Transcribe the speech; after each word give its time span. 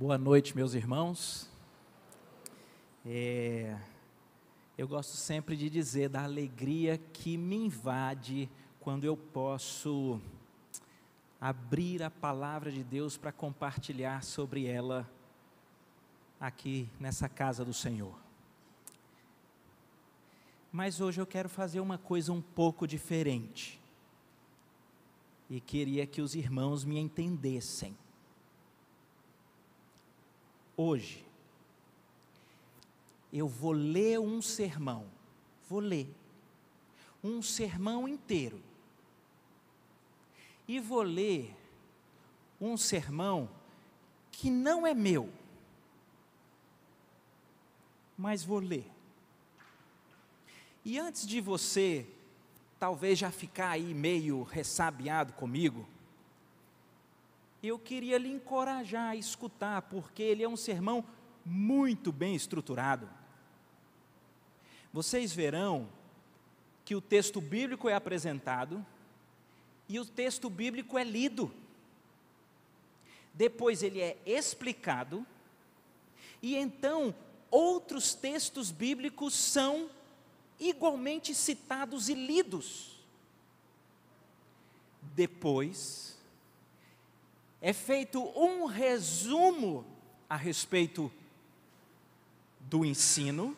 Boa 0.00 0.16
noite, 0.16 0.56
meus 0.56 0.72
irmãos. 0.72 1.46
É, 3.04 3.76
eu 4.78 4.88
gosto 4.88 5.14
sempre 5.14 5.54
de 5.54 5.68
dizer 5.68 6.08
da 6.08 6.24
alegria 6.24 6.96
que 6.96 7.36
me 7.36 7.56
invade 7.56 8.48
quando 8.80 9.04
eu 9.04 9.14
posso 9.14 10.18
abrir 11.38 12.02
a 12.02 12.10
palavra 12.10 12.72
de 12.72 12.82
Deus 12.82 13.18
para 13.18 13.30
compartilhar 13.30 14.24
sobre 14.24 14.64
ela 14.64 15.06
aqui 16.40 16.88
nessa 16.98 17.28
casa 17.28 17.62
do 17.62 17.74
Senhor. 17.74 18.18
Mas 20.72 20.98
hoje 21.02 21.20
eu 21.20 21.26
quero 21.26 21.50
fazer 21.50 21.80
uma 21.80 21.98
coisa 21.98 22.32
um 22.32 22.40
pouco 22.40 22.86
diferente. 22.86 23.78
E 25.50 25.60
queria 25.60 26.06
que 26.06 26.22
os 26.22 26.34
irmãos 26.34 26.86
me 26.86 26.98
entendessem. 26.98 27.94
Hoje, 30.82 31.22
eu 33.30 33.46
vou 33.46 33.72
ler 33.72 34.18
um 34.18 34.40
sermão, 34.40 35.04
vou 35.68 35.78
ler 35.78 36.08
um 37.22 37.42
sermão 37.42 38.08
inteiro. 38.08 38.58
E 40.66 40.80
vou 40.80 41.02
ler 41.02 41.54
um 42.58 42.78
sermão 42.78 43.46
que 44.32 44.50
não 44.50 44.86
é 44.86 44.94
meu, 44.94 45.30
mas 48.16 48.42
vou 48.42 48.58
ler. 48.58 48.90
E 50.82 50.98
antes 50.98 51.26
de 51.26 51.42
você 51.42 52.06
talvez 52.78 53.18
já 53.18 53.30
ficar 53.30 53.68
aí 53.68 53.92
meio 53.92 54.44
ressabiado 54.44 55.34
comigo, 55.34 55.86
eu 57.68 57.78
queria 57.78 58.18
lhe 58.18 58.30
encorajar 58.30 59.10
a 59.10 59.16
escutar, 59.16 59.82
porque 59.82 60.22
ele 60.22 60.42
é 60.42 60.48
um 60.48 60.56
sermão 60.56 61.04
muito 61.44 62.10
bem 62.10 62.34
estruturado. 62.34 63.08
Vocês 64.92 65.32
verão 65.32 65.88
que 66.84 66.94
o 66.94 67.00
texto 67.00 67.40
bíblico 67.40 67.88
é 67.88 67.94
apresentado 67.94 68.84
e 69.88 70.00
o 70.00 70.04
texto 70.04 70.48
bíblico 70.50 70.98
é 70.98 71.04
lido. 71.04 71.52
Depois 73.32 73.82
ele 73.82 74.00
é 74.00 74.16
explicado 74.26 75.24
e 76.42 76.56
então 76.56 77.14
outros 77.50 78.14
textos 78.14 78.70
bíblicos 78.70 79.34
são 79.34 79.90
igualmente 80.58 81.34
citados 81.34 82.08
e 82.08 82.14
lidos. 82.14 83.00
Depois, 85.14 86.18
é 87.60 87.72
feito 87.72 88.22
um 88.38 88.64
resumo 88.64 89.84
a 90.28 90.36
respeito 90.36 91.12
do 92.60 92.84
ensino 92.84 93.56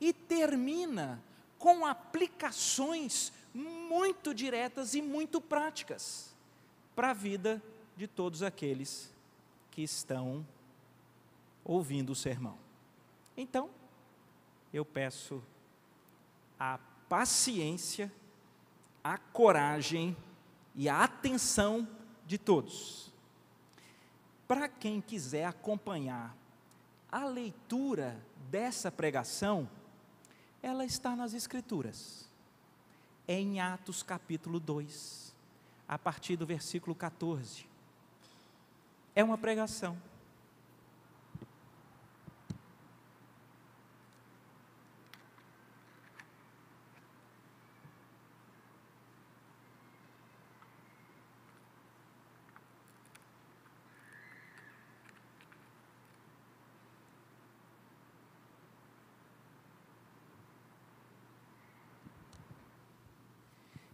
e 0.00 0.12
termina 0.12 1.22
com 1.58 1.84
aplicações 1.84 3.32
muito 3.52 4.32
diretas 4.32 4.94
e 4.94 5.02
muito 5.02 5.40
práticas 5.40 6.34
para 6.94 7.10
a 7.10 7.14
vida 7.14 7.62
de 7.96 8.06
todos 8.06 8.42
aqueles 8.42 9.12
que 9.70 9.82
estão 9.82 10.46
ouvindo 11.64 12.10
o 12.10 12.16
sermão. 12.16 12.56
Então, 13.36 13.68
eu 14.72 14.84
peço 14.84 15.42
a 16.58 16.78
paciência, 17.08 18.10
a 19.02 19.18
coragem 19.18 20.16
e 20.74 20.88
a 20.88 21.04
atenção 21.04 21.86
de 22.30 22.38
todos. 22.38 23.12
Para 24.46 24.68
quem 24.68 25.00
quiser 25.00 25.46
acompanhar 25.46 26.32
a 27.10 27.24
leitura 27.24 28.16
dessa 28.48 28.88
pregação, 28.88 29.68
ela 30.62 30.84
está 30.84 31.16
nas 31.16 31.34
Escrituras, 31.34 32.30
em 33.26 33.60
Atos 33.60 34.04
capítulo 34.04 34.60
2, 34.60 35.34
a 35.88 35.98
partir 35.98 36.36
do 36.36 36.46
versículo 36.46 36.94
14. 36.94 37.66
É 39.12 39.24
uma 39.24 39.36
pregação 39.36 40.00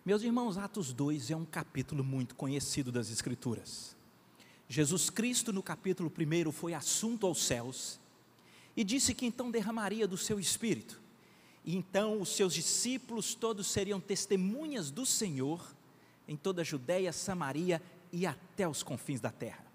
Meus 0.07 0.23
irmãos, 0.23 0.57
Atos 0.57 0.93
2 0.93 1.33
é 1.33 1.37
um 1.37 1.45
capítulo 1.45 2.05
muito 2.05 2.37
conhecido 2.37 2.93
das 2.93 3.11
Escrituras. 3.11 3.97
Jesus 4.69 5.11
Cristo, 5.11 5.53
no 5.53 5.65
capítulo 5.65 6.09
1, 6.09 6.53
foi 6.53 6.75
assunto 6.75 7.27
aos 7.27 7.45
céus 7.45 7.99
e 8.77 8.85
disse 8.85 9.13
que 9.13 9.27
então 9.27 9.51
derramaria 9.51 10.07
do 10.07 10.17
seu 10.17 10.39
espírito. 10.39 11.03
E 11.65 11.75
então 11.75 12.21
os 12.21 12.29
seus 12.29 12.55
discípulos 12.55 13.35
todos 13.35 13.67
seriam 13.67 13.99
testemunhas 13.99 14.93
do 14.93 15.05
Senhor 15.05 15.75
em 16.29 16.37
toda 16.37 16.61
a 16.61 16.65
Judéia, 16.65 17.13
Samaria 17.13 17.83
e 18.13 18.29
até 18.29 18.69
os 18.69 18.85
confins 18.85 19.21
da 19.21 19.33
terra. 19.33 19.67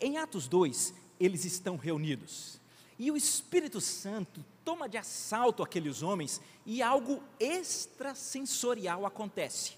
Em 0.00 0.18
Atos 0.18 0.46
2, 0.46 0.94
eles 1.18 1.44
estão 1.44 1.76
reunidos 1.76 2.60
e 2.98 3.10
o 3.10 3.16
Espírito 3.16 3.80
Santo 3.80 4.44
toma 4.64 4.88
de 4.88 4.98
assalto 4.98 5.62
aqueles 5.62 6.02
homens 6.02 6.40
e 6.66 6.82
algo 6.82 7.22
extrasensorial 7.38 9.06
acontece. 9.06 9.74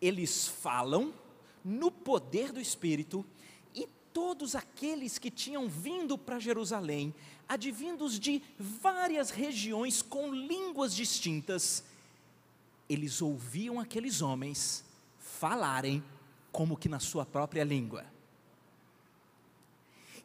Eles 0.00 0.46
falam 0.46 1.12
no 1.64 1.90
poder 1.90 2.52
do 2.52 2.60
Espírito 2.60 3.24
e 3.74 3.88
todos 4.12 4.54
aqueles 4.54 5.18
que 5.18 5.30
tinham 5.30 5.68
vindo 5.68 6.16
para 6.16 6.38
Jerusalém, 6.38 7.12
advindos 7.48 8.18
de 8.20 8.40
várias 8.58 9.30
regiões 9.30 10.00
com 10.00 10.32
línguas 10.32 10.94
distintas, 10.94 11.82
eles 12.88 13.20
ouviam 13.20 13.80
aqueles 13.80 14.22
homens 14.22 14.84
falarem 15.18 16.04
como 16.52 16.76
que 16.76 16.88
na 16.88 17.00
sua 17.00 17.26
própria 17.26 17.64
língua. 17.64 18.06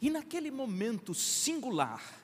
E 0.01 0.09
naquele 0.09 0.49
momento 0.49 1.13
singular, 1.13 2.18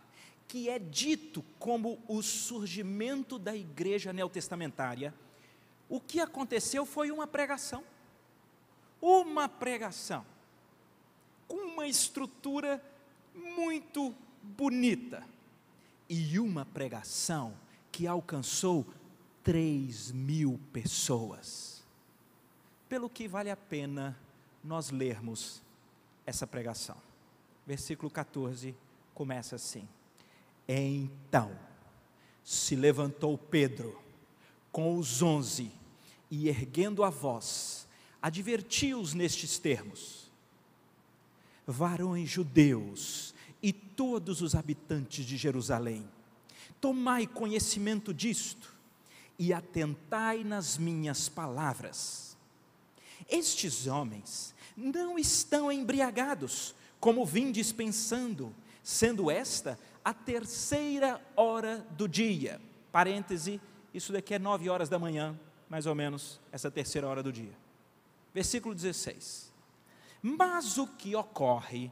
que 0.56 0.70
é 0.70 0.80
dito 0.80 1.44
como 1.60 2.02
o 2.08 2.24
surgimento 2.24 3.38
da 3.38 3.54
igreja 3.54 4.14
neotestamentária, 4.14 5.14
o 5.90 6.00
que 6.00 6.22
aconteceu 6.22 6.86
foi 6.86 7.12
uma 7.12 7.28
pregação. 7.28 7.84
Uma 9.02 9.50
pregação, 9.50 10.26
com 11.46 11.58
uma 11.58 11.86
estrutura 11.86 12.82
muito 13.34 14.16
bonita, 14.42 15.28
e 16.08 16.40
uma 16.40 16.64
pregação 16.64 17.54
que 17.92 18.08
alcançou 18.08 18.88
3 19.44 20.14
mil 20.14 20.58
pessoas. 20.72 21.84
Pelo 22.88 23.10
que 23.10 23.28
vale 23.28 23.52
a 23.52 23.58
pena 23.58 24.18
nós 24.64 24.90
lermos 24.90 25.62
essa 26.26 26.48
pregação 26.48 26.96
versículo 27.66 28.10
14, 28.10 28.74
começa 29.14 29.58
assim: 29.58 29.86
Então 30.68 31.58
se 32.44 32.76
levantou 32.76 33.38
Pedro 33.38 34.00
com 34.72 34.98
os 34.98 35.22
onze 35.22 35.72
e, 36.30 36.48
erguendo 36.48 37.04
a 37.04 37.10
voz, 37.10 37.88
advertiu-os 38.22 39.14
nestes 39.14 39.58
termos: 39.58 40.32
Varões 41.66 42.30
judeus 42.30 43.34
e 43.62 43.72
todos 43.72 44.42
os 44.42 44.56
habitantes 44.56 45.26
de 45.26 45.38
Jerusalém, 45.38 46.08
tomai 46.80 47.26
conhecimento 47.26 48.14
disto 48.14 48.74
e 49.40 49.54
atentai 49.54 50.44
nas 50.44 50.78
minhas 50.78 51.30
palavras. 51.30 52.38
Estes 53.30 53.88
homens 53.88 54.54
não 54.78 55.18
estão 55.18 55.72
embriagados, 55.72 56.76
como 57.00 57.26
vim 57.26 57.52
dispensando, 57.52 58.54
sendo 58.84 59.32
esta 59.32 59.80
a 60.06 60.14
terceira 60.14 61.20
hora 61.36 61.80
do 61.98 62.08
dia. 62.08 62.62
Parêntese, 62.92 63.60
isso 63.92 64.14
daqui 64.14 64.36
é 64.36 64.40
nove 64.40 64.70
horas 64.70 64.88
da 64.88 65.00
manhã, 65.00 65.38
mais 65.68 65.88
ou 65.88 65.96
menos, 65.96 66.40
essa 66.52 66.70
terceira 66.70 67.08
hora 67.08 67.24
do 67.24 67.34
dia. 67.34 67.58
Versículo 68.32 68.76
16. 68.76 69.52
Mas 70.22 70.78
o 70.78 70.86
que 70.86 71.16
ocorre 71.16 71.92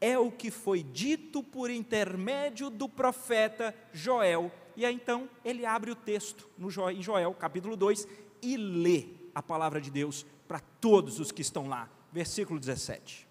é 0.00 0.18
o 0.18 0.32
que 0.32 0.50
foi 0.50 0.82
dito 0.82 1.42
por 1.42 1.70
intermédio 1.70 2.70
do 2.70 2.88
profeta 2.88 3.74
Joel. 3.92 4.50
E 4.74 4.86
aí 4.86 4.94
então 4.94 5.28
ele 5.44 5.66
abre 5.66 5.90
o 5.90 5.94
texto 5.94 6.48
no 6.56 6.68
em 6.90 7.02
Joel, 7.02 7.34
capítulo 7.34 7.76
2, 7.76 8.08
e 8.40 8.56
lê 8.56 9.08
a 9.34 9.42
palavra 9.42 9.78
de 9.80 9.90
Deus 9.90 10.24
para 10.48 10.60
todos 10.80 11.20
os 11.20 11.30
que 11.30 11.42
estão 11.42 11.68
lá. 11.68 11.88
Versículo 12.10 12.58
17. 12.58 13.28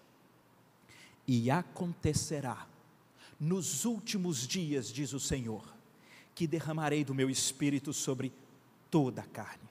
E 1.26 1.50
acontecerá 1.50 2.66
nos 3.42 3.84
últimos 3.84 4.46
dias, 4.46 4.92
diz 4.92 5.12
o 5.12 5.18
Senhor, 5.18 5.64
que 6.32 6.46
derramarei 6.46 7.02
do 7.02 7.12
meu 7.12 7.28
espírito 7.28 7.92
sobre 7.92 8.32
toda 8.88 9.22
a 9.22 9.26
carne. 9.26 9.68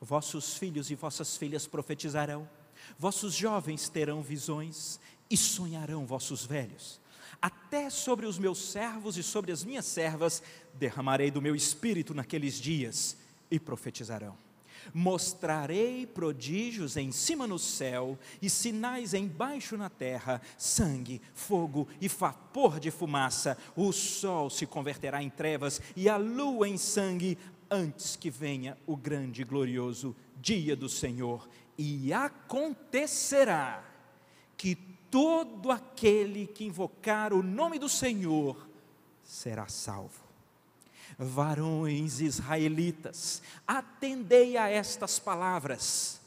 Vossos 0.00 0.58
filhos 0.58 0.90
e 0.90 0.96
vossas 0.96 1.36
filhas 1.36 1.64
profetizarão, 1.64 2.50
vossos 2.98 3.32
jovens 3.32 3.88
terão 3.88 4.20
visões 4.20 4.98
e 5.30 5.36
sonharão 5.36 6.04
vossos 6.04 6.44
velhos. 6.44 7.00
Até 7.40 7.88
sobre 7.88 8.26
os 8.26 8.36
meus 8.36 8.58
servos 8.58 9.16
e 9.16 9.22
sobre 9.22 9.52
as 9.52 9.62
minhas 9.62 9.86
servas 9.86 10.42
derramarei 10.74 11.30
do 11.30 11.40
meu 11.40 11.54
espírito 11.54 12.14
naqueles 12.14 12.60
dias 12.60 13.16
e 13.48 13.60
profetizarão. 13.60 14.36
Mostrarei 14.92 16.06
prodígios 16.06 16.96
em 16.96 17.12
cima 17.12 17.46
no 17.46 17.58
céu 17.58 18.18
e 18.42 18.50
sinais 18.50 19.14
embaixo 19.14 19.76
na 19.76 19.88
terra: 19.88 20.40
sangue, 20.58 21.22
fogo 21.34 21.88
e 22.00 22.08
vapor 22.08 22.80
de 22.80 22.90
fumaça. 22.90 23.56
O 23.76 23.92
sol 23.92 24.50
se 24.50 24.66
converterá 24.66 25.22
em 25.22 25.30
trevas 25.30 25.80
e 25.94 26.08
a 26.08 26.16
lua 26.16 26.68
em 26.68 26.76
sangue, 26.76 27.38
antes 27.70 28.16
que 28.16 28.30
venha 28.30 28.76
o 28.86 28.96
grande 28.96 29.42
e 29.42 29.44
glorioso 29.44 30.14
dia 30.40 30.76
do 30.76 30.88
Senhor. 30.88 31.48
E 31.76 32.12
acontecerá 32.12 33.84
que 34.56 34.76
todo 35.10 35.70
aquele 35.70 36.46
que 36.46 36.64
invocar 36.64 37.32
o 37.32 37.42
nome 37.42 37.78
do 37.78 37.88
Senhor 37.88 38.68
será 39.22 39.66
salvo 39.68 40.23
varões 41.18 42.20
israelitas, 42.20 43.42
atendei 43.66 44.56
a 44.56 44.68
estas 44.68 45.18
palavras: 45.18 46.20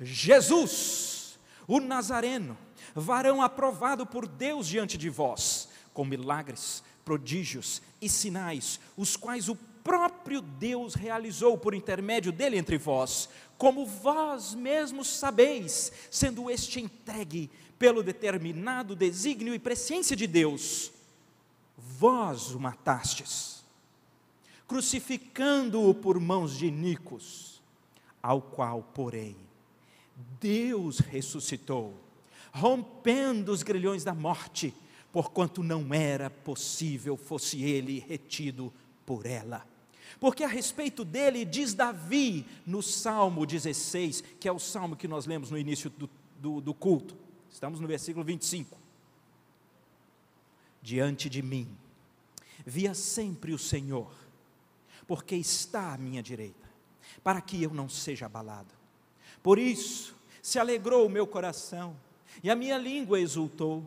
Jesus, 0.00 1.38
o 1.66 1.80
Nazareno, 1.80 2.56
varão 2.94 3.42
aprovado 3.42 4.06
por 4.06 4.26
Deus 4.26 4.66
diante 4.66 4.96
de 4.96 5.10
vós, 5.10 5.68
com 5.92 6.04
milagres, 6.04 6.82
prodígios 7.04 7.82
e 8.00 8.08
sinais, 8.08 8.78
os 8.96 9.16
quais 9.16 9.48
o 9.48 9.56
próprio 9.56 10.40
Deus 10.40 10.94
realizou 10.94 11.56
por 11.56 11.74
intermédio 11.74 12.30
dele 12.30 12.58
entre 12.58 12.76
vós, 12.76 13.28
como 13.56 13.86
vós 13.86 14.54
mesmos 14.54 15.08
sabeis, 15.08 15.90
sendo 16.10 16.50
este 16.50 16.80
entregue 16.80 17.50
pelo 17.78 18.02
determinado 18.02 18.94
desígnio 18.94 19.54
e 19.54 19.58
presciência 19.58 20.14
de 20.14 20.26
Deus, 20.26 20.92
vós 21.76 22.50
o 22.50 22.60
matastes 22.60 23.57
crucificando-o 24.68 25.94
por 25.94 26.20
mãos 26.20 26.56
de 26.56 26.70
Nicos, 26.70 27.62
ao 28.22 28.42
qual, 28.42 28.82
porém, 28.94 29.34
Deus 30.38 30.98
ressuscitou, 30.98 31.98
rompendo 32.52 33.50
os 33.50 33.62
grilhões 33.62 34.04
da 34.04 34.14
morte, 34.14 34.74
porquanto 35.10 35.62
não 35.62 35.94
era 35.94 36.28
possível 36.28 37.16
fosse 37.16 37.62
ele 37.62 38.04
retido 38.06 38.72
por 39.06 39.24
ela. 39.24 39.66
Porque 40.20 40.44
a 40.44 40.48
respeito 40.48 41.04
dele 41.04 41.44
diz 41.44 41.72
Davi 41.72 42.44
no 42.66 42.82
Salmo 42.82 43.46
16, 43.46 44.22
que 44.38 44.48
é 44.48 44.52
o 44.52 44.58
salmo 44.58 44.96
que 44.96 45.08
nós 45.08 45.24
lemos 45.26 45.50
no 45.50 45.56
início 45.56 45.88
do, 45.90 46.10
do, 46.38 46.60
do 46.60 46.74
culto, 46.74 47.16
estamos 47.50 47.80
no 47.80 47.86
versículo 47.86 48.24
25. 48.24 48.76
Diante 50.82 51.30
de 51.30 51.42
mim, 51.42 51.68
via 52.66 52.94
sempre 52.94 53.52
o 53.52 53.58
Senhor, 53.58 54.10
porque 55.08 55.34
está 55.34 55.94
à 55.94 55.98
minha 55.98 56.22
direita, 56.22 56.68
para 57.24 57.40
que 57.40 57.62
eu 57.62 57.72
não 57.72 57.88
seja 57.88 58.26
abalado. 58.26 58.74
Por 59.42 59.58
isso 59.58 60.14
se 60.42 60.58
alegrou 60.58 61.06
o 61.06 61.10
meu 61.10 61.26
coração, 61.26 61.96
e 62.42 62.50
a 62.50 62.54
minha 62.54 62.76
língua 62.76 63.18
exultou. 63.18 63.84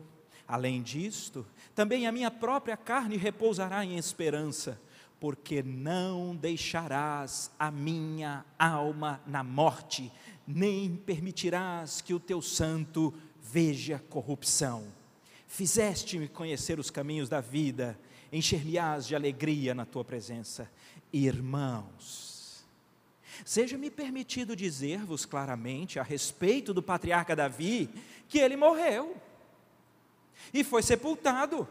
Além 0.47 0.81
disto, 0.81 1.45
também 1.73 2.07
a 2.07 2.11
minha 2.11 2.29
própria 2.29 2.75
carne 2.75 3.15
repousará 3.15 3.85
em 3.85 3.97
esperança, 3.97 4.81
porque 5.19 5.61
não 5.61 6.35
deixarás 6.35 7.51
a 7.57 7.69
minha 7.69 8.43
alma 8.57 9.21
na 9.25 9.43
morte, 9.43 10.11
nem 10.45 10.95
permitirás 10.95 12.01
que 12.01 12.15
o 12.15 12.19
teu 12.19 12.41
santo 12.41 13.13
veja 13.39 14.03
corrupção. 14.09 14.83
Fizeste-me 15.47 16.27
conhecer 16.27 16.79
os 16.79 16.89
caminhos 16.89 17.29
da 17.29 17.39
vida, 17.39 17.97
encher-me-ás 18.33 19.05
de 19.05 19.15
alegria 19.15 19.75
na 19.75 19.85
tua 19.85 20.03
presença 20.03 20.69
irmãos. 21.11 22.63
Seja-me 23.43 23.89
permitido 23.89 24.55
dizer-vos 24.55 25.25
claramente 25.25 25.99
a 25.99 26.03
respeito 26.03 26.73
do 26.73 26.81
patriarca 26.81 27.35
Davi 27.35 27.89
que 28.27 28.39
ele 28.39 28.55
morreu 28.55 29.15
e 30.53 30.63
foi 30.63 30.81
sepultado, 30.83 31.67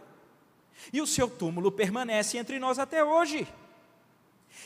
e 0.92 1.00
o 1.00 1.06
seu 1.06 1.28
túmulo 1.28 1.70
permanece 1.70 2.38
entre 2.38 2.58
nós 2.58 2.78
até 2.78 3.04
hoje. 3.04 3.46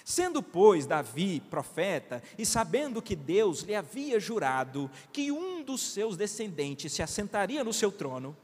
Sendo, 0.05 0.43
pois, 0.43 0.87
Davi 0.87 1.41
profeta, 1.51 2.23
e 2.39 2.45
sabendo 2.45 3.03
que 3.03 3.15
Deus 3.15 3.61
lhe 3.61 3.75
havia 3.75 4.19
jurado 4.19 4.91
que 5.13 5.31
um 5.31 5.63
dos 5.63 5.81
seus 5.81 6.17
descendentes 6.17 6.93
se 6.93 7.03
assentaria 7.03 7.63
no 7.63 7.73
seu 7.73 7.93
trono, 7.93 8.37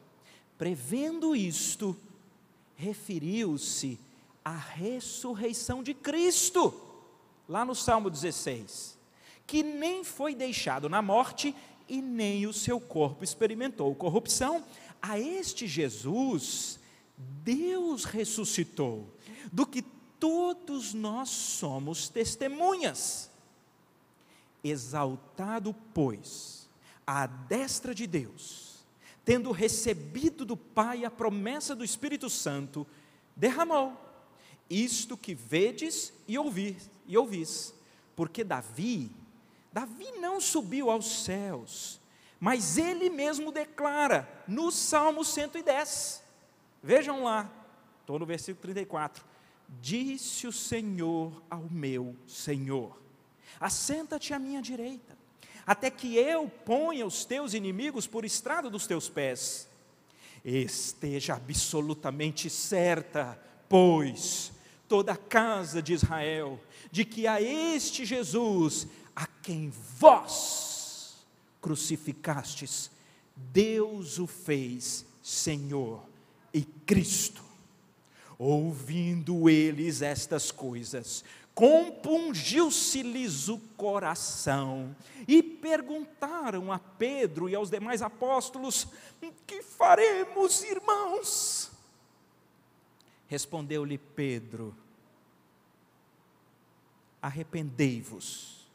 prevendo 0.59 1.35
isto, 1.35 1.97
referiu-se 2.77 3.99
a 4.51 4.57
ressurreição 4.57 5.81
de 5.81 5.95
Cristo, 5.95 6.75
lá 7.49 7.65
no 7.65 7.73
Salmo 7.73 8.11
16, 8.11 8.99
que 9.47 9.63
nem 9.63 10.03
foi 10.03 10.35
deixado 10.35 10.89
na 10.89 11.01
morte 11.01 11.55
e 11.89 12.03
nem 12.03 12.49
o 12.49 12.53
seu 12.53 12.81
corpo 12.81 13.23
experimentou 13.23 13.95
corrupção. 13.95 14.65
A 15.01 15.21
este 15.21 15.69
Jesus, 15.69 16.81
Deus 17.17 18.05
ressuscitou, 18.05 19.07
do 19.53 19.65
que 19.65 19.83
todos 20.19 20.93
nós 20.95 21.29
somos 21.29 22.09
testemunhas. 22.09 23.31
Exaltado, 24.65 25.73
pois, 25.95 26.69
à 27.07 27.25
destra 27.29 27.95
de 27.95 28.05
Deus, 28.05 28.85
tendo 29.25 29.53
recebido 29.53 30.45
do 30.45 30.57
Pai 30.57 31.05
a 31.05 31.11
promessa 31.11 31.73
do 31.77 31.85
Espírito 31.85 32.29
Santo, 32.29 32.85
derramou 33.37 34.10
isto 34.71 35.17
que 35.17 35.35
vedes 35.35 36.13
e 36.29 36.39
ouvir, 36.39 36.77
e 37.07 37.19
ouvis. 37.19 37.75
Porque 38.15 38.45
Davi, 38.45 39.11
Davi 39.73 40.13
não 40.21 40.41
subiu 40.41 40.91
aos 40.91 41.25
céus, 41.25 42.01
mas 42.39 42.79
ele 42.79 43.11
mesmo 43.11 43.51
declara 43.51 44.29
no 44.47 44.71
Salmo 44.71 45.25
110. 45.25 46.23
Vejam 46.83 47.25
lá, 47.25 47.51
estou 48.01 48.19
no 48.19 48.25
versículo 48.25 48.63
34. 48.63 49.25
Disse 49.81 50.47
o 50.47 50.53
Senhor 50.53 51.43
ao 51.51 51.63
meu 51.71 52.17
Senhor: 52.27 52.97
Assenta-te 53.59 54.33
à 54.33 54.39
minha 54.39 54.63
direita, 54.63 55.17
até 55.67 55.91
que 55.91 56.17
eu 56.17 56.49
ponha 56.49 57.07
os 57.07 57.25
teus 57.25 57.55
inimigos 57.55 58.07
por 58.07 58.25
estrada 58.25 58.71
dos 58.71 58.87
teus 58.87 59.09
pés. 59.09 59.69
Esteja 60.45 61.35
absolutamente 61.35 62.49
certa, 62.49 63.39
pois, 63.69 64.53
toda 64.91 65.13
a 65.13 65.17
casa 65.17 65.81
de 65.81 65.93
Israel, 65.93 66.59
de 66.91 67.05
que 67.05 67.25
a 67.25 67.41
este 67.41 68.05
Jesus, 68.05 68.89
a 69.15 69.25
quem 69.25 69.73
vós 69.97 71.25
crucificastes, 71.61 72.91
Deus 73.37 74.19
o 74.19 74.27
fez 74.27 75.07
Senhor 75.23 76.03
e 76.53 76.63
Cristo. 76.63 77.41
Ouvindo 78.37 79.49
eles 79.49 80.03
estas 80.03 80.51
coisas, 80.51 81.23
compungiu-se-lhes 81.55 83.47
o 83.49 83.59
coração 83.77 84.97
e 85.29 85.41
perguntaram 85.41 86.73
a 86.73 86.81
Pedro 86.81 87.49
e 87.49 87.55
aos 87.55 87.71
demais 87.71 88.03
apóstolos: 88.03 88.89
Que 89.47 89.63
faremos, 89.63 90.65
irmãos? 90.65 91.70
Respondeu-lhe 93.31 93.97
Pedro: 93.97 94.75
Arrependei-vos, 97.23 98.67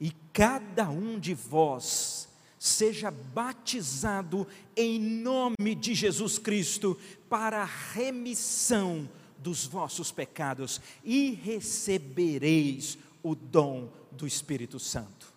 e 0.00 0.10
cada 0.32 0.88
um 0.88 1.20
de 1.20 1.34
vós 1.34 2.30
seja 2.58 3.10
batizado 3.10 4.48
em 4.74 4.98
nome 4.98 5.74
de 5.78 5.94
Jesus 5.94 6.38
Cristo 6.38 6.98
para 7.28 7.60
a 7.60 7.66
remissão 7.92 9.06
dos 9.36 9.66
vossos 9.66 10.10
pecados, 10.10 10.80
e 11.04 11.32
recebereis 11.32 12.96
o 13.22 13.34
dom 13.34 13.92
do 14.12 14.26
Espírito 14.26 14.78
Santo. 14.78 15.30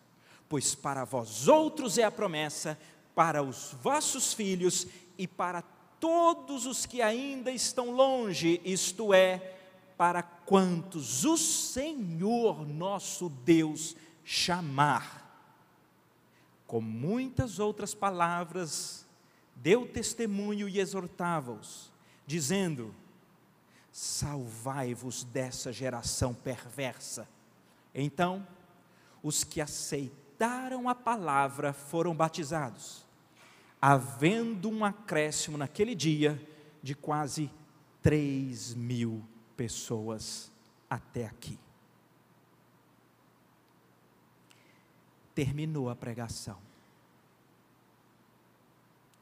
Pois 0.47 0.73
para 0.73 1.03
vós 1.03 1.49
outros 1.49 1.97
é 1.97 2.05
a 2.05 2.11
promessa, 2.11 2.79
para 3.13 3.43
os 3.43 3.75
vossos 3.83 4.33
filhos 4.33 4.87
e 5.17 5.27
para 5.27 5.61
todos 5.61 5.78
os 6.65 6.85
que 6.85 7.01
ainda 7.01 7.51
estão 7.51 7.91
longe, 7.91 8.61
isto 8.63 9.13
é, 9.13 9.55
para 9.97 10.23
quantos 10.23 11.25
o 11.25 11.35
Senhor 11.35 12.65
nosso 12.65 13.29
Deus 13.29 13.95
chamar. 14.23 15.27
Com 16.65 16.79
muitas 16.79 17.59
outras 17.59 17.93
palavras, 17.93 19.05
deu 19.55 19.85
testemunho 19.85 20.69
e 20.69 20.79
exortava-os, 20.79 21.91
dizendo: 22.25 22.93
Salvai-vos 23.91 25.23
dessa 25.23 25.73
geração 25.73 26.33
perversa. 26.33 27.27
Então, 27.93 28.47
os 29.21 29.43
que 29.43 29.59
aceitaram 29.59 30.87
a 30.87 30.95
palavra 30.95 31.73
foram 31.73 32.15
batizados, 32.15 33.05
havendo 33.81 34.69
um 34.69 34.83
acréscimo 34.83 35.57
naquele 35.57 35.95
dia 35.95 36.41
de 36.81 36.95
quase 36.95 37.50
3 38.01 38.74
mil 38.75 39.24
pessoas 39.55 40.51
até 40.89 41.25
aqui. 41.25 41.57
Terminou 45.33 45.89
a 45.89 45.95
pregação. 45.95 46.57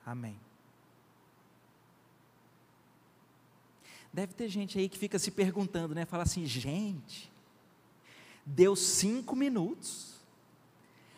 Amém. 0.06 0.40
Deve 4.12 4.34
ter 4.34 4.48
gente 4.48 4.80
aí 4.80 4.90
que 4.90 4.98
fica 4.98 5.20
se 5.20 5.30
perguntando, 5.30 5.94
né? 5.94 6.06
Fala 6.06 6.24
assim, 6.24 6.46
gente, 6.46 7.32
deu 8.46 8.76
cinco 8.76 9.36
minutos. 9.36 10.16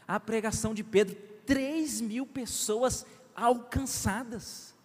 A 0.08 0.20
pregação 0.20 0.74
de 0.74 0.84
Pedro, 0.84 1.16
três 1.46 2.02
mil 2.02 2.26
pessoas 2.26 3.06
alcançadas. 3.36 4.76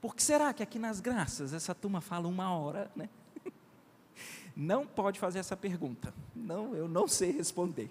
Por 0.00 0.14
que 0.14 0.22
será 0.22 0.52
que 0.52 0.62
aqui 0.62 0.78
nas 0.78 1.00
graças 1.00 1.52
essa 1.52 1.74
turma 1.74 2.00
fala 2.00 2.28
uma 2.28 2.52
hora, 2.56 2.90
né? 2.94 3.08
Não 4.56 4.86
pode 4.86 5.18
fazer 5.18 5.38
essa 5.38 5.56
pergunta. 5.56 6.14
Não, 6.34 6.74
eu 6.74 6.88
não 6.88 7.06
sei 7.06 7.30
responder. 7.30 7.90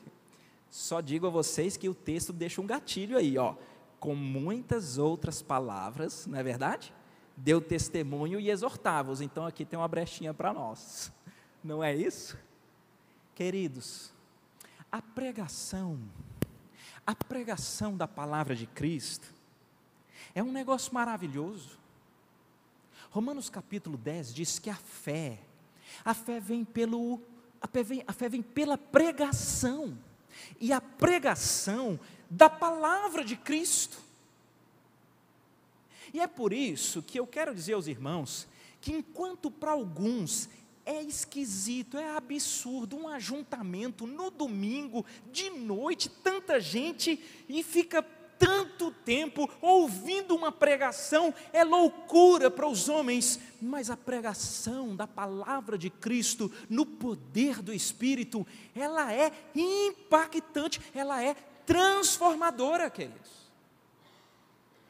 Só 0.70 1.00
digo 1.00 1.28
a 1.28 1.30
vocês 1.30 1.78
que 1.78 1.88
o 1.88 1.94
texto 1.94 2.34
deixa 2.34 2.62
um 2.62 2.68
gatilho 2.68 3.18
aí, 3.18 3.38
ó, 3.38 3.56
com 4.00 4.16
muitas 4.16 4.98
outras 4.98 5.42
palavras, 5.42 6.28
não 6.28 6.38
é 6.38 6.44
verdade? 6.44 6.94
Deu 7.36 7.62
testemunho 7.62 8.40
e 8.40 8.50
exortava-os. 8.50 9.22
Então 9.22 9.46
aqui 9.46 9.64
tem 9.66 9.80
uma 9.80 9.88
brechinha 9.88 10.34
para 10.34 10.54
nós. 10.54 11.12
Não 11.64 11.84
é 11.84 11.96
isso? 11.96 12.38
Queridos, 13.34 14.12
a 14.92 15.02
pregação, 15.02 16.00
a 17.08 17.16
pregação 17.16 17.96
da 17.96 18.06
palavra 18.06 18.54
de 18.54 18.68
Cristo 18.68 19.34
é 20.36 20.44
um 20.44 20.52
negócio 20.52 20.94
maravilhoso. 20.94 21.80
Romanos 23.10 23.50
capítulo 23.50 23.98
10 23.98 24.34
diz 24.34 24.60
que 24.60 24.70
a 24.70 24.76
fé, 24.76 25.40
a 26.04 26.14
fé 26.14 26.42
vem 26.42 26.66
pelo 26.66 27.22
a 27.62 27.68
fé 27.68 27.82
vem, 27.82 28.04
a 28.06 28.12
fé 28.12 28.28
vem 28.28 28.42
pela 28.42 28.78
pregação. 28.78 29.98
E 30.60 30.72
a 30.74 30.82
pregação 30.82 31.98
da 32.30 32.50
palavra 32.50 33.24
de 33.24 33.38
Cristo. 33.38 33.98
E 36.14 36.20
é 36.20 36.28
por 36.28 36.52
isso 36.52 37.02
que 37.02 37.20
eu 37.20 37.26
quero 37.26 37.56
dizer 37.56 37.74
aos 37.74 37.88
irmãos 37.88 38.48
que 38.82 38.92
enquanto 38.92 39.50
para 39.50 39.72
alguns 39.72 40.50
é 40.88 41.04
esquisito, 41.04 41.98
é 41.98 42.16
absurdo, 42.16 42.96
um 42.96 43.10
ajuntamento 43.10 44.08
no 44.08 44.32
domingo, 44.32 45.06
de 45.34 45.50
noite, 45.50 46.08
tanta 46.10 46.62
gente, 46.62 47.22
e 47.50 47.62
fica 47.62 48.02
tanto 48.40 48.92
tempo 48.92 49.50
ouvindo 49.62 50.34
uma 50.34 50.50
pregação, 50.50 51.34
é 51.52 51.62
loucura 51.64 52.50
para 52.50 52.66
os 52.66 52.88
homens, 52.88 53.38
mas 53.62 53.90
a 53.90 53.98
pregação 53.98 54.96
da 54.96 55.06
palavra 55.06 55.78
de 55.78 55.90
Cristo, 55.90 56.50
no 56.70 56.86
poder 56.86 57.62
do 57.62 57.74
Espírito, 57.74 58.48
ela 58.74 59.12
é 59.12 59.34
impactante, 59.54 60.80
ela 60.94 61.22
é 61.22 61.36
transformadora, 61.66 62.90
queridos. 62.90 63.32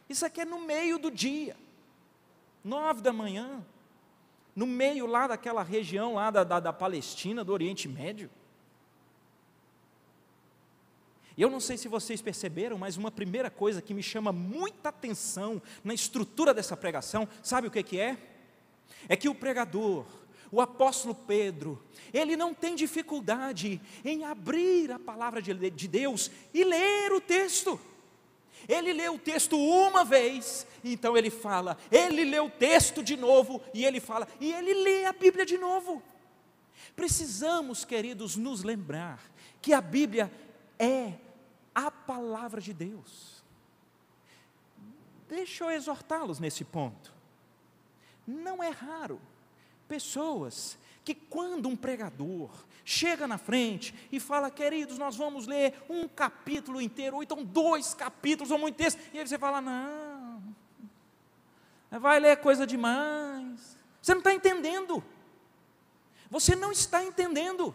Isso 0.07 0.25
aqui 0.25 0.41
é 0.41 0.45
no 0.45 0.59
meio 0.59 0.99
do 0.99 1.09
dia, 1.09 1.57
nove 2.63 3.01
da 3.01 3.11
manhã, 3.11 3.65
no 4.57 4.65
meio 4.65 5.05
lá 5.05 5.27
daquela 5.27 5.61
região 5.61 6.15
lá 6.15 6.31
da, 6.31 6.43
da, 6.43 6.59
da 6.59 6.73
Palestina, 6.73 7.43
do 7.43 7.53
Oriente 7.53 7.87
Médio. 7.87 8.27
E 11.37 11.43
eu 11.43 11.51
não 11.51 11.59
sei 11.59 11.77
se 11.77 11.87
vocês 11.87 12.23
perceberam, 12.23 12.75
mas 12.75 12.97
uma 12.97 13.11
primeira 13.11 13.51
coisa 13.51 13.83
que 13.83 13.93
me 13.93 14.01
chama 14.01 14.31
muita 14.31 14.89
atenção 14.89 15.61
na 15.83 15.93
estrutura 15.93 16.55
dessa 16.55 16.75
pregação, 16.75 17.29
sabe 17.43 17.67
o 17.67 17.71
que, 17.71 17.83
que 17.83 17.99
é? 17.99 18.17
É 19.07 19.15
que 19.15 19.29
o 19.29 19.35
pregador, 19.35 20.07
o 20.51 20.59
apóstolo 20.59 21.13
Pedro, 21.13 21.79
ele 22.11 22.35
não 22.35 22.51
tem 22.51 22.75
dificuldade 22.75 23.79
em 24.03 24.25
abrir 24.25 24.91
a 24.91 24.97
palavra 24.97 25.39
de 25.39 25.87
Deus 25.87 26.31
e 26.51 26.63
ler 26.63 27.13
o 27.13 27.21
texto. 27.21 27.79
Ele 28.67 28.91
lê 28.91 29.07
o 29.07 29.17
texto 29.17 29.57
uma 29.57 30.03
vez, 30.03 30.67
então 30.83 31.15
ele 31.15 31.29
fala, 31.29 31.77
ele 31.91 32.25
lê 32.25 32.39
o 32.39 32.49
texto 32.49 33.01
de 33.01 33.15
novo, 33.15 33.61
e 33.73 33.85
ele 33.85 33.99
fala, 33.99 34.27
e 34.41 34.51
ele 34.51 34.73
lê 34.73 35.05
a 35.05 35.13
Bíblia 35.13 35.45
de 35.45 35.57
novo. 35.57 36.03
Precisamos, 36.95 37.85
queridos, 37.85 38.35
nos 38.35 38.63
lembrar 38.63 39.21
que 39.61 39.71
a 39.71 39.79
Bíblia 39.79 40.31
é 40.77 41.13
a 41.73 41.89
palavra 41.89 42.59
de 42.59 42.73
Deus. 42.73 43.43
Deixa 45.29 45.65
eu 45.65 45.71
exortá-los 45.71 46.39
nesse 46.39 46.63
ponto. 46.63 47.13
Não 48.25 48.63
é 48.63 48.69
raro 48.69 49.21
pessoas 49.87 50.77
que, 51.07 51.15
quando 51.15 51.69
um 51.69 51.75
pregador 51.77 52.49
chega 52.83 53.25
na 53.25 53.37
frente 53.37 53.95
e 54.11 54.19
fala, 54.19 54.51
queridos, 54.51 54.97
nós 54.97 55.15
vamos 55.15 55.47
ler 55.47 55.73
um 55.87 56.05
capítulo 56.05 56.81
inteiro, 56.81 57.15
ou 57.15 57.23
então 57.23 57.45
dois 57.45 57.93
capítulos, 57.93 58.51
ou 58.51 58.57
muito 58.57 58.75
texto, 58.75 58.99
e 59.13 59.19
aí 59.19 59.25
você 59.25 59.39
fala, 59.39 59.61
não, 59.61 60.43
vai 61.89 62.19
ler 62.19 62.35
coisa 62.41 62.67
demais, 62.67 63.77
você 64.01 64.11
não 64.13 64.19
está 64.19 64.33
entendendo, 64.33 65.01
você 66.29 66.57
não 66.57 66.73
está 66.73 67.01
entendendo, 67.01 67.73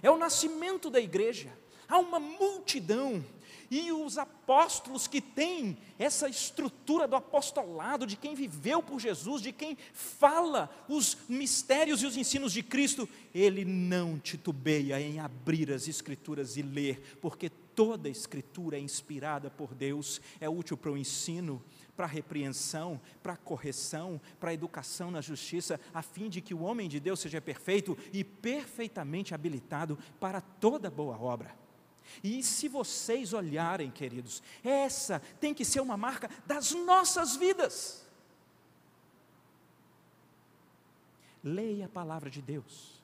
é 0.00 0.08
o 0.08 0.16
nascimento 0.16 0.88
da 0.88 1.00
igreja, 1.00 1.52
há 1.88 1.98
uma 1.98 2.20
multidão 2.20 3.24
e 3.72 3.90
os 3.90 4.18
apóstolos 4.18 5.06
que 5.06 5.18
têm 5.18 5.78
essa 5.98 6.28
estrutura 6.28 7.08
do 7.08 7.16
apostolado, 7.16 8.06
de 8.06 8.16
quem 8.16 8.34
viveu 8.34 8.82
por 8.82 9.00
Jesus, 9.00 9.40
de 9.40 9.50
quem 9.50 9.78
fala 9.94 10.70
os 10.86 11.16
mistérios 11.26 12.02
e 12.02 12.06
os 12.06 12.14
ensinos 12.14 12.52
de 12.52 12.62
Cristo, 12.62 13.08
ele 13.34 13.64
não 13.64 14.18
titubeia 14.18 15.00
em 15.00 15.18
abrir 15.18 15.72
as 15.72 15.88
Escrituras 15.88 16.58
e 16.58 16.62
ler, 16.62 17.16
porque 17.18 17.48
toda 17.48 18.10
Escritura 18.10 18.76
é 18.76 18.80
inspirada 18.80 19.48
por 19.48 19.74
Deus, 19.74 20.20
é 20.38 20.50
útil 20.50 20.76
para 20.76 20.92
o 20.92 20.98
ensino, 20.98 21.62
para 21.96 22.04
a 22.04 22.10
repreensão, 22.10 23.00
para 23.22 23.32
a 23.32 23.38
correção, 23.38 24.20
para 24.38 24.50
a 24.50 24.54
educação 24.54 25.10
na 25.10 25.22
justiça, 25.22 25.80
a 25.94 26.02
fim 26.02 26.28
de 26.28 26.42
que 26.42 26.52
o 26.52 26.60
homem 26.60 26.90
de 26.90 27.00
Deus 27.00 27.20
seja 27.20 27.40
perfeito 27.40 27.96
e 28.12 28.22
perfeitamente 28.22 29.34
habilitado 29.34 29.98
para 30.20 30.42
toda 30.42 30.90
boa 30.90 31.18
obra. 31.18 31.61
E 32.22 32.42
se 32.42 32.68
vocês 32.68 33.32
olharem, 33.32 33.90
queridos, 33.90 34.42
essa 34.64 35.20
tem 35.40 35.54
que 35.54 35.64
ser 35.64 35.80
uma 35.80 35.96
marca 35.96 36.28
das 36.46 36.72
nossas 36.72 37.36
vidas. 37.36 38.04
Leia 41.44 41.86
a 41.86 41.88
palavra 41.88 42.30
de 42.30 42.40
Deus, 42.40 43.02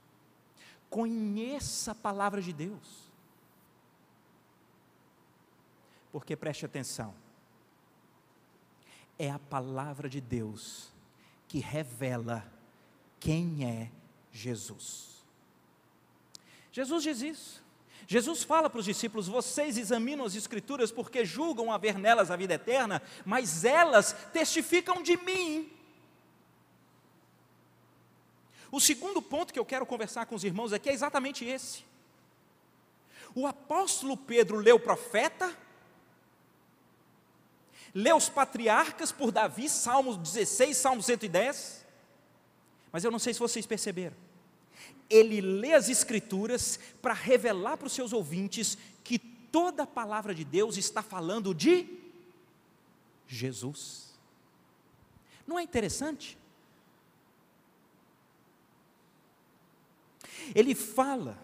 conheça 0.88 1.92
a 1.92 1.94
palavra 1.94 2.40
de 2.40 2.52
Deus, 2.52 3.10
porque 6.12 6.36
preste 6.36 6.64
atenção, 6.64 7.14
é 9.18 9.30
a 9.30 9.38
palavra 9.38 10.08
de 10.08 10.20
Deus 10.20 10.92
que 11.48 11.58
revela 11.58 12.46
quem 13.18 13.64
é 13.64 13.90
Jesus. 14.30 15.24
Jesus 16.70 17.02
diz 17.02 17.22
isso. 17.22 17.67
Jesus 18.10 18.42
fala 18.42 18.70
para 18.70 18.78
os 18.80 18.86
discípulos: 18.86 19.28
vocês 19.28 19.76
examinam 19.76 20.24
as 20.24 20.34
Escrituras 20.34 20.90
porque 20.90 21.26
julgam 21.26 21.70
haver 21.70 21.98
nelas 21.98 22.30
a 22.30 22.36
vida 22.36 22.54
eterna, 22.54 23.02
mas 23.24 23.66
elas 23.66 24.16
testificam 24.32 25.02
de 25.02 25.18
mim. 25.18 25.70
O 28.72 28.80
segundo 28.80 29.20
ponto 29.20 29.52
que 29.52 29.58
eu 29.58 29.64
quero 29.64 29.84
conversar 29.84 30.24
com 30.24 30.34
os 30.34 30.42
irmãos 30.42 30.72
aqui 30.72 30.88
é 30.88 30.92
exatamente 30.94 31.44
esse. 31.44 31.84
O 33.34 33.46
apóstolo 33.46 34.16
Pedro 34.16 34.56
leu 34.56 34.76
o 34.76 34.80
profeta, 34.80 35.54
leu 37.94 38.16
os 38.16 38.30
patriarcas 38.30 39.12
por 39.12 39.30
Davi, 39.30 39.68
Salmo 39.68 40.16
16, 40.16 40.74
Salmo 40.74 41.02
110, 41.02 41.84
mas 42.90 43.04
eu 43.04 43.10
não 43.10 43.18
sei 43.18 43.34
se 43.34 43.40
vocês 43.40 43.66
perceberam 43.66 44.27
ele 45.10 45.40
lê 45.40 45.74
as 45.74 45.88
Escrituras 45.88 46.78
para 47.00 47.14
revelar 47.14 47.76
para 47.76 47.86
os 47.86 47.92
seus 47.92 48.12
ouvintes 48.12 48.76
que 49.02 49.18
toda 49.18 49.84
a 49.84 49.86
palavra 49.86 50.34
de 50.34 50.44
Deus 50.44 50.76
está 50.76 51.02
falando 51.02 51.54
de 51.54 51.86
Jesus. 53.26 54.08
Não 55.46 55.58
é 55.58 55.62
interessante? 55.62 56.36
Ele 60.54 60.74
fala 60.74 61.38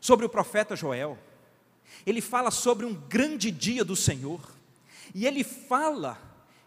sobre 0.00 0.26
o 0.26 0.28
profeta 0.28 0.76
Joel, 0.76 1.18
ele 2.06 2.20
fala 2.20 2.50
sobre 2.50 2.86
um 2.86 2.94
grande 2.94 3.50
dia 3.50 3.84
do 3.84 3.96
Senhor, 3.96 4.40
E 5.14 5.26
ele 5.26 5.42
fala 5.42 6.20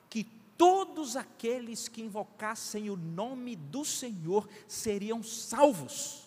que 0.09 0.23
todos 0.57 1.15
aqueles 1.15 1.88
que 1.88 2.01
invocassem 2.01 2.89
o 2.89 2.95
nome 2.95 3.55
do 3.55 3.85
Senhor 3.85 4.47
seriam 4.67 5.23
salvos. 5.23 6.20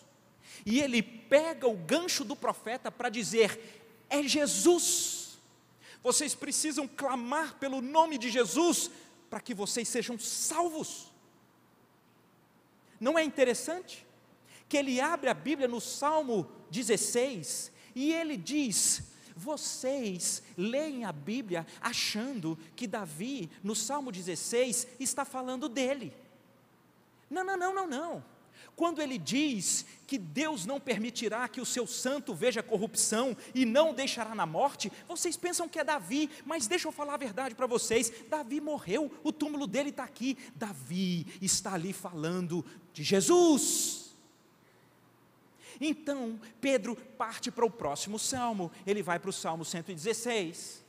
E 0.65 0.81
ele 0.81 1.01
pega 1.03 1.67
o 1.67 1.77
gancho 1.77 2.23
do 2.23 2.35
profeta 2.35 2.91
para 2.91 3.09
dizer: 3.09 3.59
é 4.09 4.23
Jesus. 4.23 5.37
Vocês 6.01 6.35
precisam 6.35 6.87
clamar 6.87 7.55
pelo 7.55 7.81
nome 7.81 8.17
de 8.17 8.29
Jesus 8.29 8.89
para 9.29 9.39
que 9.39 9.53
vocês 9.53 9.87
sejam 9.87 10.17
salvos. 10.19 11.11
Não 12.99 13.17
é 13.17 13.23
interessante 13.23 14.05
que 14.67 14.77
ele 14.77 14.99
abre 14.99 15.29
a 15.29 15.33
Bíblia 15.33 15.67
no 15.67 15.81
Salmo 15.81 16.49
16 16.71 17.71
e 17.93 18.13
ele 18.13 18.37
diz: 18.37 19.03
vocês 19.35 20.41
leem 20.57 21.05
a 21.05 21.11
Bíblia 21.11 21.67
achando 21.81 22.57
que 22.75 22.87
Davi, 22.87 23.49
no 23.61 23.75
Salmo 23.75 24.11
16, 24.11 24.87
está 24.99 25.25
falando 25.25 25.67
dele. 25.67 26.13
Não, 27.29 27.43
não, 27.43 27.57
não, 27.57 27.75
não, 27.75 27.87
não. 27.87 28.34
Quando 28.75 29.01
ele 29.01 29.17
diz 29.17 29.85
que 30.05 30.17
Deus 30.17 30.65
não 30.65 30.79
permitirá 30.79 31.47
que 31.47 31.61
o 31.61 31.65
seu 31.65 31.87
santo 31.87 32.35
veja 32.35 32.61
corrupção 32.61 33.35
e 33.53 33.65
não 33.65 33.93
deixará 33.93 34.35
na 34.35 34.45
morte, 34.45 34.91
vocês 35.07 35.37
pensam 35.37 35.67
que 35.67 35.79
é 35.79 35.83
Davi, 35.83 36.29
mas 36.45 36.67
deixa 36.67 36.87
eu 36.87 36.91
falar 36.91 37.13
a 37.13 37.17
verdade 37.17 37.55
para 37.55 37.67
vocês: 37.67 38.11
Davi 38.29 38.59
morreu, 38.59 39.11
o 39.23 39.31
túmulo 39.31 39.65
dele 39.65 39.89
está 39.89 40.03
aqui. 40.03 40.37
Davi 40.55 41.25
está 41.41 41.73
ali 41.73 41.93
falando 41.93 42.65
de 42.93 43.03
Jesus. 43.03 44.13
Então, 45.79 46.39
Pedro 46.61 46.95
parte 46.95 47.51
para 47.51 47.65
o 47.65 47.71
próximo 47.71 48.19
salmo, 48.19 48.71
ele 48.85 49.01
vai 49.01 49.19
para 49.19 49.29
o 49.29 49.33
salmo 49.33 49.65
116. 49.65 50.84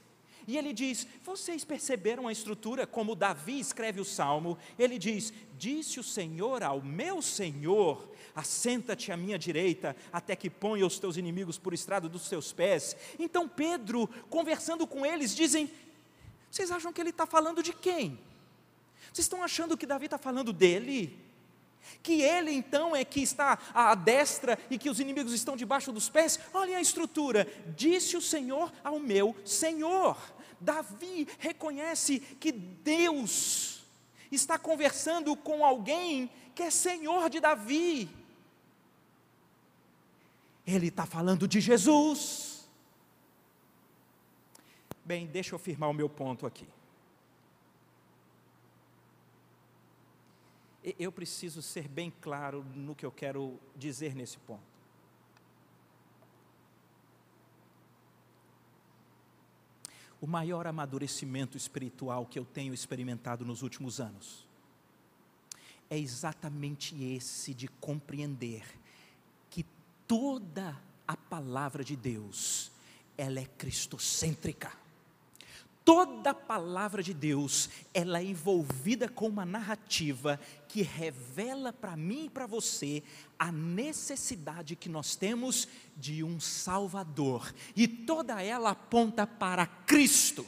E 0.47 0.57
ele 0.57 0.73
diz: 0.73 1.07
Vocês 1.23 1.65
perceberam 1.65 2.29
a 2.29 2.33
estrutura 2.33 2.87
como 2.87 3.17
Davi 3.17 3.59
escreve 3.59 4.01
o 4.01 4.05
salmo? 4.05 4.57
Ele 4.79 4.99
diz: 4.99 5.33
Disse 5.59 5.99
o 5.99 6.05
Senhor 6.05 6.63
ao 6.63 6.81
meu 6.81 7.21
Senhor: 7.21 8.09
Assenta-te 8.35 9.11
à 9.11 9.17
minha 9.17 9.39
direita, 9.39 9.97
até 10.13 10.37
que 10.37 10.49
ponha 10.49 10.87
os 10.87 10.99
teus 10.99 11.17
inimigos 11.17 11.59
por 11.59 11.75
estrado 11.75 12.09
dos 12.09 12.29
teus 12.29 12.53
pés. 12.53 12.97
Então 13.19 13.49
Pedro, 13.49 14.09
conversando 14.31 14.87
com 14.87 15.05
eles, 15.05 15.35
dizem: 15.35 15.69
Vocês 16.51 16.71
acham 16.71 16.93
que 16.93 17.01
ele 17.01 17.11
está 17.11 17.27
falando 17.27 17.63
de 17.63 17.73
quem? 17.73 18.19
Vocês 19.13 19.25
estão 19.25 19.43
achando 19.43 19.77
que 19.77 19.87
Davi 19.87 20.05
está 20.05 20.19
falando 20.19 20.53
dele? 20.53 21.19
Que 22.03 22.23
ele 22.23 22.51
então 22.53 22.95
é 22.95 23.05
que 23.05 23.21
está 23.21 23.59
à 23.73 23.95
destra 23.95 24.59
e 24.71 24.79
que 24.79 24.91
os 24.91 25.01
inimigos 25.01 25.33
estão 25.33 25.57
debaixo 25.57 25.93
dos 25.93 26.09
pés? 26.09 26.39
Olhem 26.53 26.77
a 26.77 26.81
estrutura: 26.81 27.49
Disse 27.77 28.17
o 28.17 28.23
Senhor 28.23 28.73
ao 28.85 29.01
meu 29.01 29.35
Senhor. 29.45 30.17
Davi 30.61 31.27
reconhece 31.39 32.21
que 32.21 32.53
Deus 32.53 33.85
está 34.31 34.59
conversando 34.59 35.37
com 35.37 35.65
alguém 35.65 36.31
que 36.55 36.63
é 36.63 36.71
Senhor 36.71 37.29
de 37.29 37.41
Davi. 37.41 38.09
Ele 40.67 40.89
está 40.89 41.07
falando 41.07 41.47
de 41.47 41.61
Jesus. 41.61 42.69
Bem, 45.05 45.27
deixa 45.27 45.55
eu 45.55 45.59
firmar 45.59 45.91
o 45.91 45.95
meu 45.95 46.09
ponto 46.09 46.47
aqui. 46.47 46.67
Eu 50.99 51.13
preciso 51.13 51.63
ser 51.63 51.89
bem 51.89 52.13
claro 52.21 52.65
no 52.75 52.95
que 52.95 53.05
eu 53.07 53.13
quero 53.13 53.59
dizer 53.75 54.15
nesse 54.15 54.39
ponto. 54.39 54.76
O 60.21 60.27
maior 60.27 60.67
amadurecimento 60.67 61.57
espiritual 61.57 62.27
que 62.27 62.39
eu 62.39 62.45
tenho 62.45 62.73
experimentado 62.73 63.45
nos 63.45 63.63
últimos 63.63 64.01
anos 64.01 64.47
é 65.89 65.99
exatamente 65.99 67.01
esse 67.03 67.55
de 67.55 67.69
compreender 67.69 68.65
que 69.51 69.65
toda 70.07 70.77
a 71.07 71.17
palavra 71.17 71.85
de 71.85 71.97
Deus 71.97 72.71
ela 73.17 73.41
é 73.41 73.45
cristocêntrica. 73.45 74.73
Toda 75.87 76.35
palavra 76.35 77.01
de 77.01 77.15
Deus, 77.15 77.71
ela 77.95 78.19
é 78.19 78.25
envolvida 78.25 79.09
com 79.09 79.29
uma 79.29 79.47
narrativa 79.47 80.41
que 80.69 80.83
revela 80.83 81.73
para 81.73 81.97
mim 81.97 82.25
e 82.25 82.29
para 82.29 82.45
você 82.45 83.05
a 83.39 83.53
necessidade 83.53 84.75
que 84.75 84.89
nós 84.89 85.15
temos 85.15 85.69
de 85.97 86.25
um 86.25 86.41
Salvador, 86.41 87.55
e 87.77 87.87
toda 87.87 88.43
ela 88.43 88.71
aponta 88.71 89.29
para 89.29 89.65
Cristo. 89.65 90.45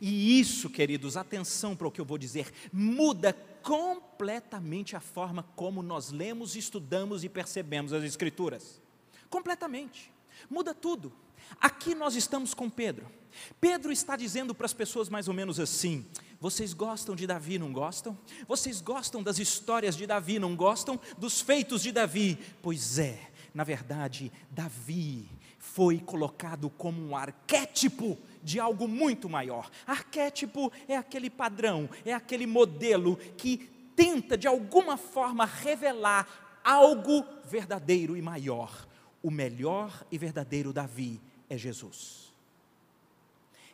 E 0.00 0.40
isso, 0.40 0.70
queridos, 0.70 1.18
atenção 1.18 1.76
para 1.76 1.86
o 1.86 1.92
que 1.92 2.00
eu 2.00 2.06
vou 2.06 2.16
dizer, 2.16 2.50
muda 2.72 3.34
completamente 3.62 4.96
a 4.96 5.00
forma 5.00 5.42
como 5.54 5.82
nós 5.82 6.10
lemos, 6.10 6.56
estudamos 6.56 7.24
e 7.24 7.28
percebemos 7.28 7.92
as 7.92 8.04
Escrituras. 8.04 8.80
Completamente. 9.28 10.10
Muda 10.48 10.72
tudo. 10.72 11.12
Aqui 11.60 11.94
nós 11.94 12.16
estamos 12.16 12.54
com 12.54 12.70
Pedro. 12.70 13.17
Pedro 13.60 13.92
está 13.92 14.16
dizendo 14.16 14.54
para 14.54 14.66
as 14.66 14.72
pessoas 14.72 15.08
mais 15.08 15.28
ou 15.28 15.34
menos 15.34 15.58
assim: 15.60 16.06
vocês 16.40 16.72
gostam 16.72 17.16
de 17.16 17.26
Davi, 17.26 17.58
não 17.58 17.72
gostam? 17.72 18.16
Vocês 18.46 18.80
gostam 18.80 19.22
das 19.22 19.38
histórias 19.38 19.96
de 19.96 20.06
Davi, 20.06 20.38
não 20.38 20.54
gostam 20.54 20.98
dos 21.16 21.40
feitos 21.40 21.82
de 21.82 21.92
Davi? 21.92 22.38
Pois 22.62 22.98
é, 22.98 23.30
na 23.52 23.64
verdade, 23.64 24.30
Davi 24.50 25.28
foi 25.58 25.98
colocado 25.98 26.70
como 26.70 27.00
um 27.00 27.16
arquétipo 27.16 28.18
de 28.42 28.60
algo 28.60 28.86
muito 28.86 29.28
maior. 29.28 29.70
Arquétipo 29.86 30.72
é 30.86 30.96
aquele 30.96 31.28
padrão, 31.28 31.88
é 32.04 32.12
aquele 32.12 32.46
modelo 32.46 33.16
que 33.36 33.68
tenta 33.94 34.38
de 34.38 34.46
alguma 34.46 34.96
forma 34.96 35.44
revelar 35.44 36.60
algo 36.64 37.24
verdadeiro 37.44 38.16
e 38.16 38.22
maior. 38.22 38.86
O 39.20 39.30
melhor 39.30 40.06
e 40.10 40.16
verdadeiro 40.16 40.72
Davi 40.72 41.20
é 41.50 41.58
Jesus. 41.58 42.27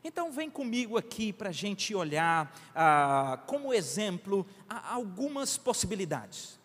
Então, 0.06 0.30
vem 0.30 0.50
comigo 0.50 0.98
aqui 0.98 1.32
para 1.32 1.48
a 1.48 1.52
gente 1.52 1.94
olhar 1.94 2.54
ah, 2.74 3.40
como 3.46 3.72
exemplo 3.72 4.46
algumas 4.68 5.56
possibilidades. 5.56 6.60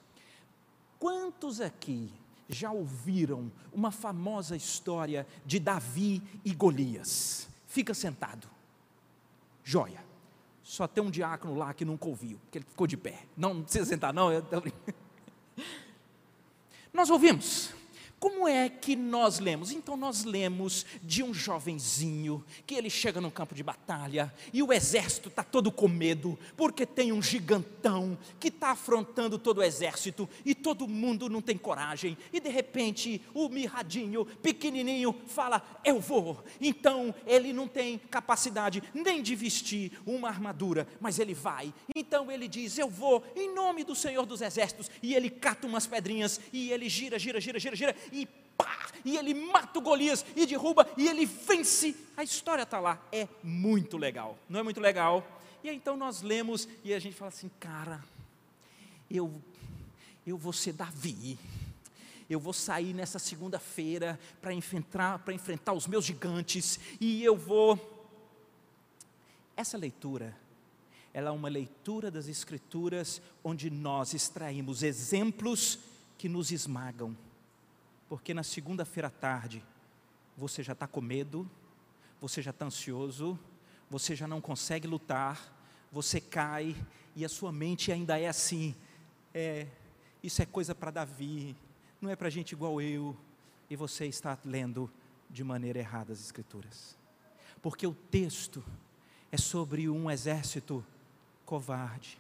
Quantos 0.99 1.62
aqui 1.62 2.12
já 2.49 2.69
ouviram 2.69 3.49
uma 3.71 3.91
famosa 3.91 4.58
história 4.58 5.25
de 5.45 5.58
Davi 5.58 6.21
e 6.43 6.54
Golias? 6.54 7.47
Fica 7.65 7.93
sentado. 7.93 8.45
Joia. 9.63 10.04
Só 10.62 10.86
tem 10.86 11.02
um 11.02 11.10
diácono 11.10 11.56
lá 11.56 11.73
que 11.73 11.86
nunca 11.86 12.08
ouviu, 12.08 12.38
que 12.52 12.58
ele 12.58 12.65
ficou 12.65 12.86
de 12.86 12.97
pé. 12.97 13.23
Não, 13.38 13.54
não 13.54 13.63
precisa 13.63 13.86
sentar, 13.86 14.13
não. 14.13 14.34
Eu... 14.34 14.43
Nós 16.91 17.10
ouvimos 17.10 17.73
como 18.19 18.47
é 18.47 18.67
que 18.67 18.95
nós 18.95 19.39
lemos? 19.39 19.71
Então 19.71 19.95
nós 19.95 20.25
lemos 20.25 20.86
de 21.01 21.23
um 21.23 21.34
jovenzinho 21.34 22.43
que 22.65 22.75
ele 22.75 22.89
chega 22.89 23.21
no 23.21 23.32
campo 23.32 23.55
de 23.55 23.63
batalha 23.63 24.34
e 24.51 24.62
o 24.62 24.73
exército 24.73 25.29
está 25.29 25.41
todo 25.41 25.71
com 25.71 25.88
medo, 25.88 26.38
porque 26.58 26.86
tem 26.86 27.13
um 27.13 27.21
gigantão 27.21 28.17
que 28.38 28.49
está 28.49 28.71
afrontando 28.71 29.39
todo 29.39 29.60
o 29.60 29.63
exército 29.63 30.27
e 30.43 30.53
todo 30.53 30.88
mundo 30.88 31.29
não 31.29 31.41
tem 31.41 31.58
coragem. 31.58 32.17
E 32.34 32.41
de 32.41 32.49
repente 32.49 33.21
o 33.34 33.47
mirradinho, 33.47 34.25
pequenininho, 34.25 35.15
fala: 35.25 35.62
Eu 35.86 36.01
vou. 36.01 36.43
Então 36.60 37.15
ele 37.25 37.53
não 37.53 37.67
tem 37.69 37.97
capacidade 37.97 38.84
nem 38.93 39.21
de 39.21 39.34
vestir 39.34 39.93
uma 40.05 40.27
armadura, 40.27 40.88
mas 40.99 41.19
ele 41.19 41.34
vai. 41.34 41.73
Então 41.95 42.29
ele 42.29 42.49
diz: 42.49 42.77
Eu 42.77 42.89
vou, 42.89 43.23
em 43.34 43.53
nome 43.55 43.86
do 43.86 43.95
Senhor 43.95 44.25
dos 44.25 44.41
Exércitos. 44.41 44.91
E 45.01 45.15
ele 45.15 45.29
cata 45.29 45.67
umas 45.67 45.88
pedrinhas 45.88 46.41
e 46.51 46.71
ele 46.71 46.89
gira, 46.89 47.17
gira, 47.17 47.39
gira, 47.39 47.58
gira, 47.60 47.75
gira 47.75 47.95
e 48.12 48.26
pá, 48.58 48.88
e 49.06 49.17
ele 49.17 49.34
mata 49.34 49.80
o 49.80 49.82
Golias 49.82 50.26
e 50.36 50.45
derruba 50.45 50.88
e 50.98 51.08
ele 51.08 51.26
vence. 51.26 51.95
A 52.17 52.24
história 52.24 52.63
está 52.63 52.80
lá, 52.80 53.02
é 53.12 53.28
muito 53.41 53.98
legal, 53.98 54.38
não 54.50 54.60
é 54.60 54.63
muito 54.63 54.80
legal? 54.80 55.26
E 55.63 55.69
aí, 55.69 55.76
então 55.76 55.98
nós 55.98 56.22
lemos 56.22 56.67
e 56.84 56.93
a 56.93 57.00
gente 57.00 57.15
fala 57.15 57.30
assim, 57.30 57.50
cara, 57.60 58.04
eu, 59.10 59.41
eu 60.26 60.38
vou 60.38 60.54
ser 60.54 60.74
Davi, 60.74 61.38
eu 62.30 62.39
vou 62.39 62.54
sair 62.54 62.93
nessa 62.93 63.19
segunda-feira 63.19 64.19
para 64.41 64.54
enfrentar, 64.54 65.19
para 65.19 65.34
enfrentar 65.34 65.74
os 65.74 65.88
meus 65.88 66.06
gigantes 66.06 66.80
e 67.00 67.24
eu 67.24 67.36
vou. 67.36 67.98
Essa 69.58 69.78
leitura, 69.78 70.38
ela 71.13 71.30
é 71.30 71.34
uma 71.34 71.50
leitura 71.50 72.10
das 72.10 72.28
Escrituras 72.28 73.22
onde 73.43 73.69
nós 73.69 74.13
extraímos 74.13 74.84
exemplos 74.84 75.80
que 76.17 76.30
nos 76.30 76.52
esmagam 76.52 77.15
porque 78.10 78.34
na 78.34 78.41
segunda-feira 78.41 79.08
à 79.08 79.12
tarde 79.12 79.63
você 80.36 80.63
já 80.63 80.74
está 80.74 80.88
com 80.88 81.00
medo, 81.00 81.50
você 82.19 82.41
já 82.41 82.50
está 82.50 82.65
ansioso, 82.65 83.39
você 83.89 84.15
já 84.15 84.28
não 84.28 84.41
consegue 84.41 84.88
lutar, 84.88 85.54
você 85.91 86.19
cai 86.19 86.76
e 87.15 87.24
a 87.24 87.30
sua 87.30 87.52
mente 87.52 87.91
ainda 87.91 88.19
é 88.19 88.28
assim: 88.28 88.76
é, 89.34 89.67
isso 90.24 90.41
é 90.41 90.45
coisa 90.45 90.74
para 90.74 90.89
Davi, 90.89 91.56
não 92.02 92.10
é 92.10 92.15
para 92.15 92.30
gente 92.30 92.54
igual 92.54 92.82
eu, 92.82 93.15
e 93.69 93.76
você 93.76 94.08
está 94.08 94.38
lendo 94.43 94.91
de 95.30 95.43
maneira 95.43 95.78
errada 95.78 96.12
as 96.12 96.19
Escrituras, 96.19 96.98
porque 97.62 97.86
o 97.86 97.93
texto 97.93 98.63
é 99.32 99.38
sobre 99.38 99.88
um 99.88 100.10
exército 100.10 100.84
covarde, 101.45 102.17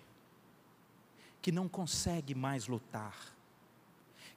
que 1.41 1.51
não 1.51 1.67
consegue 1.67 2.35
mais 2.35 2.67
lutar, 2.67 3.33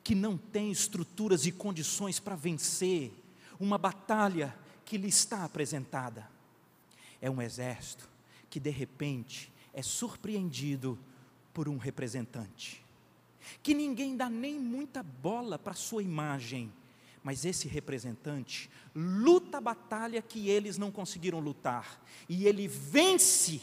que 0.03 0.15
não 0.15 0.37
tem 0.37 0.71
estruturas 0.71 1.47
e 1.47 1.53
condições 1.53 2.19
para 2.19 2.35
vencer 2.35 3.13
uma 3.59 3.79
batalha 3.79 4.57
que 4.85 4.99
lhe 4.99 5.09
está 5.09 5.45
apresentada. 5.45 6.29
É 7.21 7.31
um 7.31 7.41
exército 7.41 8.09
que 8.51 8.59
de 8.59 8.71
repente 8.71 9.53
é 9.73 9.83
surpreendido 9.83 10.99
por 11.55 11.69
um 11.69 11.79
representante, 11.79 12.85
que 13.63 13.75
ninguém 13.75 14.17
dá 14.17 14.29
nem 14.29 14.59
muita 14.59 15.03
bola 15.03 15.59
para 15.59 15.75
sua 15.75 16.03
imagem, 16.03 16.73
mas 17.23 17.45
esse 17.45 17.69
representante 17.69 18.69
luta 18.95 19.59
a 19.59 19.61
batalha 19.61 20.21
que 20.21 20.49
eles 20.49 20.77
não 20.77 20.91
conseguiram 20.91 21.39
lutar, 21.39 22.03
e 22.29 22.47
ele 22.47 22.67
vence 22.67 23.61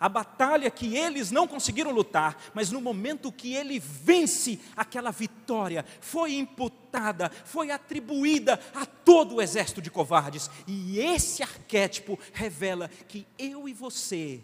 a 0.00 0.08
batalha 0.08 0.70
que 0.70 0.96
eles 0.96 1.30
não 1.30 1.46
conseguiram 1.46 1.90
lutar, 1.90 2.36
mas 2.54 2.72
no 2.72 2.80
momento 2.80 3.30
que 3.30 3.54
ele 3.54 3.78
vence, 3.78 4.58
aquela 4.74 5.10
vitória 5.10 5.84
foi 6.00 6.32
imputada, 6.32 7.30
foi 7.44 7.70
atribuída 7.70 8.58
a 8.74 8.86
todo 8.86 9.36
o 9.36 9.42
exército 9.42 9.82
de 9.82 9.90
covardes, 9.90 10.50
e 10.66 10.98
esse 10.98 11.42
arquétipo 11.42 12.18
revela 12.32 12.88
que 13.06 13.26
eu 13.38 13.68
e 13.68 13.74
você 13.74 14.40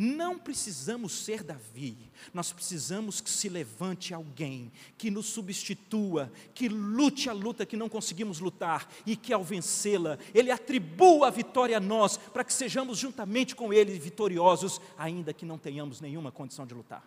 não 0.00 0.38
precisamos 0.38 1.12
ser 1.24 1.42
Davi, 1.42 1.98
nós 2.32 2.52
precisamos 2.52 3.20
que 3.20 3.28
se 3.28 3.48
levante 3.48 4.14
alguém 4.14 4.70
que 4.96 5.10
nos 5.10 5.26
substitua, 5.26 6.30
que 6.54 6.68
lute 6.68 7.28
a 7.28 7.32
luta 7.32 7.66
que 7.66 7.76
não 7.76 7.88
conseguimos 7.88 8.38
lutar 8.38 8.88
e 9.04 9.16
que 9.16 9.32
ao 9.32 9.42
vencê-la, 9.42 10.16
Ele 10.32 10.52
atribua 10.52 11.26
a 11.26 11.30
vitória 11.30 11.76
a 11.76 11.80
nós, 11.80 12.16
para 12.16 12.44
que 12.44 12.52
sejamos 12.52 12.96
juntamente 12.96 13.56
com 13.56 13.72
Ele 13.72 13.98
vitoriosos, 13.98 14.80
ainda 14.96 15.32
que 15.32 15.44
não 15.44 15.58
tenhamos 15.58 16.00
nenhuma 16.00 16.30
condição 16.30 16.64
de 16.64 16.74
lutar. 16.74 17.02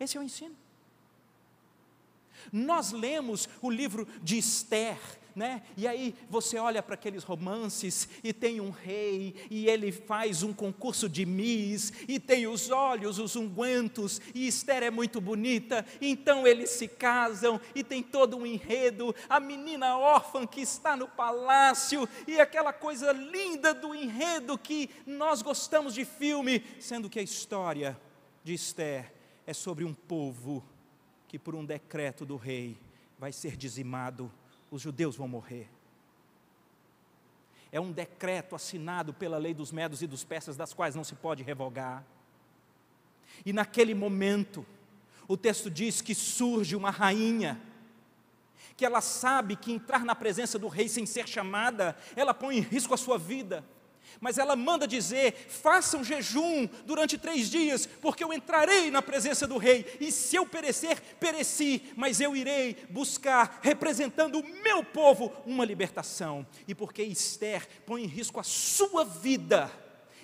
Esse 0.00 0.16
é 0.16 0.20
o 0.20 0.24
ensino. 0.24 0.56
Nós 2.52 2.90
lemos 2.90 3.48
o 3.62 3.70
livro 3.70 4.08
de 4.20 4.38
Esther, 4.38 4.98
né? 5.34 5.62
E 5.76 5.86
aí 5.86 6.14
você 6.28 6.58
olha 6.58 6.82
para 6.82 6.94
aqueles 6.94 7.24
romances 7.24 8.08
e 8.22 8.32
tem 8.32 8.60
um 8.60 8.70
rei 8.70 9.34
e 9.50 9.66
ele 9.66 9.92
faz 9.92 10.42
um 10.42 10.52
concurso 10.52 11.08
de 11.08 11.24
Miss 11.24 11.92
e 12.08 12.18
tem 12.18 12.46
os 12.46 12.70
olhos, 12.70 13.18
os 13.18 13.36
ungüentos 13.36 14.20
e 14.34 14.46
Esther 14.46 14.82
é 14.82 14.90
muito 14.90 15.20
bonita, 15.20 15.84
então 16.00 16.46
eles 16.46 16.70
se 16.70 16.88
casam 16.88 17.60
e 17.74 17.82
tem 17.82 18.02
todo 18.02 18.36
um 18.36 18.46
enredo, 18.46 19.14
a 19.28 19.40
menina 19.40 19.96
órfã 19.96 20.46
que 20.46 20.60
está 20.60 20.96
no 20.96 21.08
palácio 21.08 22.08
e 22.26 22.40
aquela 22.40 22.72
coisa 22.72 23.12
linda 23.12 23.72
do 23.72 23.94
enredo 23.94 24.58
que 24.58 24.90
nós 25.06 25.42
gostamos 25.42 25.94
de 25.94 26.04
filme, 26.04 26.64
sendo 26.78 27.08
que 27.08 27.18
a 27.18 27.22
história 27.22 27.98
de 28.42 28.54
Esther 28.54 29.12
é 29.46 29.52
sobre 29.52 29.84
um 29.84 29.94
povo 29.94 30.64
que 31.28 31.38
por 31.38 31.54
um 31.54 31.64
decreto 31.64 32.26
do 32.26 32.36
rei 32.36 32.76
vai 33.18 33.32
ser 33.32 33.56
dizimado 33.56 34.32
os 34.70 34.80
judeus 34.80 35.16
vão 35.16 35.28
morrer. 35.28 35.68
É 37.72 37.80
um 37.80 37.92
decreto 37.92 38.54
assinado 38.54 39.14
pela 39.14 39.38
lei 39.38 39.54
dos 39.54 39.70
medos 39.70 40.02
e 40.02 40.06
dos 40.06 40.24
persas, 40.24 40.56
das 40.56 40.74
quais 40.74 40.94
não 40.94 41.04
se 41.04 41.14
pode 41.14 41.42
revogar. 41.42 42.04
E 43.44 43.52
naquele 43.52 43.94
momento, 43.94 44.66
o 45.28 45.36
texto 45.36 45.70
diz 45.70 46.00
que 46.00 46.14
surge 46.14 46.74
uma 46.74 46.90
rainha, 46.90 47.60
que 48.76 48.84
ela 48.84 49.00
sabe 49.00 49.56
que 49.56 49.72
entrar 49.72 50.04
na 50.04 50.14
presença 50.14 50.58
do 50.58 50.68
rei 50.68 50.88
sem 50.88 51.06
ser 51.06 51.28
chamada, 51.28 51.96
ela 52.16 52.34
põe 52.34 52.58
em 52.58 52.60
risco 52.60 52.94
a 52.94 52.96
sua 52.96 53.18
vida 53.18 53.64
mas 54.20 54.38
ela 54.38 54.56
manda 54.56 54.86
dizer: 54.86 55.34
façam 55.48 56.02
jejum 56.02 56.66
durante 56.86 57.18
três 57.18 57.50
dias, 57.50 57.86
porque 57.86 58.24
eu 58.24 58.32
entrarei 58.32 58.90
na 58.90 59.02
presença 59.02 59.46
do 59.46 59.58
rei, 59.58 59.86
e 60.00 60.10
se 60.10 60.36
eu 60.36 60.46
perecer, 60.46 61.00
pereci, 61.18 61.82
mas 61.96 62.20
eu 62.20 62.34
irei 62.34 62.76
buscar, 62.90 63.60
representando 63.62 64.40
o 64.40 64.62
meu 64.62 64.82
povo, 64.82 65.32
uma 65.44 65.64
libertação. 65.64 66.46
E 66.66 66.74
porque 66.74 67.02
Esther 67.02 67.66
põe 67.86 68.04
em 68.04 68.06
risco 68.06 68.40
a 68.40 68.44
sua 68.44 69.04
vida, 69.04 69.70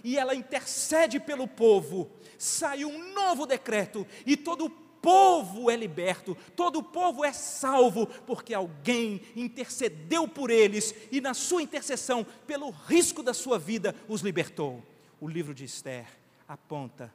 e 0.02 0.16
ela 0.16 0.34
intercede 0.34 1.18
pelo 1.18 1.46
povo, 1.48 2.10
sai 2.38 2.84
um 2.84 3.12
novo 3.12 3.46
decreto, 3.46 4.06
e 4.24 4.36
todo 4.36 4.66
o 4.66 4.85
povo 5.06 5.70
é 5.70 5.76
liberto, 5.76 6.36
todo 6.56 6.80
o 6.80 6.82
povo 6.82 7.24
é 7.24 7.32
salvo, 7.32 8.08
porque 8.26 8.52
alguém 8.52 9.22
intercedeu 9.36 10.26
por 10.26 10.50
eles 10.50 10.92
e, 11.12 11.20
na 11.20 11.32
sua 11.32 11.62
intercessão, 11.62 12.26
pelo 12.44 12.70
risco 12.70 13.22
da 13.22 13.32
sua 13.32 13.56
vida, 13.56 13.94
os 14.08 14.20
libertou. 14.20 14.82
O 15.20 15.28
livro 15.28 15.54
de 15.54 15.64
Esther 15.64 16.08
aponta 16.48 17.14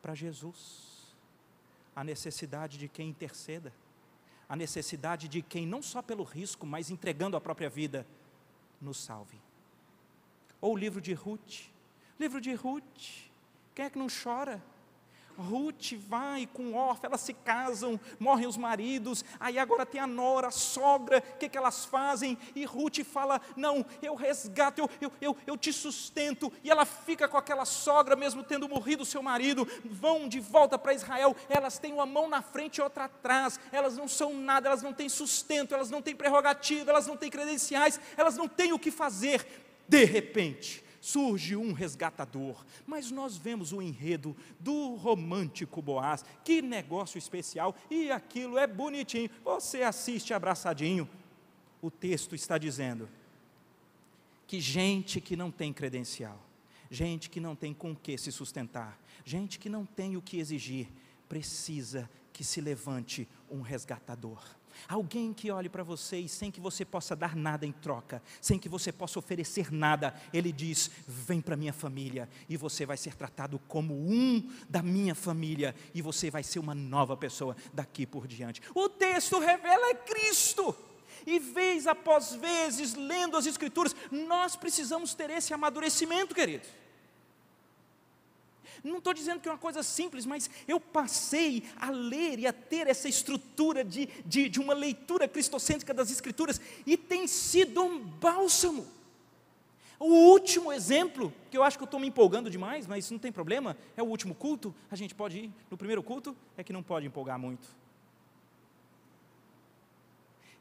para 0.00 0.14
Jesus, 0.14 1.16
a 1.96 2.04
necessidade 2.04 2.78
de 2.78 2.86
quem 2.86 3.08
interceda, 3.08 3.72
a 4.48 4.54
necessidade 4.54 5.26
de 5.26 5.42
quem, 5.42 5.66
não 5.66 5.82
só 5.82 6.00
pelo 6.00 6.22
risco, 6.22 6.64
mas 6.64 6.92
entregando 6.92 7.36
a 7.36 7.40
própria 7.40 7.68
vida, 7.68 8.06
nos 8.80 8.98
salve. 8.98 9.40
Ou 10.60 10.74
o 10.74 10.78
livro 10.78 11.00
de 11.00 11.12
Ruth, 11.12 11.62
livro 12.20 12.40
de 12.40 12.54
Ruth, 12.54 12.84
quem 13.74 13.84
é 13.84 13.90
que 13.90 13.98
não 13.98 14.06
chora? 14.06 14.62
Ruth 15.38 15.92
vai 16.08 16.48
com 16.52 16.74
Orfa, 16.74 17.06
elas 17.06 17.20
se 17.20 17.34
casam, 17.34 17.98
morrem 18.18 18.46
os 18.46 18.56
maridos, 18.56 19.24
aí 19.38 19.58
agora 19.58 19.84
tem 19.84 20.00
a 20.00 20.06
nora, 20.06 20.48
a 20.48 20.50
sogra, 20.50 21.22
o 21.34 21.38
que, 21.38 21.48
que 21.48 21.58
elas 21.58 21.84
fazem? 21.84 22.38
E 22.54 22.64
Ruth 22.64 23.04
fala: 23.04 23.40
Não, 23.56 23.84
eu 24.02 24.14
resgato, 24.14 24.78
eu, 24.78 24.90
eu, 25.00 25.12
eu, 25.20 25.36
eu 25.46 25.56
te 25.56 25.72
sustento. 25.72 26.52
E 26.64 26.70
ela 26.70 26.84
fica 26.84 27.28
com 27.28 27.36
aquela 27.36 27.64
sogra, 27.64 28.16
mesmo 28.16 28.42
tendo 28.42 28.68
morrido 28.68 29.04
seu 29.04 29.22
marido, 29.22 29.66
vão 29.84 30.28
de 30.28 30.40
volta 30.40 30.78
para 30.78 30.94
Israel. 30.94 31.36
Elas 31.48 31.78
têm 31.78 31.92
uma 31.92 32.06
mão 32.06 32.28
na 32.28 32.42
frente 32.42 32.78
e 32.78 32.82
outra 32.82 33.04
atrás, 33.04 33.60
elas 33.72 33.96
não 33.96 34.08
são 34.08 34.34
nada, 34.34 34.68
elas 34.68 34.82
não 34.82 34.92
têm 34.92 35.08
sustento, 35.08 35.74
elas 35.74 35.90
não 35.90 36.02
têm 36.02 36.16
prerrogativa, 36.16 36.90
elas 36.90 37.06
não 37.06 37.16
têm 37.16 37.30
credenciais, 37.30 38.00
elas 38.16 38.36
não 38.36 38.48
têm 38.48 38.72
o 38.72 38.78
que 38.78 38.90
fazer. 38.90 39.64
De 39.88 40.04
repente, 40.04 40.84
surge 41.00 41.56
um 41.56 41.72
resgatador. 41.72 42.64
Mas 42.86 43.10
nós 43.10 43.36
vemos 43.36 43.72
o 43.72 43.82
enredo 43.82 44.36
do 44.58 44.94
romântico 44.94 45.82
Boaz, 45.82 46.24
que 46.44 46.62
negócio 46.62 47.18
especial, 47.18 47.74
e 47.90 48.10
aquilo 48.10 48.58
é 48.58 48.66
bonitinho. 48.66 49.30
Você 49.44 49.82
assiste 49.82 50.34
abraçadinho. 50.34 51.08
O 51.80 51.90
texto 51.90 52.34
está 52.34 52.58
dizendo 52.58 53.08
que 54.46 54.60
gente 54.60 55.20
que 55.20 55.36
não 55.36 55.50
tem 55.50 55.72
credencial, 55.72 56.40
gente 56.90 57.28
que 57.28 57.40
não 57.40 57.56
tem 57.56 57.74
com 57.74 57.94
que 57.94 58.16
se 58.16 58.30
sustentar, 58.30 58.98
gente 59.24 59.58
que 59.58 59.68
não 59.68 59.84
tem 59.84 60.16
o 60.16 60.22
que 60.22 60.38
exigir, 60.38 60.88
precisa 61.28 62.08
que 62.32 62.44
se 62.44 62.60
levante 62.60 63.28
um 63.50 63.60
resgatador. 63.60 64.42
Alguém 64.88 65.32
que 65.32 65.50
olhe 65.50 65.68
para 65.68 65.82
você 65.82 66.18
e 66.18 66.28
sem 66.28 66.50
que 66.50 66.60
você 66.60 66.84
possa 66.84 67.16
dar 67.16 67.34
nada 67.34 67.66
em 67.66 67.72
troca, 67.72 68.22
sem 68.40 68.58
que 68.58 68.68
você 68.68 68.92
possa 68.92 69.18
oferecer 69.18 69.72
nada, 69.72 70.14
ele 70.32 70.52
diz: 70.52 70.90
Vem 71.06 71.40
para 71.40 71.56
minha 71.56 71.72
família 71.72 72.28
e 72.48 72.56
você 72.56 72.86
vai 72.86 72.96
ser 72.96 73.14
tratado 73.14 73.58
como 73.68 73.94
um 73.94 74.50
da 74.68 74.82
minha 74.82 75.14
família 75.14 75.74
e 75.94 76.02
você 76.02 76.30
vai 76.30 76.42
ser 76.42 76.58
uma 76.58 76.74
nova 76.74 77.16
pessoa 77.16 77.56
daqui 77.72 78.06
por 78.06 78.26
diante. 78.26 78.60
O 78.74 78.88
texto 78.88 79.38
revela 79.38 79.90
é 79.90 79.94
Cristo. 79.94 80.74
E 81.26 81.40
vez 81.40 81.88
após 81.88 82.34
vezes, 82.34 82.94
lendo 82.94 83.36
as 83.36 83.46
Escrituras, 83.46 83.96
nós 84.10 84.54
precisamos 84.54 85.12
ter 85.12 85.28
esse 85.30 85.52
amadurecimento, 85.52 86.34
queridos. 86.34 86.68
Não 88.86 88.98
estou 88.98 89.12
dizendo 89.12 89.40
que 89.40 89.48
é 89.48 89.52
uma 89.52 89.58
coisa 89.58 89.82
simples, 89.82 90.24
mas 90.24 90.48
eu 90.68 90.78
passei 90.78 91.64
a 91.76 91.90
ler 91.90 92.38
e 92.38 92.46
a 92.46 92.52
ter 92.52 92.86
essa 92.86 93.08
estrutura 93.08 93.84
de, 93.84 94.06
de, 94.24 94.48
de 94.48 94.60
uma 94.60 94.74
leitura 94.74 95.26
cristocêntrica 95.26 95.92
das 95.92 96.10
Escrituras, 96.10 96.60
e 96.86 96.96
tem 96.96 97.26
sido 97.26 97.82
um 97.82 97.98
bálsamo. 97.98 98.86
O 99.98 100.30
último 100.30 100.72
exemplo, 100.72 101.32
que 101.50 101.56
eu 101.56 101.62
acho 101.62 101.76
que 101.76 101.82
eu 101.82 101.86
estou 101.86 101.98
me 101.98 102.06
empolgando 102.06 102.48
demais, 102.48 102.86
mas 102.86 103.10
não 103.10 103.18
tem 103.18 103.32
problema, 103.32 103.76
é 103.96 104.02
o 104.02 104.06
último 104.06 104.34
culto, 104.34 104.74
a 104.90 104.94
gente 104.94 105.14
pode 105.14 105.38
ir 105.38 105.52
no 105.70 105.76
primeiro 105.76 106.02
culto, 106.02 106.36
é 106.56 106.62
que 106.62 106.72
não 106.72 106.82
pode 106.82 107.06
empolgar 107.06 107.38
muito. 107.38 107.66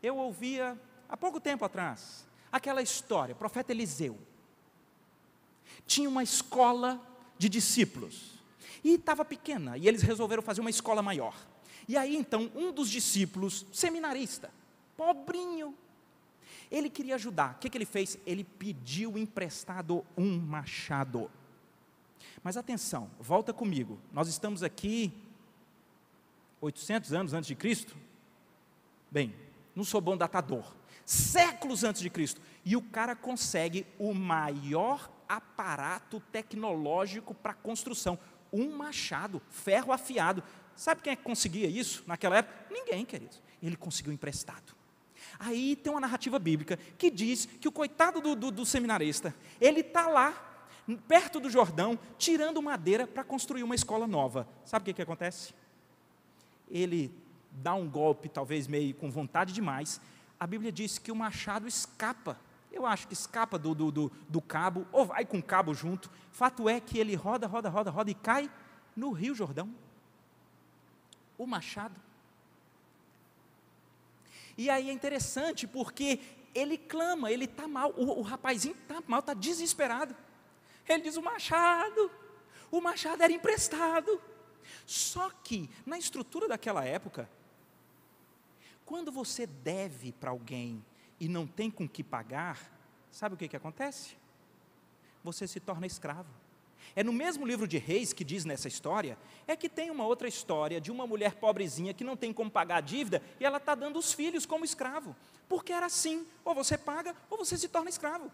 Eu 0.02 0.18
ouvia, 0.18 0.80
há 1.08 1.16
pouco 1.16 1.40
tempo 1.40 1.64
atrás, 1.64 2.26
aquela 2.52 2.82
história, 2.82 3.36
o 3.36 3.38
profeta 3.38 3.72
Eliseu. 3.72 4.18
Tinha 5.86 6.10
uma 6.10 6.24
escola 6.24 7.00
de 7.38 7.50
discípulos. 7.50 8.36
E 8.84 8.94
estava 8.94 9.26
pequena, 9.26 9.78
e 9.78 9.88
eles 9.88 10.02
resolveram 10.02 10.44
fazer 10.44 10.62
uma 10.62 10.70
escola 10.70 11.02
maior. 11.02 11.36
E 11.88 11.98
aí 11.98 12.16
então, 12.16 12.52
um 12.56 12.72
dos 12.72 12.90
discípulos, 12.90 13.66
seminarista, 13.72 14.52
pobrinho, 14.98 15.76
ele 16.72 16.90
queria 16.90 17.16
ajudar. 17.16 17.56
O 17.56 17.60
que, 17.60 17.70
que 17.70 17.78
ele 17.78 17.86
fez? 17.86 18.18
Ele 18.26 18.44
pediu 18.44 19.18
emprestado 19.18 20.06
um 20.18 20.38
machado. 20.40 21.30
Mas 22.44 22.58
atenção, 22.58 23.10
volta 23.20 23.54
comigo. 23.54 24.00
Nós 24.12 24.28
estamos 24.28 24.64
aqui 24.64 25.12
800 26.62 27.14
anos 27.14 27.34
antes 27.34 27.48
de 27.48 27.56
Cristo. 27.56 27.96
Bem, 29.12 29.34
não 29.76 29.84
sou 29.84 30.02
bom 30.02 30.18
datador. 30.18 30.76
Séculos 31.06 31.84
antes 31.84 32.02
de 32.02 32.10
Cristo. 32.10 32.42
E 32.64 32.76
o 32.76 32.82
cara 32.82 33.16
consegue 33.16 33.86
o 34.00 34.14
maior 34.14 35.10
aparato 35.28 36.20
tecnológico 36.32 37.34
para 37.34 37.54
construção. 37.54 38.18
Um 38.52 38.76
machado, 38.76 39.42
ferro 39.50 39.92
afiado. 39.92 40.44
Sabe 40.76 41.02
quem 41.02 41.14
é 41.14 41.16
que 41.16 41.24
conseguia 41.24 41.68
isso 41.68 42.04
naquela 42.08 42.38
época? 42.38 42.68
Ninguém, 42.70 43.06
queridos. 43.06 43.42
Ele 43.62 43.76
conseguiu 43.76 44.14
emprestado. 44.14 44.76
Aí 45.40 45.76
tem 45.76 45.92
uma 45.92 46.00
narrativa 46.00 46.38
bíblica 46.40 46.78
que 46.98 47.10
diz 47.10 47.46
que 47.46 47.68
o 47.68 47.72
coitado 47.72 48.22
do, 48.22 48.36
do, 48.36 48.52
do 48.52 48.66
seminarista, 48.66 49.34
ele 49.60 49.82
está 49.82 50.08
lá, 50.08 50.34
perto 51.08 51.40
do 51.40 51.50
Jordão, 51.50 51.98
tirando 52.18 52.62
madeira 52.62 53.08
para 53.08 53.24
construir 53.24 53.64
uma 53.64 53.76
escola 53.76 54.08
nova. 54.08 54.48
Sabe 54.64 54.84
o 54.84 54.86
que, 54.86 54.94
que 54.94 55.02
acontece? 55.02 55.54
Ele 56.70 57.12
dá 57.52 57.74
um 57.74 57.90
golpe, 57.90 58.30
talvez 58.30 58.68
meio 58.68 58.94
com 58.96 59.10
vontade 59.10 59.54
demais. 59.54 60.00
A 60.40 60.46
Bíblia 60.46 60.72
diz 60.72 60.98
que 60.98 61.12
o 61.12 61.16
machado 61.16 61.68
escapa. 61.68 62.40
Eu 62.72 62.86
acho 62.86 63.08
que 63.08 63.14
escapa 63.14 63.58
do, 63.58 63.74
do, 63.74 63.92
do, 63.92 64.12
do 64.28 64.42
cabo, 64.42 64.86
ou 64.92 65.06
vai 65.06 65.26
com 65.26 65.38
o 65.38 65.44
cabo 65.44 65.74
junto. 65.74 66.12
Fato 66.32 66.68
é 66.68 66.80
que 66.80 66.98
ele 66.98 67.16
roda, 67.16 67.48
roda, 67.48 67.70
roda, 67.70 67.90
roda 67.90 68.12
e 68.12 68.16
cai 68.16 68.52
no 68.96 69.12
Rio 69.12 69.34
Jordão. 69.34 69.74
O 71.38 71.46
machado 71.46 72.06
e 74.58 74.70
aí 74.70 74.90
é 74.90 74.94
interessante 74.94 75.68
porque 75.68 76.20
ele 76.54 76.78
clama, 76.78 77.32
ele 77.32 77.46
está 77.46 77.68
mal, 77.68 77.94
o, 77.98 78.20
o 78.20 78.22
rapazinho 78.22 78.76
está 78.76 79.02
mal, 79.08 79.20
está 79.20 79.34
desesperado. 79.34 80.16
Ele 80.88 81.04
diz: 81.04 81.18
o 81.18 81.22
machado, 81.22 82.12
o 82.72 82.80
machado 82.80 83.22
era 83.22 83.34
emprestado. 83.34 84.22
Só 84.86 85.30
que, 85.44 85.70
na 85.86 85.98
estrutura 85.98 86.48
daquela 86.48 86.84
época, 86.86 87.30
quando 88.86 89.12
você 89.12 89.46
deve 89.46 90.12
para 90.14 90.32
alguém 90.32 90.84
e 91.20 91.28
não 91.28 91.48
tem 91.48 91.72
com 91.72 91.88
que 91.88 92.04
pagar, 92.04 92.60
sabe 93.12 93.36
o 93.36 93.38
que, 93.38 93.48
que 93.48 93.56
acontece? 93.56 94.16
Você 95.24 95.48
se 95.48 95.60
torna 95.60 95.86
escravo. 95.86 96.30
É 96.96 97.04
no 97.04 97.14
mesmo 97.14 97.46
livro 97.46 97.68
de 97.68 97.78
Reis 97.78 98.14
que 98.14 98.24
diz 98.24 98.46
nessa 98.46 98.68
história, 98.68 99.18
é 99.48 99.56
que 99.56 99.70
tem 99.70 99.90
uma 99.90 100.06
outra 100.06 100.28
história 100.28 100.80
de 100.80 100.92
uma 100.92 101.08
mulher 101.08 101.36
pobrezinha 101.36 101.94
que 101.94 102.04
não 102.04 102.16
tem 102.16 102.32
como 102.32 102.52
pagar 102.52 102.78
a 102.78 102.82
dívida 102.82 103.22
e 103.40 103.46
ela 103.46 103.58
está 103.58 103.74
dando 103.74 103.98
os 103.98 104.14
filhos 104.14 104.46
como 104.46 104.66
escravo. 104.66 105.16
Porque 105.50 105.74
era 105.74 105.88
assim: 105.88 106.26
ou 106.44 106.54
você 106.54 106.78
paga 106.78 107.16
ou 107.30 107.38
você 107.38 107.58
se 107.58 107.68
torna 107.68 107.90
escravo. 107.90 108.32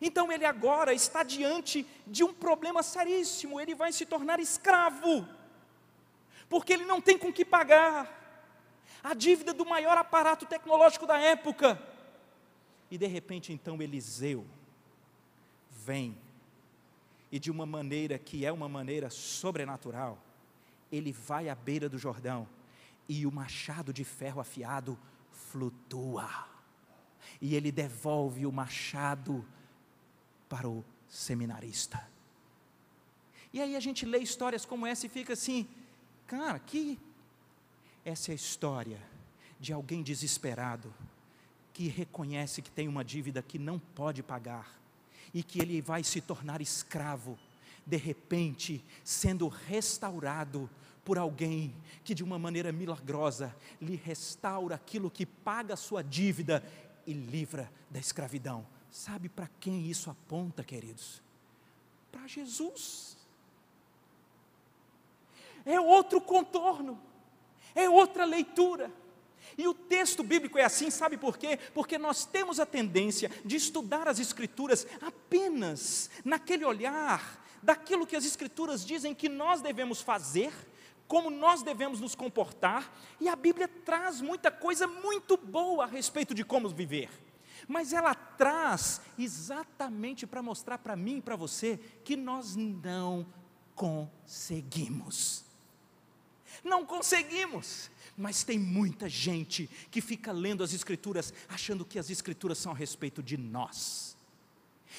Então 0.00 0.32
ele 0.32 0.44
agora 0.44 0.92
está 0.92 1.22
diante 1.22 1.86
de 2.06 2.24
um 2.24 2.32
problema 2.32 2.82
seríssimo, 2.82 3.60
ele 3.60 3.74
vai 3.74 3.92
se 3.92 4.06
tornar 4.06 4.40
escravo, 4.40 5.26
porque 6.48 6.72
ele 6.72 6.84
não 6.84 7.00
tem 7.00 7.16
com 7.16 7.32
que 7.32 7.44
pagar 7.44 8.22
a 9.02 9.14
dívida 9.14 9.52
do 9.52 9.66
maior 9.66 9.96
aparato 9.96 10.46
tecnológico 10.46 11.06
da 11.06 11.18
época. 11.18 11.80
E 12.94 12.98
de 12.98 13.08
repente 13.08 13.52
então 13.52 13.82
Eliseu 13.82 14.46
vem 15.84 16.16
e 17.32 17.40
de 17.40 17.50
uma 17.50 17.66
maneira 17.66 18.16
que 18.20 18.46
é 18.46 18.52
uma 18.52 18.68
maneira 18.68 19.10
sobrenatural, 19.10 20.16
ele 20.92 21.10
vai 21.10 21.48
à 21.48 21.56
beira 21.56 21.88
do 21.88 21.98
Jordão 21.98 22.48
e 23.08 23.26
o 23.26 23.32
machado 23.32 23.92
de 23.92 24.04
ferro 24.04 24.40
afiado 24.40 24.96
flutua. 25.32 26.46
E 27.40 27.56
ele 27.56 27.72
devolve 27.72 28.46
o 28.46 28.52
machado 28.52 29.44
para 30.48 30.68
o 30.68 30.84
seminarista. 31.08 32.08
E 33.52 33.60
aí 33.60 33.74
a 33.74 33.80
gente 33.80 34.06
lê 34.06 34.18
histórias 34.18 34.64
como 34.64 34.86
essa 34.86 35.06
e 35.06 35.08
fica 35.08 35.32
assim, 35.32 35.68
cara, 36.28 36.60
que 36.60 36.96
essa 38.04 38.30
é 38.30 38.34
a 38.34 38.36
história 38.36 39.02
de 39.58 39.72
alguém 39.72 40.00
desesperado 40.00 40.94
que 41.74 41.88
reconhece 41.88 42.62
que 42.62 42.70
tem 42.70 42.86
uma 42.86 43.04
dívida 43.04 43.42
que 43.42 43.58
não 43.58 43.78
pode 43.78 44.22
pagar 44.22 44.80
e 45.34 45.42
que 45.42 45.60
ele 45.60 45.82
vai 45.82 46.04
se 46.04 46.20
tornar 46.20 46.60
escravo, 46.62 47.36
de 47.84 47.96
repente, 47.96 48.82
sendo 49.02 49.48
restaurado 49.48 50.70
por 51.04 51.18
alguém 51.18 51.74
que 52.04 52.14
de 52.14 52.22
uma 52.22 52.38
maneira 52.38 52.70
milagrosa 52.70 53.54
lhe 53.82 53.96
restaura 53.96 54.76
aquilo 54.76 55.10
que 55.10 55.26
paga 55.26 55.74
a 55.74 55.76
sua 55.76 56.02
dívida 56.02 56.64
e 57.04 57.12
livra 57.12 57.70
da 57.90 57.98
escravidão. 57.98 58.64
Sabe 58.88 59.28
para 59.28 59.50
quem 59.58 59.90
isso 59.90 60.08
aponta, 60.08 60.62
queridos? 60.62 61.20
Para 62.12 62.28
Jesus. 62.28 63.18
É 65.66 65.80
outro 65.80 66.20
contorno, 66.20 67.00
é 67.74 67.90
outra 67.90 68.24
leitura. 68.24 68.90
E 69.56 69.68
o 69.68 69.74
texto 69.74 70.22
bíblico 70.22 70.58
é 70.58 70.64
assim, 70.64 70.90
sabe 70.90 71.16
por 71.16 71.36
quê? 71.36 71.58
Porque 71.72 71.96
nós 71.98 72.24
temos 72.24 72.58
a 72.58 72.66
tendência 72.66 73.30
de 73.44 73.56
estudar 73.56 74.08
as 74.08 74.18
Escrituras 74.18 74.86
apenas 75.00 76.10
naquele 76.24 76.64
olhar 76.64 77.42
daquilo 77.64 78.06
que 78.06 78.14
as 78.14 78.24
Escrituras 78.24 78.84
dizem 78.84 79.14
que 79.14 79.28
nós 79.28 79.62
devemos 79.62 80.00
fazer, 80.00 80.52
como 81.08 81.30
nós 81.30 81.62
devemos 81.62 81.98
nos 81.98 82.14
comportar, 82.14 82.92
e 83.20 83.28
a 83.28 83.34
Bíblia 83.34 83.66
traz 83.66 84.20
muita 84.20 84.50
coisa 84.50 84.86
muito 84.86 85.36
boa 85.36 85.84
a 85.84 85.88
respeito 85.88 86.34
de 86.34 86.44
como 86.44 86.68
viver. 86.68 87.10
Mas 87.66 87.94
ela 87.94 88.14
traz 88.14 89.00
exatamente 89.18 90.26
para 90.26 90.42
mostrar 90.42 90.76
para 90.78 90.94
mim 90.94 91.18
e 91.18 91.22
para 91.22 91.36
você 91.36 91.78
que 92.04 92.16
nós 92.16 92.54
não 92.54 93.26
conseguimos. 93.74 95.44
Não 96.62 96.84
conseguimos. 96.84 97.90
Mas 98.16 98.44
tem 98.44 98.58
muita 98.58 99.08
gente 99.08 99.68
que 99.90 100.00
fica 100.00 100.30
lendo 100.30 100.62
as 100.62 100.72
Escrituras 100.72 101.32
achando 101.48 101.84
que 101.84 101.98
as 101.98 102.10
Escrituras 102.10 102.58
são 102.58 102.72
a 102.72 102.74
respeito 102.74 103.22
de 103.22 103.36
nós. 103.36 104.16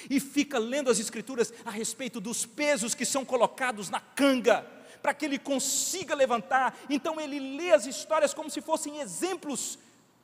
E 0.09 0.19
fica 0.19 0.59
lendo 0.59 0.89
as 0.89 0.99
Escrituras 0.99 1.53
a 1.63 1.71
respeito 1.71 2.19
dos 2.19 2.45
pesos 2.45 2.93
que 2.93 3.05
são 3.05 3.23
colocados 3.23 3.89
na 3.89 4.01
canga, 4.01 4.61
para 5.01 5.13
que 5.13 5.23
ele 5.23 5.39
consiga 5.39 6.13
levantar. 6.13 6.77
Então 6.89 7.21
ele 7.21 7.39
lê 7.39 7.71
as 7.71 7.85
histórias 7.85 8.33
como 8.33 8.49
se 8.49 8.59
fossem 8.59 8.99
exemplos, 8.99 9.79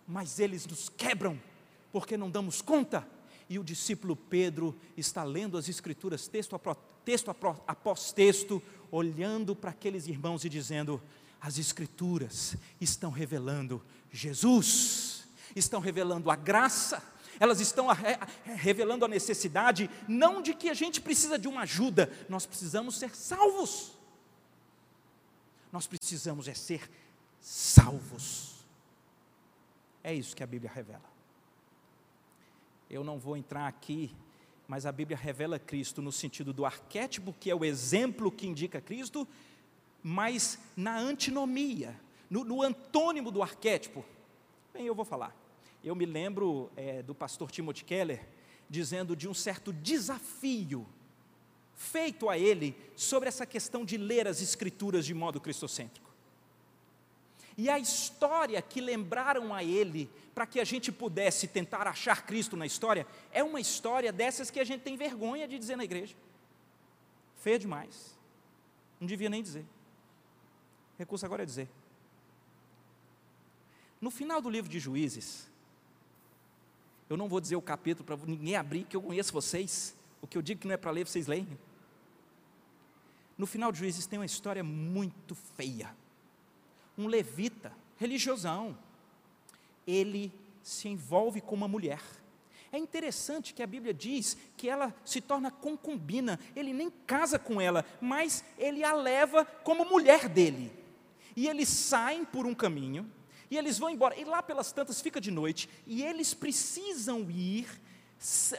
mas 0.05 0.39
eles 0.39 0.65
nos 0.65 0.89
quebram, 0.89 1.39
porque 1.91 2.17
não 2.17 2.29
damos 2.29 2.61
conta. 2.61 3.07
E 3.47 3.59
o 3.59 3.63
discípulo 3.63 4.15
Pedro 4.15 4.75
está 4.97 5.23
lendo 5.23 5.57
as 5.57 5.69
Escrituras, 5.69 6.27
texto 6.27 6.55
após 6.55 8.11
texto, 8.13 8.61
olhando 8.89 9.55
para 9.55 9.71
aqueles 9.71 10.07
irmãos 10.07 10.43
e 10.43 10.49
dizendo: 10.49 11.01
as 11.41 11.57
Escrituras 11.57 12.55
estão 12.79 13.09
revelando 13.09 13.83
Jesus, 14.11 15.27
estão 15.55 15.79
revelando 15.79 16.29
a 16.29 16.35
graça, 16.35 17.03
elas 17.39 17.59
estão 17.59 17.87
revelando 18.45 19.03
a 19.03 19.07
necessidade, 19.07 19.89
não 20.07 20.41
de 20.41 20.53
que 20.53 20.69
a 20.69 20.73
gente 20.75 21.01
precisa 21.01 21.39
de 21.39 21.47
uma 21.47 21.61
ajuda, 21.61 22.11
nós 22.29 22.45
precisamos 22.45 22.97
ser 22.97 23.15
salvos. 23.15 23.93
Nós 25.71 25.87
precisamos 25.87 26.47
é 26.47 26.53
ser 26.53 26.87
salvos. 27.39 28.63
É 30.03 30.13
isso 30.13 30.35
que 30.35 30.43
a 30.43 30.47
Bíblia 30.47 30.71
revela. 30.71 31.09
Eu 32.89 33.03
não 33.03 33.17
vou 33.17 33.37
entrar 33.37 33.67
aqui, 33.67 34.13
mas 34.67 34.85
a 34.85 34.91
Bíblia 34.91 35.17
revela 35.17 35.57
Cristo 35.57 36.01
no 36.01 36.11
sentido 36.11 36.53
do 36.53 36.65
arquétipo, 36.65 37.33
que 37.39 37.49
é 37.49 37.55
o 37.55 37.65
exemplo 37.65 38.31
que 38.31 38.45
indica 38.45 38.81
Cristo, 38.81 39.27
mas 40.03 40.59
na 40.75 40.97
antinomia, 40.97 41.99
no, 42.29 42.43
no 42.43 42.61
antônimo 42.61 43.31
do 43.31 43.41
arquétipo. 43.41 44.03
Bem, 44.73 44.85
eu 44.85 44.95
vou 44.95 45.05
falar. 45.05 45.35
Eu 45.83 45.95
me 45.95 46.05
lembro 46.05 46.71
é, 46.75 47.01
do 47.01 47.13
pastor 47.13 47.51
Timothy 47.51 47.83
Keller 47.83 48.27
dizendo 48.69 49.15
de 49.15 49.27
um 49.27 49.33
certo 49.33 49.73
desafio 49.73 50.87
feito 51.75 52.29
a 52.29 52.37
ele 52.37 52.75
sobre 52.95 53.27
essa 53.27 53.45
questão 53.45 53.83
de 53.83 53.97
ler 53.97 54.27
as 54.27 54.41
escrituras 54.41 55.05
de 55.05 55.13
modo 55.13 55.41
cristocêntrico. 55.41 56.11
E 57.57 57.69
a 57.69 57.77
história 57.77 58.61
que 58.61 58.79
lembraram 58.79 59.53
a 59.53 59.63
ele 59.63 60.09
para 60.33 60.45
que 60.45 60.59
a 60.59 60.63
gente 60.63 60.91
pudesse 60.91 61.47
tentar 61.47 61.87
achar 61.87 62.25
Cristo 62.25 62.55
na 62.55 62.65
história 62.65 63.05
é 63.31 63.43
uma 63.43 63.59
história 63.59 64.11
dessas 64.11 64.49
que 64.49 64.59
a 64.59 64.63
gente 64.63 64.81
tem 64.81 64.95
vergonha 64.95 65.47
de 65.47 65.59
dizer 65.59 65.75
na 65.75 65.83
igreja. 65.83 66.15
Feia 67.37 67.59
demais. 67.59 68.17
Não 68.99 69.07
devia 69.07 69.29
nem 69.29 69.43
dizer. 69.43 69.65
Recurso 71.01 71.25
agora 71.25 71.41
é 71.41 71.45
dizer. 71.47 71.67
No 73.99 74.11
final 74.11 74.39
do 74.39 74.51
livro 74.51 74.69
de 74.69 74.79
Juízes, 74.79 75.49
eu 77.09 77.17
não 77.17 77.27
vou 77.27 77.41
dizer 77.41 77.55
o 77.55 77.61
capítulo 77.61 78.05
para 78.05 78.15
ninguém 78.17 78.55
abrir, 78.55 78.83
que 78.83 78.95
eu 78.95 79.01
conheço 79.01 79.33
vocês. 79.33 79.95
O 80.21 80.27
que 80.27 80.37
eu 80.37 80.43
digo 80.43 80.61
que 80.61 80.67
não 80.67 80.75
é 80.75 80.77
para 80.77 80.91
ler, 80.91 81.07
vocês 81.07 81.25
leem. 81.25 81.47
No 83.35 83.47
final 83.47 83.71
de 83.71 83.79
Juízes 83.79 84.05
tem 84.05 84.19
uma 84.19 84.27
história 84.27 84.63
muito 84.63 85.33
feia. 85.33 85.95
Um 86.95 87.07
levita, 87.07 87.73
religiosão, 87.97 88.77
ele 89.87 90.31
se 90.61 90.87
envolve 90.87 91.41
com 91.41 91.55
uma 91.55 91.67
mulher. 91.67 92.01
É 92.71 92.77
interessante 92.77 93.55
que 93.55 93.63
a 93.63 93.67
Bíblia 93.67 93.91
diz 93.91 94.37
que 94.55 94.69
ela 94.69 94.95
se 95.03 95.19
torna 95.19 95.49
concubina, 95.49 96.39
ele 96.55 96.73
nem 96.73 96.91
casa 97.07 97.39
com 97.39 97.59
ela, 97.59 97.83
mas 97.99 98.45
ele 98.55 98.83
a 98.83 98.93
leva 98.93 99.43
como 99.43 99.83
mulher 99.83 100.29
dele. 100.29 100.80
E 101.35 101.47
eles 101.47 101.69
saem 101.69 102.25
por 102.25 102.45
um 102.45 102.53
caminho, 102.53 103.09
e 103.49 103.57
eles 103.57 103.77
vão 103.77 103.89
embora, 103.89 104.15
e 104.15 104.23
lá 104.23 104.41
pelas 104.41 104.71
tantas 104.71 105.01
fica 105.01 105.19
de 105.19 105.31
noite, 105.31 105.69
e 105.85 106.03
eles 106.03 106.33
precisam 106.33 107.29
ir 107.29 107.67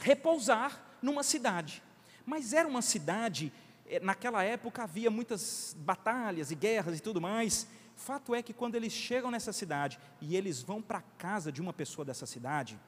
repousar 0.00 0.82
numa 1.00 1.22
cidade. 1.22 1.82
Mas 2.26 2.52
era 2.52 2.68
uma 2.68 2.82
cidade, 2.82 3.52
eh, 3.86 4.00
naquela 4.00 4.42
época 4.42 4.82
havia 4.82 5.10
muitas 5.10 5.76
batalhas 5.78 6.50
e 6.50 6.54
guerras 6.54 6.98
e 6.98 7.02
tudo 7.02 7.20
mais. 7.20 7.66
Fato 7.96 8.34
é 8.34 8.42
que 8.42 8.52
quando 8.52 8.74
eles 8.74 8.92
chegam 8.92 9.30
nessa 9.30 9.52
cidade 9.52 9.98
e 10.20 10.36
eles 10.36 10.62
vão 10.62 10.82
para 10.82 10.98
a 10.98 11.02
casa 11.18 11.52
de 11.52 11.60
uma 11.60 11.72
pessoa 11.72 12.04
dessa 12.04 12.26
cidade, 12.26 12.78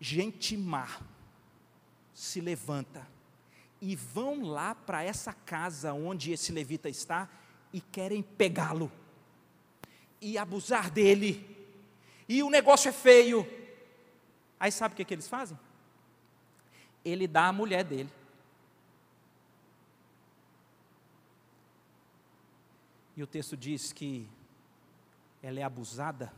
gente 0.00 0.56
má 0.56 0.88
se 2.14 2.40
levanta 2.40 3.06
e 3.80 3.94
vão 3.96 4.42
lá 4.42 4.74
para 4.74 5.02
essa 5.02 5.32
casa 5.32 5.92
onde 5.92 6.32
esse 6.32 6.52
levita 6.52 6.88
está 6.88 7.28
e 7.72 7.80
querem 7.80 8.22
pegá-lo 8.22 8.90
e 10.20 10.36
abusar 10.36 10.90
dele. 10.90 11.46
E 12.28 12.42
o 12.42 12.50
negócio 12.50 12.88
é 12.88 12.92
feio. 12.92 13.46
Aí 14.58 14.70
sabe 14.70 14.92
o 14.92 14.96
que, 14.96 15.04
que 15.04 15.14
eles 15.14 15.28
fazem? 15.28 15.58
Ele 17.04 17.26
dá 17.26 17.48
a 17.48 17.52
mulher 17.52 17.84
dele. 17.84 18.10
E 23.16 23.22
o 23.22 23.26
texto 23.26 23.56
diz 23.56 23.92
que 23.92 24.28
ela 25.42 25.60
é 25.60 25.62
abusada 25.62 26.32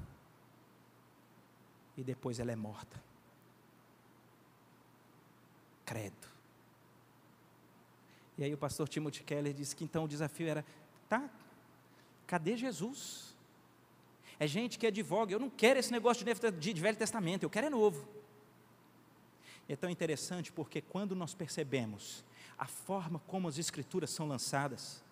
e 1.97 2.03
depois 2.03 2.39
ela 2.39 2.53
é 2.53 2.57
morta. 2.57 3.01
Credo. 5.85 6.33
E 8.39 8.45
aí 8.45 8.55
o 8.55 8.59
pastor 8.59 8.89
Timothy 8.89 9.23
Keller 9.23 9.53
disse 9.53 9.77
que 9.77 9.85
então 9.85 10.05
o 10.05 10.09
desafio 10.09 10.49
era, 10.49 10.65
tá, 11.13 11.31
cadê 12.27 12.57
Jesus? 12.57 13.35
É 14.39 14.47
gente 14.47 14.79
que 14.79 14.87
advoga, 14.87 15.33
eu 15.33 15.39
não 15.39 15.51
quero 15.51 15.79
esse 15.79 15.93
negócio 15.93 16.25
de, 16.25 16.73
de 16.73 16.81
Velho 16.81 16.97
Testamento, 16.97 17.43
eu 17.43 17.51
quero 17.51 17.67
é 17.67 17.71
novo. 17.71 18.09
E 19.69 19.75
é 19.75 19.77
tão 19.77 19.91
interessante 19.91 20.51
porque 20.51 20.81
quando 20.81 21.15
nós 21.15 21.35
percebemos 21.35 22.25
a 22.59 22.67
forma 22.67 23.21
como 23.27 23.47
as 23.47 23.59
escrituras 23.59 24.11
são 24.11 24.27
lançadas, 24.27 25.05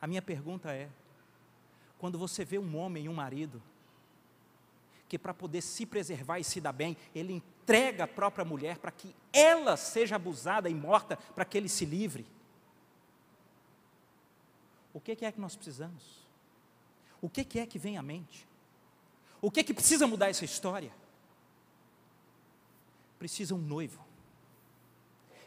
a 0.00 0.06
minha 0.08 0.20
pergunta 0.20 0.72
é: 0.72 0.88
quando 1.96 2.18
você 2.18 2.44
vê 2.44 2.58
um 2.58 2.76
homem 2.76 3.04
e 3.04 3.08
um 3.08 3.14
marido, 3.14 3.62
que 5.08 5.16
para 5.16 5.32
poder 5.32 5.62
se 5.62 5.86
preservar 5.86 6.40
e 6.40 6.44
se 6.44 6.60
dar 6.60 6.72
bem, 6.72 6.96
ele 7.14 7.34
entrega 7.34 8.04
a 8.04 8.08
própria 8.08 8.44
mulher 8.44 8.78
para 8.78 8.90
que 8.90 9.14
ela 9.32 9.76
seja 9.76 10.16
abusada 10.16 10.68
e 10.68 10.74
morta, 10.74 11.16
para 11.16 11.44
que 11.44 11.56
ele 11.56 11.68
se 11.68 11.84
livre. 11.84 12.26
O 14.92 15.00
que 15.00 15.12
é 15.24 15.32
que 15.32 15.40
nós 15.40 15.56
precisamos? 15.56 16.02
O 17.20 17.28
que 17.28 17.58
é 17.58 17.66
que 17.66 17.78
vem 17.78 17.96
à 17.96 18.02
mente? 18.02 18.46
O 19.40 19.50
que 19.50 19.60
é 19.60 19.62
que 19.62 19.74
precisa 19.74 20.06
mudar 20.06 20.28
essa 20.28 20.44
história? 20.44 20.92
Precisa 23.18 23.54
um 23.54 23.58
noivo 23.58 24.12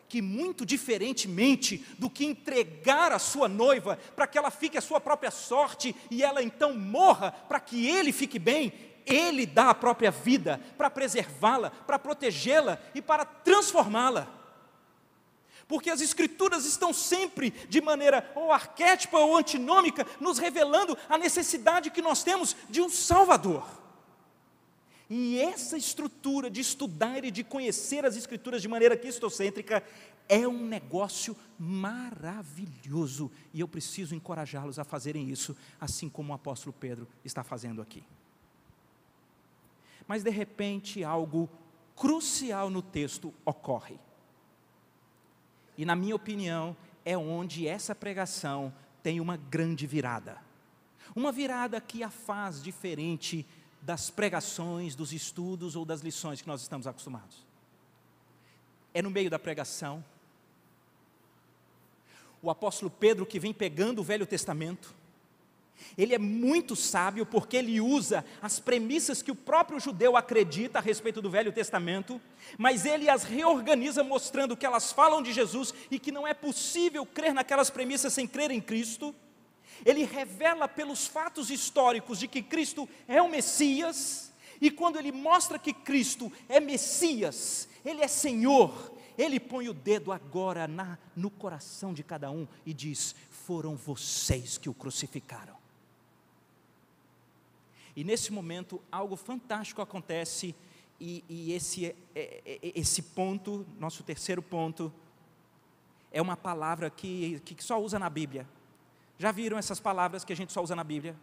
que, 0.07 0.21
muito 0.21 0.65
diferentemente 0.65 1.85
do 1.97 2.09
que 2.09 2.25
entregar 2.25 3.11
a 3.11 3.19
sua 3.19 3.47
noiva 3.47 3.97
para 4.15 4.27
que 4.27 4.37
ela 4.37 4.51
fique 4.51 4.77
a 4.77 4.81
sua 4.81 4.99
própria 4.99 5.31
sorte 5.31 5.95
e 6.09 6.23
ela 6.23 6.41
então 6.43 6.73
morra 6.73 7.31
para 7.31 7.59
que 7.59 7.87
ele 7.87 8.11
fique 8.11 8.39
bem, 8.39 8.71
ele 9.05 9.45
dá 9.45 9.71
a 9.71 9.75
própria 9.75 10.11
vida 10.11 10.59
para 10.77 10.89
preservá-la, 10.89 11.69
para 11.69 11.99
protegê-la 11.99 12.79
e 12.93 13.01
para 13.01 13.25
transformá-la. 13.25 14.44
Porque 15.67 15.89
as 15.89 16.01
Escrituras 16.01 16.65
estão 16.65 16.93
sempre, 16.93 17.49
de 17.49 17.81
maneira 17.81 18.31
ou 18.35 18.51
arquétipa 18.51 19.17
ou 19.17 19.35
antinômica, 19.35 20.05
nos 20.19 20.37
revelando 20.37 20.97
a 21.09 21.17
necessidade 21.17 21.89
que 21.89 22.01
nós 22.01 22.23
temos 22.23 22.55
de 22.69 22.81
um 22.81 22.89
Salvador. 22.89 23.65
E 25.09 25.39
essa 25.39 25.77
estrutura 25.77 26.49
de 26.49 26.61
estudar 26.61 27.23
e 27.23 27.31
de 27.31 27.43
conhecer 27.43 28.05
as 28.05 28.15
Escrituras 28.15 28.61
de 28.61 28.67
maneira 28.67 28.97
cristocêntrica 28.97 29.83
é 30.27 30.47
um 30.47 30.65
negócio 30.65 31.35
maravilhoso 31.57 33.31
e 33.53 33.59
eu 33.59 33.67
preciso 33.67 34.15
encorajá-los 34.15 34.79
a 34.79 34.83
fazerem 34.83 35.29
isso, 35.29 35.55
assim 35.79 36.09
como 36.09 36.31
o 36.31 36.35
apóstolo 36.35 36.73
Pedro 36.73 37.07
está 37.23 37.43
fazendo 37.43 37.81
aqui. 37.81 38.03
Mas 40.07 40.23
de 40.23 40.29
repente 40.29 41.03
algo 41.03 41.49
crucial 41.95 42.69
no 42.69 42.81
texto 42.81 43.33
ocorre. 43.45 43.99
E 45.77 45.85
na 45.85 45.95
minha 45.95 46.15
opinião, 46.15 46.75
é 47.03 47.17
onde 47.17 47.67
essa 47.67 47.93
pregação 47.93 48.73
tem 49.03 49.19
uma 49.19 49.37
grande 49.37 49.85
virada. 49.85 50.37
Uma 51.15 51.31
virada 51.31 51.79
que 51.79 52.01
a 52.01 52.09
faz 52.09 52.61
diferente 52.61 53.45
das 53.81 54.09
pregações, 54.09 54.95
dos 54.95 55.13
estudos 55.13 55.75
ou 55.75 55.85
das 55.85 56.01
lições 56.01 56.41
que 56.41 56.47
nós 56.47 56.61
estamos 56.61 56.87
acostumados. 56.87 57.45
É 58.93 59.01
no 59.01 59.11
meio 59.11 59.29
da 59.29 59.37
pregação. 59.37 60.03
O 62.41 62.49
apóstolo 62.49 62.89
Pedro, 62.89 63.25
que 63.25 63.39
vem 63.39 63.53
pegando 63.53 63.99
o 63.99 64.03
Velho 64.03 64.25
Testamento, 64.25 64.95
ele 65.97 66.13
é 66.15 66.19
muito 66.19 66.75
sábio 66.75 67.25
porque 67.25 67.57
ele 67.57 67.79
usa 67.79 68.25
as 68.41 68.59
premissas 68.59 69.21
que 69.21 69.31
o 69.31 69.35
próprio 69.35 69.79
judeu 69.79 70.17
acredita 70.17 70.79
a 70.79 70.81
respeito 70.81 71.21
do 71.21 71.29
Velho 71.29 71.51
Testamento, 71.51 72.21
mas 72.57 72.85
ele 72.85 73.09
as 73.09 73.23
reorganiza 73.23 74.03
mostrando 74.03 74.57
que 74.57 74.65
elas 74.65 74.91
falam 74.91 75.21
de 75.21 75.31
Jesus 75.31 75.73
e 75.89 75.99
que 75.99 76.11
não 76.11 76.27
é 76.27 76.33
possível 76.33 77.05
crer 77.05 77.33
naquelas 77.33 77.69
premissas 77.69 78.13
sem 78.13 78.27
crer 78.27 78.51
em 78.51 78.61
Cristo 78.61 79.13
ele 79.83 80.03
revela 80.05 80.67
pelos 80.67 81.07
fatos 81.07 81.49
históricos 81.49 82.19
de 82.19 82.27
que 82.27 82.41
Cristo 82.41 82.87
é 83.07 83.21
o 83.21 83.29
Messias, 83.29 84.31
e 84.61 84.71
quando 84.71 84.97
ele 84.97 85.11
mostra 85.11 85.59
que 85.59 85.73
Cristo 85.73 86.31
é 86.47 86.59
Messias, 86.59 87.67
ele 87.83 88.01
é 88.01 88.07
Senhor, 88.07 88.93
ele 89.17 89.39
põe 89.39 89.67
o 89.67 89.73
dedo 89.73 90.11
agora 90.11 90.67
na, 90.67 90.97
no 91.15 91.29
coração 91.29 91.93
de 91.93 92.03
cada 92.03 92.31
um 92.31 92.47
e 92.65 92.73
diz: 92.73 93.15
Foram 93.29 93.75
vocês 93.75 94.57
que 94.57 94.69
o 94.69 94.73
crucificaram. 94.73 95.64
E 97.95 98.03
nesse 98.03 98.31
momento, 98.31 98.81
algo 98.91 99.15
fantástico 99.15 99.81
acontece, 99.81 100.53
e, 100.99 101.23
e 101.29 101.53
esse, 101.53 101.85
é, 101.85 101.95
é, 102.15 102.41
é, 102.45 102.71
esse 102.75 103.01
ponto, 103.01 103.65
nosso 103.79 104.03
terceiro 104.03 104.41
ponto, 104.41 104.91
é 106.11 106.21
uma 106.21 106.35
palavra 106.35 106.89
que, 106.89 107.39
que 107.41 107.63
só 107.63 107.81
usa 107.81 107.97
na 107.99 108.09
Bíblia, 108.09 108.47
já 109.17 109.31
viram 109.31 109.57
essas 109.57 109.79
palavras 109.79 110.25
que 110.25 110.33
a 110.33 110.35
gente 110.35 110.51
só 110.51 110.61
usa 110.61 110.75
na 110.75 110.83
Bíblia? 110.83 111.15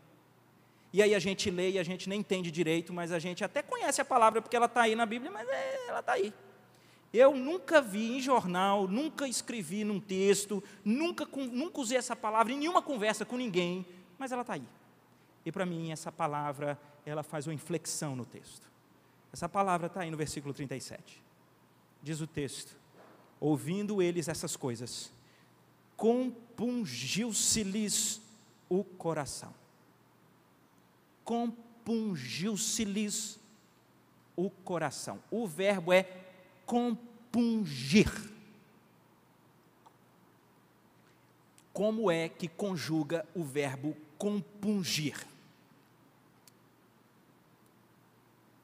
E 0.93 1.03
aí 1.03 1.15
a 1.15 1.19
gente 1.19 1.51
lê 1.51 1.73
e 1.73 1.79
a 1.79 1.83
gente 1.83 2.09
nem 2.09 2.21
entende 2.21 2.51
direito, 2.51 2.93
mas 2.93 3.13
a 3.13 3.19
gente 3.19 3.43
até 3.43 3.63
conhece 3.63 4.01
a 4.01 4.05
palavra 4.05 4.43
porque 4.43 4.57
ela 4.57 4.67
está 4.67 4.83
aí 4.83 4.95
na 4.95 5.07
Bíblia, 5.07 5.31
mas 5.31 5.49
é, 5.49 5.89
ela 5.89 6.01
está 6.01 6.13
aí. 6.13 6.33
Eu 7.13 7.35
nunca 7.35 7.81
vi 7.81 8.17
em 8.17 8.21
jornal, 8.21 8.89
nunca 8.89 9.29
escrevi 9.29 9.85
num 9.85 10.01
texto, 10.01 10.63
nunca, 10.83 11.27
nunca 11.27 11.81
usei 11.81 11.99
essa 11.99 12.17
palavra 12.17 12.53
em 12.53 12.59
nenhuma 12.59 12.81
conversa 12.81 13.25
com 13.25 13.37
ninguém, 13.37 13.87
mas 14.19 14.33
ela 14.33 14.43
está 14.43 14.55
aí. 14.55 14.65
E 15.45 15.53
para 15.53 15.67
mim 15.67 15.91
essa 15.91 16.13
palavra, 16.13 16.79
ela 17.05 17.23
faz 17.23 17.47
uma 17.47 17.55
inflexão 17.55 18.15
no 18.15 18.25
texto. 18.25 18.71
Essa 19.33 19.49
palavra 19.49 19.87
está 19.87 20.03
aí 20.03 20.11
no 20.11 20.17
versículo 20.17 20.53
37. 20.53 21.23
Diz 22.03 22.21
o 22.21 22.27
texto: 22.27 22.77
Ouvindo 23.41 24.03
eles 24.03 24.29
essas 24.29 24.57
coisas, 24.57 25.11
compungiu-se-lhes 25.97 28.21
o 28.69 28.85
coração. 28.85 29.55
Compungiu-se-lhes 31.25 33.39
o 34.37 34.51
coração. 34.51 35.23
O 35.31 35.47
verbo 35.47 35.91
é 35.93 36.03
compungir. 36.67 38.11
Como 41.73 42.11
é 42.11 42.29
que 42.29 42.49
conjuga 42.49 43.27
o 43.35 43.43
verbo 43.43 43.97
compungir? 44.19 45.32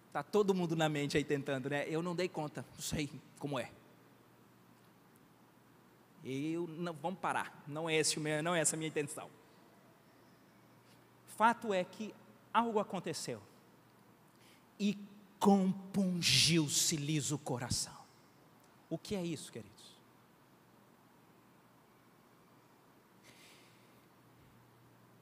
Está 0.09 0.23
todo 0.23 0.55
mundo 0.55 0.75
na 0.75 0.89
mente 0.89 1.17
aí 1.17 1.25
tentando, 1.25 1.71
né? 1.71 1.87
Eu 1.89 2.03
não 2.03 2.17
dei 2.17 2.29
conta, 2.29 2.65
não 2.75 2.81
sei 2.81 3.11
como 3.39 3.59
é. 3.59 3.71
Eu 6.25 6.67
não, 6.67 6.93
vamos 6.95 7.21
parar. 7.21 7.63
Não 7.67 7.89
é 7.89 7.97
esse 7.97 8.19
o 8.19 8.21
meu, 8.21 8.43
não 8.43 8.55
é 8.55 8.61
essa 8.61 8.75
a 8.75 8.79
minha 8.79 8.89
intenção. 8.89 9.31
Fato 11.37 11.73
é 11.73 11.85
que 11.85 12.15
algo 12.53 12.81
aconteceu 12.81 13.41
e 14.81 14.99
compungiu-se-lhes 15.39 17.31
o 17.31 17.39
coração. 17.39 17.97
O 18.91 18.99
que 18.99 19.15
é 19.15 19.25
isso, 19.25 19.53
queridos? 19.53 19.78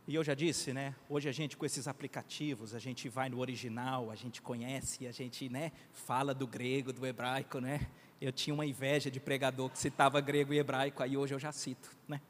E 0.08 0.14
eu 0.14 0.22
já 0.22 0.34
disse, 0.34 0.72
né? 0.72 0.94
Hoje 1.08 1.28
a 1.28 1.32
gente 1.32 1.56
com 1.56 1.66
esses 1.66 1.88
aplicativos, 1.88 2.74
a 2.76 2.78
gente 2.78 3.08
vai 3.08 3.28
no 3.28 3.40
original, 3.40 4.08
a 4.08 4.14
gente 4.14 4.40
conhece, 4.40 5.04
a 5.04 5.10
gente, 5.10 5.48
né, 5.48 5.72
fala 5.92 6.32
do 6.32 6.46
grego, 6.46 6.92
do 6.92 7.04
hebraico, 7.04 7.58
né? 7.58 7.88
Eu 8.20 8.30
tinha 8.30 8.54
uma 8.54 8.64
inveja 8.64 9.10
de 9.10 9.18
pregador 9.18 9.68
que 9.68 9.76
citava 9.76 10.20
grego 10.20 10.54
e 10.54 10.58
hebraico, 10.58 11.02
aí 11.02 11.16
hoje 11.16 11.34
eu 11.34 11.40
já 11.40 11.50
cito, 11.50 11.90
né? 12.06 12.20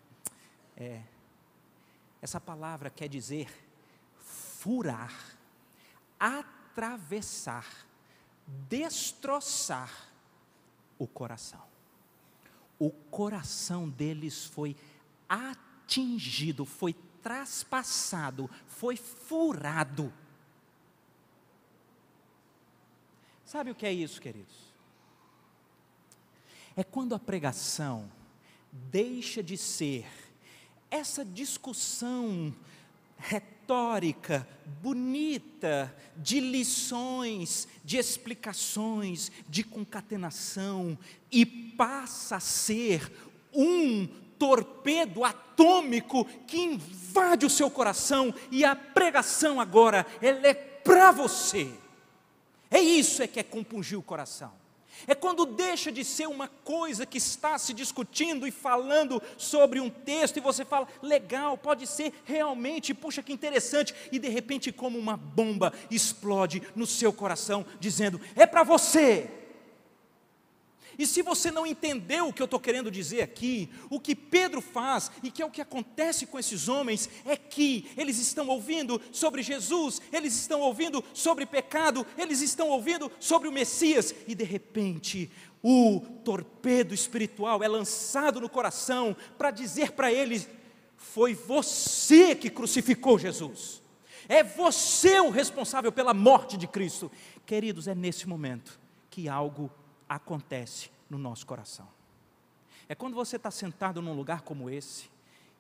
É, 0.75 1.03
essa 2.23 2.41
palavra 2.41 2.89
quer 2.89 3.09
dizer 3.09 3.47
furar, 4.17 5.37
atravessar, 6.19 7.87
destroçar 8.47 9.91
o 10.99 11.07
coração. 11.07 11.63
o 12.79 12.91
coração 12.91 13.89
deles 13.89 14.47
foi 14.47 14.75
atingido, 15.29 16.65
foi 16.65 16.95
traspassado, 17.27 18.49
foi 18.69 18.97
furado. 18.97 20.13
Sabe 23.45 23.73
o 23.73 23.75
que 23.75 23.85
é 23.85 23.93
isso, 23.93 24.21
queridos? 24.21 24.55
É 26.77 26.85
quando 26.85 27.17
a 27.17 27.19
pregação 27.19 28.09
deixa 28.71 29.43
de 29.43 29.57
ser 29.57 30.07
essa 30.89 31.25
discussão 31.25 32.55
retórica, 33.19 34.49
bonita, 34.81 35.93
de 36.17 36.39
lições, 36.39 37.67
de 37.85 37.97
explicações, 37.97 39.33
de 39.49 39.65
concatenação, 39.65 40.97
e 41.33 41.45
passa 41.45 42.37
a 42.37 42.41
ser 42.41 43.13
um 43.53 44.26
torpedo 44.39 45.25
atômico 45.25 46.25
que 46.47 46.59
invade 46.59 47.47
o 47.47 47.51
seu 47.51 47.71
coração, 47.71 48.35
e 48.51 48.65
a 48.65 48.77
pregação 48.77 49.61
agora, 49.61 50.07
ela 50.21 50.47
é 50.47 50.55
para 50.55 51.11
você. 51.11 51.71
É 52.71 52.81
isso 52.81 53.23
é 53.23 53.27
que 53.27 53.41
é 53.41 53.43
compungir 53.43 53.99
o 53.99 54.03
coração. 54.03 54.53
É 55.07 55.15
quando 55.15 55.45
deixa 55.45 55.93
de 55.93 56.05
ser 56.05 56.27
uma 56.27 56.49
coisa 56.49 57.05
que 57.05 57.19
está 57.19 57.59
se 57.59 57.75
discutindo 57.75 58.47
e 58.47 58.51
falando 58.51 59.23
sobre 59.37 59.81
um 59.81 59.91
texto 59.91 60.39
e 60.39 60.41
você 60.41 60.65
fala, 60.65 60.89
legal, 61.03 61.59
pode 61.59 61.87
ser 61.87 62.13
realmente, 62.25 62.95
puxa 62.95 63.23
que 63.23 63.33
interessante, 63.33 63.95
e 64.11 64.19
de 64.19 64.29
repente, 64.29 64.73
como 64.73 64.99
uma 64.99 65.17
bomba, 65.17 65.73
explode 65.91 66.63
no 66.75 66.87
seu 66.87 67.13
coração, 67.13 67.67
dizendo: 67.79 68.21
é 68.35 68.47
para 68.47 68.63
você. 68.63 69.46
E 70.99 71.07
se 71.07 71.21
você 71.23 71.51
não 71.51 71.67
entendeu 71.67 72.29
o 72.29 72.33
que 72.33 72.41
eu 72.41 72.47
estou 72.47 72.61
querendo 72.61 72.91
dizer 72.91 73.23
aqui, 73.23 73.69
o 73.91 74.01
que 74.01 74.15
Pedro 74.15 74.61
faz 74.61 75.11
e 75.23 75.31
que 75.31 75.43
é 75.43 75.47
o 75.47 75.51
que 75.51 75.61
acontece 75.61 76.27
com 76.27 76.39
esses 76.39 76.69
homens 76.69 77.09
é 77.25 77.37
que 77.37 77.91
eles 77.97 78.19
estão 78.19 78.49
ouvindo 78.49 79.01
sobre 79.13 79.43
Jesus, 79.43 80.01
eles 80.13 80.35
estão 80.35 80.61
ouvindo 80.61 81.05
sobre 81.13 81.45
pecado, 81.45 82.07
eles 82.17 82.41
estão 82.41 82.69
ouvindo 82.69 83.11
sobre 83.21 83.49
o 83.49 83.53
Messias 83.53 84.15
e 84.27 84.35
de 84.35 84.45
repente 84.45 85.31
o 85.63 86.01
torpedo 86.25 86.95
espiritual 86.95 87.63
é 87.63 87.69
lançado 87.69 88.41
no 88.41 88.49
coração 88.49 89.17
para 89.37 89.51
dizer 89.51 89.93
para 89.93 90.13
eles: 90.13 90.49
foi 90.97 91.35
você 91.35 92.35
que 92.35 92.49
crucificou 92.49 93.19
Jesus. 93.19 93.83
É 94.29 94.43
você 94.43 95.21
o 95.21 95.31
responsável 95.31 95.93
pela 95.93 96.13
morte 96.13 96.57
de 96.57 96.67
Cristo. 96.67 97.11
Queridos, 97.45 97.87
é 97.87 97.95
nesse 97.95 98.29
momento 98.29 98.79
que 99.09 99.29
algo 99.29 99.71
acontece 100.09 100.91
no 101.09 101.19
nosso 101.19 101.47
coração. 101.47 101.89
É 102.89 102.95
quando 102.95 103.15
você 103.15 103.37
está 103.37 103.51
sentado 103.51 104.01
num 104.01 104.15
lugar 104.15 104.43
como 104.43 104.71
esse, 104.71 105.11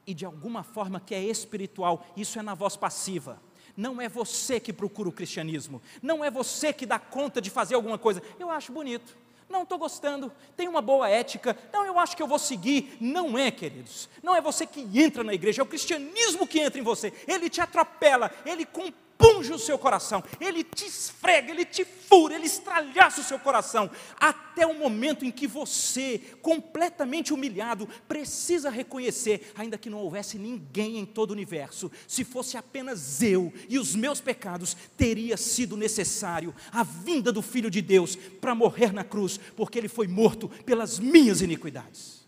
e 0.07 0.14
de 0.14 0.24
alguma 0.24 0.62
forma 0.62 1.01
que 1.01 1.14
é 1.14 1.22
espiritual, 1.22 2.07
isso 2.16 2.38
é 2.38 2.42
na 2.42 2.55
voz 2.55 2.76
passiva. 2.76 3.40
Não 3.76 4.01
é 4.01 4.09
você 4.09 4.61
que 4.61 4.72
procura 4.72 5.09
o 5.09 5.12
cristianismo, 5.12 5.82
não 6.01 6.24
é 6.24 6.30
você 6.30 6.72
que 6.72 6.86
dá 6.86 6.99
conta 6.99 7.40
de 7.40 7.51
fazer 7.51 7.74
alguma 7.74 7.99
coisa. 7.99 8.22
Eu 8.38 8.49
acho 8.49 8.72
bonito, 8.72 9.16
não 9.49 9.62
estou 9.62 9.78
gostando, 9.78 10.32
tem 10.57 10.68
uma 10.68 10.80
boa 10.80 11.09
ética, 11.09 11.57
não, 11.72 11.84
eu 11.84 11.99
acho 11.99 12.16
que 12.16 12.22
eu 12.22 12.26
vou 12.26 12.38
seguir. 12.38 12.97
Não 13.01 13.36
é, 13.36 13.51
queridos, 13.51 14.09
não 14.22 14.34
é 14.34 14.40
você 14.40 14.66
que 14.66 14.80
entra 14.99 15.22
na 15.22 15.34
igreja, 15.34 15.61
é 15.61 15.64
o 15.64 15.66
cristianismo 15.66 16.47
que 16.47 16.61
entra 16.61 16.80
em 16.80 16.84
você, 16.84 17.12
ele 17.26 17.51
te 17.51 17.61
atropela, 17.61 18.30
ele 18.44 18.64
cumpre 18.64 19.05
punge 19.19 19.53
o 19.53 19.59
seu 19.59 19.79
coração, 19.79 20.23
ele 20.41 20.62
te 20.62 20.87
esfrega, 20.87 21.51
ele 21.51 21.64
te 21.64 21.85
fura, 21.85 22.35
ele 22.35 22.47
estralhaça 22.47 23.21
o 23.21 23.25
seu 23.25 23.39
coração, 23.39 23.91
até 24.19 24.67
o 24.67 24.75
momento 24.75 25.25
em 25.25 25.31
que 25.31 25.47
você, 25.47 26.21
completamente 26.43 27.33
humilhado, 27.33 27.89
precisa 28.07 28.71
reconhecer, 28.71 29.53
ainda 29.57 29.79
que 29.79 29.91
não 29.91 29.99
houvesse 29.99 30.39
ninguém 30.39 30.99
em 30.99 31.07
todo 31.07 31.31
o 31.31 31.33
universo, 31.33 31.91
se 32.07 32.25
fosse 32.25 32.57
apenas 32.57 33.23
eu 33.23 33.53
e 33.69 33.79
os 33.79 33.95
meus 33.95 34.21
pecados, 34.21 34.77
teria 34.97 35.37
sido 35.37 35.77
necessário 35.77 36.55
a 36.73 36.83
vinda 36.83 37.33
do 37.33 37.43
Filho 37.43 37.71
de 37.71 37.81
Deus 37.81 38.17
para 38.17 38.55
morrer 38.55 38.93
na 38.93 39.05
cruz, 39.05 39.39
porque 39.57 39.79
ele 39.79 39.89
foi 39.89 40.07
morto 40.07 40.49
pelas 40.64 40.99
minhas 40.99 41.41
iniquidades. 41.41 42.26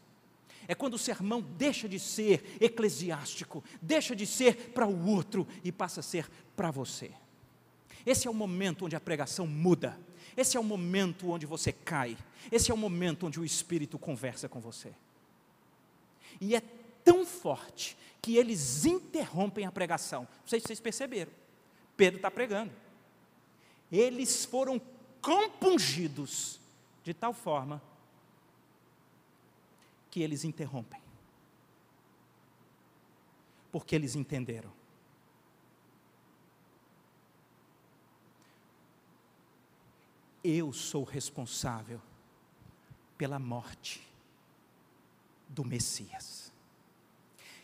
É 0.69 0.75
quando 0.75 0.95
o 0.95 0.99
sermão 0.99 1.41
deixa 1.41 1.89
de 1.89 1.99
ser 1.99 2.59
eclesiástico, 2.61 3.65
deixa 3.81 4.15
de 4.15 4.27
ser 4.27 4.71
para 4.73 4.87
o 4.87 5.07
outro 5.09 5.49
e 5.65 5.73
passa 5.73 6.01
a 6.01 6.03
ser 6.03 6.31
para 6.55 6.71
você. 6.71 7.11
Esse 8.05 8.29
é 8.29 8.31
o 8.31 8.35
momento 8.35 8.85
onde 8.85 8.95
a 8.95 9.01
pregação 9.01 9.47
muda. 9.47 9.99
Esse 10.37 10.59
é 10.59 10.61
o 10.61 10.65
momento 10.65 11.31
onde 11.31 11.47
você 11.47 11.73
cai. 11.73 12.17
Esse 12.53 12.71
é 12.71 12.75
o 12.75 12.77
momento 12.77 13.27
onde 13.27 13.41
o 13.41 13.45
Espírito 13.45 13.99
conversa 13.99 14.47
com 14.47 14.61
você. 14.61 14.93
E 16.39 16.55
é 16.55 16.63
tão 17.03 17.25
forte 17.25 17.97
que 18.21 18.37
eles 18.37 18.85
interrompem 18.85 19.65
a 19.65 19.73
pregação. 19.73 20.29
Não 20.41 20.49
sei 20.49 20.61
se 20.61 20.67
vocês 20.67 20.81
perceberam. 20.81 21.33
Pedro 21.97 22.19
está 22.19 22.31
pregando. 22.31 22.71
Eles 23.91 24.45
foram 24.45 24.81
compungidos 25.23 26.61
de 27.03 27.15
tal 27.15 27.33
forma 27.33 27.83
que 30.11 30.23
eles 30.23 30.45
interrompem. 30.45 31.01
Porque 33.71 33.95
eles 33.95 34.15
entenderam. 34.17 34.73
Eu 40.43 40.73
sou 40.73 41.05
responsável 41.05 42.01
pela 43.17 43.39
morte 43.39 44.01
do 45.49 45.65
Messias. 45.65 46.53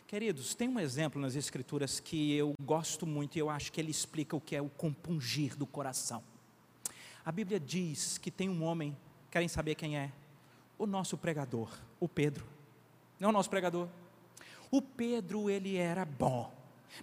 Queridos, 0.07 0.53
tem 0.53 0.67
um 0.67 0.79
exemplo 0.79 1.19
nas 1.19 1.35
Escrituras 1.35 1.99
que 1.99 2.33
eu 2.33 2.53
gosto 2.61 3.07
muito 3.07 3.35
e 3.35 3.39
eu 3.39 3.49
acho 3.49 3.71
que 3.71 3.81
ele 3.81 3.89
explica 3.89 4.35
o 4.35 4.41
que 4.41 4.55
é 4.55 4.61
o 4.61 4.69
compungir 4.69 5.55
do 5.55 5.65
coração. 5.65 6.23
A 7.25 7.31
Bíblia 7.31 7.59
diz 7.59 8.19
que 8.19 8.29
tem 8.29 8.47
um 8.47 8.63
homem, 8.63 8.95
querem 9.31 9.47
saber 9.47 9.73
quem 9.73 9.97
é? 9.97 10.11
O 10.77 10.85
nosso 10.85 11.17
pregador, 11.17 11.69
o 11.99 12.07
Pedro. 12.07 12.45
Não 13.19 13.27
é 13.27 13.29
o 13.29 13.33
nosso 13.33 13.49
pregador. 13.49 13.87
O 14.71 14.81
Pedro, 14.81 15.49
ele 15.49 15.77
era 15.77 16.05
bom, 16.05 16.53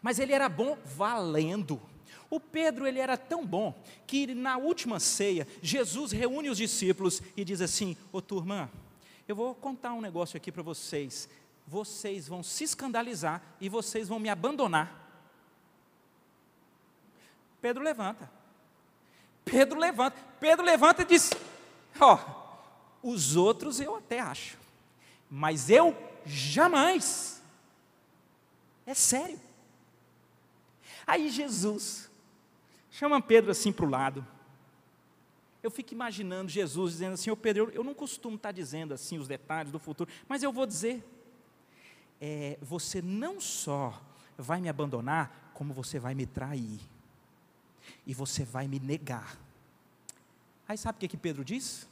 mas 0.00 0.18
ele 0.18 0.32
era 0.32 0.48
bom 0.48 0.76
valendo. 0.84 1.80
O 2.28 2.40
Pedro, 2.40 2.86
ele 2.86 2.98
era 2.98 3.16
tão 3.16 3.46
bom 3.46 3.74
que 4.06 4.34
na 4.34 4.56
última 4.56 4.98
ceia, 4.98 5.46
Jesus 5.60 6.12
reúne 6.12 6.50
os 6.50 6.58
discípulos 6.58 7.22
e 7.36 7.44
diz 7.44 7.60
assim: 7.60 7.96
Ô 8.10 8.20
turma, 8.20 8.70
eu 9.26 9.36
vou 9.36 9.54
contar 9.54 9.92
um 9.92 10.00
negócio 10.00 10.36
aqui 10.36 10.50
para 10.50 10.62
vocês. 10.62 11.28
Vocês 11.66 12.26
vão 12.26 12.42
se 12.42 12.64
escandalizar 12.64 13.40
e 13.60 13.68
vocês 13.68 14.08
vão 14.08 14.18
me 14.18 14.28
abandonar. 14.28 14.98
Pedro 17.60 17.82
levanta. 17.82 18.30
Pedro 19.44 19.78
levanta. 19.78 20.16
Pedro 20.40 20.64
levanta 20.64 21.02
e 21.02 21.04
diz: 21.04 21.30
Ó, 22.00 22.14
oh, 22.14 22.41
os 23.02 23.36
outros 23.36 23.80
eu 23.80 23.96
até 23.96 24.20
acho, 24.20 24.58
mas 25.30 25.70
eu 25.70 25.96
jamais. 26.24 27.42
É 28.86 28.94
sério. 28.94 29.40
Aí 31.06 31.30
Jesus 31.30 32.10
chama 32.90 33.20
Pedro 33.20 33.50
assim 33.50 33.72
para 33.72 33.84
o 33.84 33.90
lado. 33.90 34.26
Eu 35.62 35.70
fico 35.70 35.92
imaginando 35.92 36.50
Jesus 36.50 36.92
dizendo 36.92 37.14
assim: 37.14 37.30
Ô 37.30 37.36
Pedro, 37.36 37.70
eu, 37.72 37.84
não 37.84 37.94
costumo 37.94 38.36
estar 38.36 38.52
dizendo 38.52 38.92
assim 38.92 39.18
os 39.18 39.28
detalhes 39.28 39.70
do 39.70 39.78
futuro, 39.78 40.10
mas 40.28 40.42
eu 40.42 40.52
vou 40.52 40.66
dizer. 40.66 41.04
É, 42.24 42.56
você 42.60 43.02
não 43.02 43.40
só 43.40 44.00
vai 44.38 44.60
me 44.60 44.68
abandonar, 44.68 45.50
como 45.54 45.74
você 45.74 45.98
vai 45.98 46.14
me 46.14 46.24
trair. 46.24 46.80
E 48.06 48.14
você 48.14 48.44
vai 48.44 48.68
me 48.68 48.78
negar. 48.78 49.36
Aí 50.68 50.78
sabe 50.78 50.96
o 50.96 51.00
que, 51.00 51.08
que 51.08 51.16
Pedro 51.16 51.44
diz? 51.44 51.88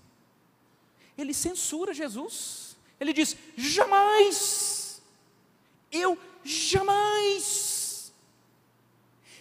Ele 1.20 1.34
censura 1.34 1.94
Jesus. 1.94 2.76
Ele 2.98 3.12
diz: 3.12 3.36
jamais, 3.56 5.02
eu 5.90 6.18
jamais, 6.44 8.12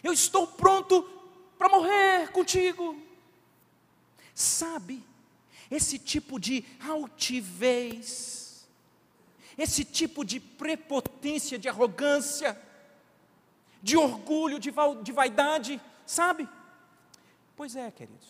eu 0.03 0.13
estou 0.13 0.47
pronto 0.47 1.03
para 1.57 1.69
morrer 1.69 2.32
contigo. 2.32 2.97
Sabe, 4.34 5.03
esse 5.69 5.99
tipo 5.99 6.39
de 6.39 6.63
altivez, 6.80 8.67
esse 9.57 9.84
tipo 9.84 10.23
de 10.23 10.39
prepotência, 10.39 11.59
de 11.59 11.67
arrogância, 11.67 12.59
de 13.82 13.97
orgulho, 13.97 14.59
de, 14.59 14.71
de 15.03 15.11
vaidade, 15.11 15.82
sabe? 16.05 16.47
Pois 17.55 17.75
é, 17.75 17.91
queridos. 17.91 18.27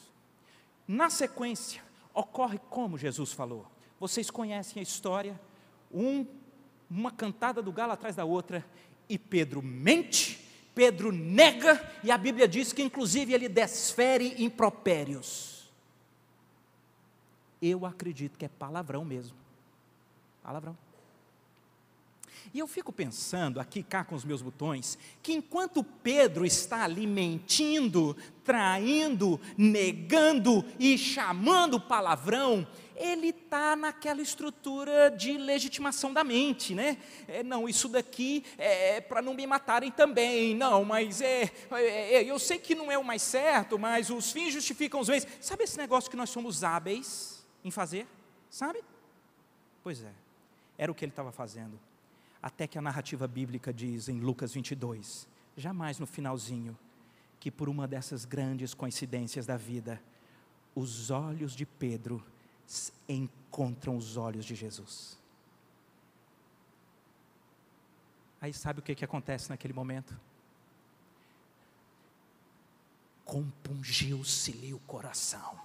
Na 0.87 1.09
sequência, 1.09 1.83
ocorre 2.19 2.59
como 2.69 2.97
Jesus 2.97 3.31
falou. 3.33 3.65
Vocês 3.99 4.29
conhecem 4.29 4.79
a 4.79 4.83
história, 4.83 5.39
um, 5.91 6.25
uma 6.89 7.11
cantada 7.11 7.61
do 7.61 7.71
galo 7.71 7.93
atrás 7.93 8.15
da 8.15 8.25
outra, 8.25 8.65
e 9.07 9.17
Pedro 9.17 9.61
mente, 9.61 10.45
Pedro 10.75 11.11
nega, 11.11 11.81
e 12.03 12.11
a 12.11 12.17
Bíblia 12.17 12.47
diz 12.47 12.71
que 12.71 12.83
inclusive 12.83 13.33
ele 13.33 13.49
desfere 13.49 14.41
impropérios. 14.43 15.69
Eu 17.61 17.85
acredito 17.85 18.37
que 18.37 18.45
é 18.45 18.49
palavrão 18.49 19.03
mesmo. 19.03 19.35
Palavrão. 20.41 20.77
E 22.53 22.59
eu 22.59 22.67
fico 22.67 22.91
pensando, 22.91 23.59
aqui 23.59 23.83
cá 23.83 24.03
com 24.03 24.15
os 24.15 24.25
meus 24.25 24.41
botões, 24.41 24.97
que 25.21 25.33
enquanto 25.33 25.83
Pedro 25.83 26.45
está 26.45 26.83
ali 26.83 27.05
mentindo, 27.05 28.15
traindo, 28.43 29.39
negando 29.57 30.65
e 30.79 30.97
chamando 30.97 31.79
palavrão, 31.79 32.67
ele 32.99 33.29
está 33.29 33.77
naquela 33.77 34.21
estrutura 34.21 35.09
de 35.09 35.37
legitimação 35.37 36.11
da 36.11 36.21
mente, 36.21 36.75
né? 36.75 36.97
É, 37.27 37.41
não, 37.41 37.69
isso 37.69 37.87
daqui 37.87 38.43
é 38.57 38.99
para 38.99 39.21
não 39.21 39.33
me 39.33 39.47
matarem 39.47 39.89
também, 39.89 40.53
não, 40.53 40.83
mas 40.83 41.21
é, 41.21 41.49
é, 41.71 42.15
é, 42.15 42.23
eu 42.23 42.37
sei 42.37 42.59
que 42.59 42.75
não 42.75 42.91
é 42.91 42.97
o 42.97 43.03
mais 43.03 43.21
certo, 43.21 43.79
mas 43.79 44.09
os 44.09 44.31
fins 44.31 44.53
justificam 44.53 44.99
os 44.99 45.07
meios. 45.07 45.25
Sabe 45.39 45.63
esse 45.63 45.77
negócio 45.77 46.11
que 46.11 46.17
nós 46.17 46.29
somos 46.29 46.61
hábeis 46.61 47.41
em 47.63 47.71
fazer? 47.71 48.05
Sabe? 48.49 48.83
Pois 49.81 50.03
é, 50.03 50.11
era 50.77 50.91
o 50.91 50.95
que 50.95 51.05
ele 51.05 51.11
estava 51.11 51.31
fazendo. 51.31 51.79
Até 52.41 52.67
que 52.67 52.77
a 52.77 52.81
narrativa 52.81 53.27
bíblica 53.27 53.73
diz 53.73 54.07
em 54.07 54.19
Lucas 54.19 54.53
22, 54.53 55.27
jamais 55.57 55.99
no 55.99 56.05
finalzinho, 56.05 56.77
que 57.39 57.51
por 57.51 57.67
uma 57.67 57.87
dessas 57.87 58.25
grandes 58.25 58.73
coincidências 58.73 59.45
da 59.45 59.57
vida, 59.57 60.01
os 60.75 61.11
olhos 61.11 61.53
de 61.53 61.65
Pedro 61.65 62.23
encontram 63.07 63.97
os 63.97 64.17
olhos 64.17 64.45
de 64.45 64.55
Jesus. 64.55 65.17
Aí 68.41 68.53
sabe 68.53 68.79
o 68.79 68.83
que, 68.83 68.95
que 68.95 69.03
acontece 69.03 69.49
naquele 69.49 69.73
momento? 69.73 70.17
Compungiu-se-lhe 73.25 74.73
o 74.73 74.79
coração. 74.79 75.59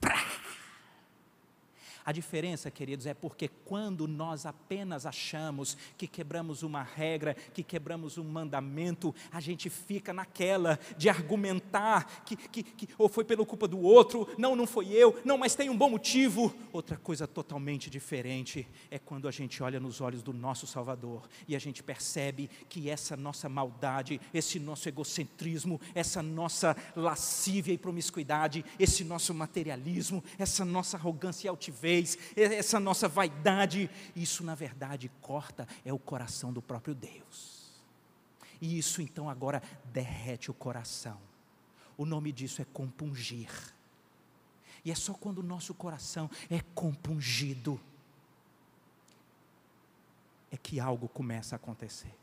Prá! 0.00 0.33
A 2.04 2.12
diferença, 2.12 2.70
queridos, 2.70 3.06
é 3.06 3.14
porque 3.14 3.48
quando 3.48 4.06
nós 4.06 4.44
apenas 4.44 5.06
achamos 5.06 5.74
que 5.96 6.06
quebramos 6.06 6.62
uma 6.62 6.82
regra, 6.82 7.34
que 7.34 7.62
quebramos 7.62 8.18
um 8.18 8.24
mandamento, 8.24 9.14
a 9.32 9.40
gente 9.40 9.70
fica 9.70 10.12
naquela 10.12 10.78
de 10.98 11.08
argumentar 11.08 12.22
que, 12.24 12.36
que, 12.36 12.62
que 12.62 12.88
ou 12.98 13.08
foi 13.08 13.24
pela 13.24 13.46
culpa 13.46 13.66
do 13.66 13.80
outro, 13.80 14.28
não, 14.36 14.54
não 14.54 14.66
foi 14.66 14.88
eu, 14.88 15.18
não, 15.24 15.38
mas 15.38 15.54
tem 15.54 15.70
um 15.70 15.76
bom 15.76 15.88
motivo. 15.88 16.54
Outra 16.72 16.98
coisa 16.98 17.26
totalmente 17.26 17.88
diferente 17.88 18.68
é 18.90 18.98
quando 18.98 19.26
a 19.26 19.30
gente 19.30 19.62
olha 19.62 19.80
nos 19.80 20.02
olhos 20.02 20.22
do 20.22 20.34
nosso 20.34 20.66
Salvador 20.66 21.26
e 21.48 21.56
a 21.56 21.58
gente 21.58 21.82
percebe 21.82 22.50
que 22.68 22.90
essa 22.90 23.16
nossa 23.16 23.48
maldade, 23.48 24.20
esse 24.34 24.58
nosso 24.58 24.88
egocentrismo, 24.90 25.80
essa 25.94 26.22
nossa 26.22 26.76
lascívia 26.94 27.72
e 27.72 27.78
promiscuidade, 27.78 28.62
esse 28.78 29.04
nosso 29.04 29.32
materialismo, 29.32 30.22
essa 30.38 30.66
nossa 30.66 30.98
arrogância 30.98 31.46
e 31.46 31.48
altivez, 31.48 31.93
essa 32.36 32.80
nossa 32.80 33.08
vaidade, 33.08 33.90
isso 34.14 34.42
na 34.42 34.54
verdade 34.54 35.10
corta 35.20 35.66
é 35.84 35.92
o 35.92 35.98
coração 35.98 36.52
do 36.52 36.62
próprio 36.62 36.94
Deus. 36.94 37.72
E 38.60 38.78
isso 38.78 39.02
então 39.02 39.28
agora 39.28 39.62
derrete 39.92 40.50
o 40.50 40.54
coração. 40.54 41.18
O 41.96 42.06
nome 42.06 42.32
disso 42.32 42.62
é 42.62 42.64
compungir. 42.72 43.50
E 44.84 44.90
é 44.90 44.94
só 44.94 45.14
quando 45.14 45.38
o 45.38 45.42
nosso 45.42 45.74
coração 45.74 46.30
é 46.50 46.60
compungido 46.74 47.80
é 50.54 50.56
que 50.56 50.78
algo 50.78 51.08
começa 51.08 51.54
a 51.54 51.56
acontecer. 51.56 52.14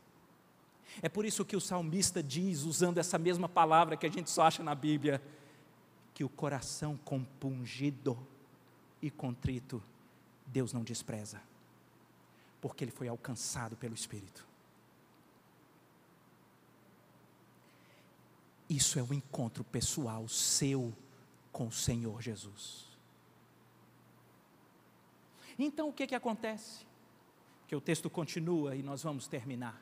É 1.02 1.08
por 1.08 1.26
isso 1.26 1.44
que 1.44 1.54
o 1.54 1.60
salmista 1.60 2.22
diz, 2.22 2.62
usando 2.62 2.96
essa 2.96 3.18
mesma 3.18 3.46
palavra 3.46 3.94
que 3.94 4.06
a 4.06 4.10
gente 4.10 4.30
só 4.30 4.42
acha 4.42 4.62
na 4.62 4.74
Bíblia, 4.74 5.22
que 6.14 6.24
o 6.24 6.30
coração 6.30 6.98
compungido 7.04 8.18
e 9.02 9.10
contrito, 9.10 9.82
Deus 10.46 10.72
não 10.72 10.84
despreza, 10.84 11.42
porque 12.60 12.84
ele 12.84 12.92
foi 12.92 13.08
alcançado 13.08 13.76
pelo 13.76 13.94
Espírito. 13.94 14.46
Isso 18.70 18.98
é 18.98 19.02
um 19.02 19.12
encontro 19.12 19.64
pessoal 19.64 20.26
seu 20.28 20.94
com 21.50 21.66
o 21.66 21.72
Senhor 21.72 22.22
Jesus. 22.22 22.86
Então 25.58 25.88
o 25.88 25.92
que, 25.92 26.06
que 26.06 26.14
acontece? 26.14 26.86
Que 27.68 27.76
o 27.76 27.80
texto 27.80 28.08
continua 28.08 28.74
e 28.74 28.82
nós 28.82 29.02
vamos 29.02 29.26
terminar. 29.26 29.78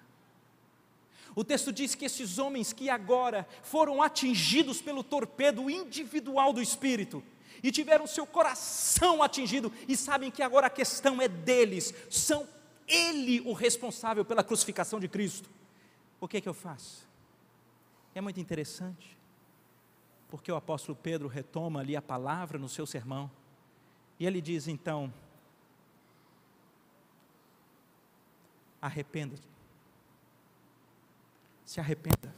O 1.34 1.44
texto 1.44 1.72
diz 1.72 1.94
que 1.94 2.04
esses 2.04 2.38
homens 2.38 2.72
que 2.72 2.90
agora 2.90 3.46
foram 3.62 4.02
atingidos 4.02 4.82
pelo 4.82 5.04
torpedo 5.04 5.70
individual 5.70 6.52
do 6.52 6.60
Espírito, 6.60 7.22
e 7.62 7.70
tiveram 7.70 8.06
seu 8.06 8.26
coração 8.26 9.22
atingido 9.22 9.72
e 9.88 9.96
sabem 9.96 10.30
que 10.30 10.42
agora 10.42 10.66
a 10.66 10.70
questão 10.70 11.20
é 11.20 11.28
deles, 11.28 11.94
são 12.08 12.46
ele 12.86 13.40
o 13.42 13.52
responsável 13.52 14.24
pela 14.24 14.42
crucificação 14.42 14.98
de 14.98 15.08
Cristo. 15.08 15.48
O 16.20 16.26
que 16.26 16.36
é 16.36 16.40
que 16.40 16.48
eu 16.48 16.54
faço? 16.54 17.08
É 18.14 18.20
muito 18.20 18.40
interessante, 18.40 19.16
porque 20.28 20.50
o 20.50 20.56
apóstolo 20.56 20.98
Pedro 21.00 21.28
retoma 21.28 21.80
ali 21.80 21.94
a 21.96 22.02
palavra 22.02 22.58
no 22.58 22.68
seu 22.68 22.86
sermão, 22.86 23.30
e 24.18 24.26
ele 24.26 24.40
diz 24.40 24.66
então: 24.66 25.12
arrependa-te, 28.82 29.46
se 31.64 31.78
arrependa, 31.78 32.34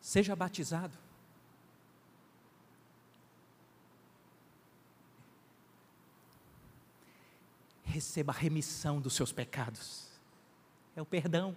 seja 0.00 0.34
batizado, 0.34 0.96
receba 7.94 8.32
a 8.32 8.36
remissão 8.36 9.00
dos 9.00 9.14
seus 9.14 9.30
pecados. 9.30 10.08
É 10.96 11.00
o 11.00 11.06
perdão. 11.06 11.54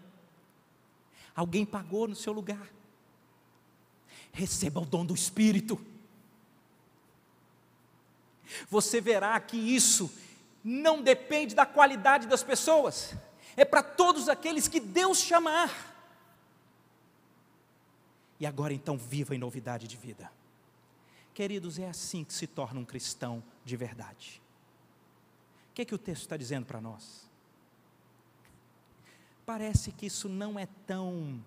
Alguém 1.36 1.66
pagou 1.66 2.08
no 2.08 2.16
seu 2.16 2.32
lugar. 2.32 2.72
Receba 4.32 4.80
o 4.80 4.86
dom 4.86 5.04
do 5.04 5.16
Espírito. 5.16 5.84
Você 8.70 9.02
verá 9.02 9.40
que 9.40 9.58
isso 9.58 10.12
não 10.64 11.02
depende 11.02 11.56
da 11.56 11.66
qualidade 11.66 12.28
das 12.28 12.44
pessoas, 12.44 13.16
é 13.56 13.66
para 13.66 13.82
todos 13.82 14.30
aqueles 14.30 14.68
que 14.68 14.80
Deus 14.80 15.20
chamar. 15.20 15.72
E 18.40 18.46
agora 18.46 18.74
então 18.74 18.96
viva 18.96 19.34
em 19.36 19.40
novidade 19.40 19.88
de 19.88 19.98
vida. 19.98 20.32
Queridos, 21.34 21.80
é 21.80 21.90
assim 21.90 22.24
que 22.24 22.34
se 22.34 22.46
torna 22.46 22.80
um 22.80 22.86
cristão 22.86 23.44
de 23.66 23.76
verdade 23.76 24.42
que, 25.78 25.86
que 25.86 25.94
o 25.94 25.98
texto 26.00 26.24
está 26.24 26.36
dizendo 26.36 26.66
para 26.66 26.82
nós? 26.82 27.30
Parece 29.46 29.92
que 29.92 30.08
isso 30.08 30.28
não 30.28 30.58
é 30.58 30.68
tão 30.88 31.40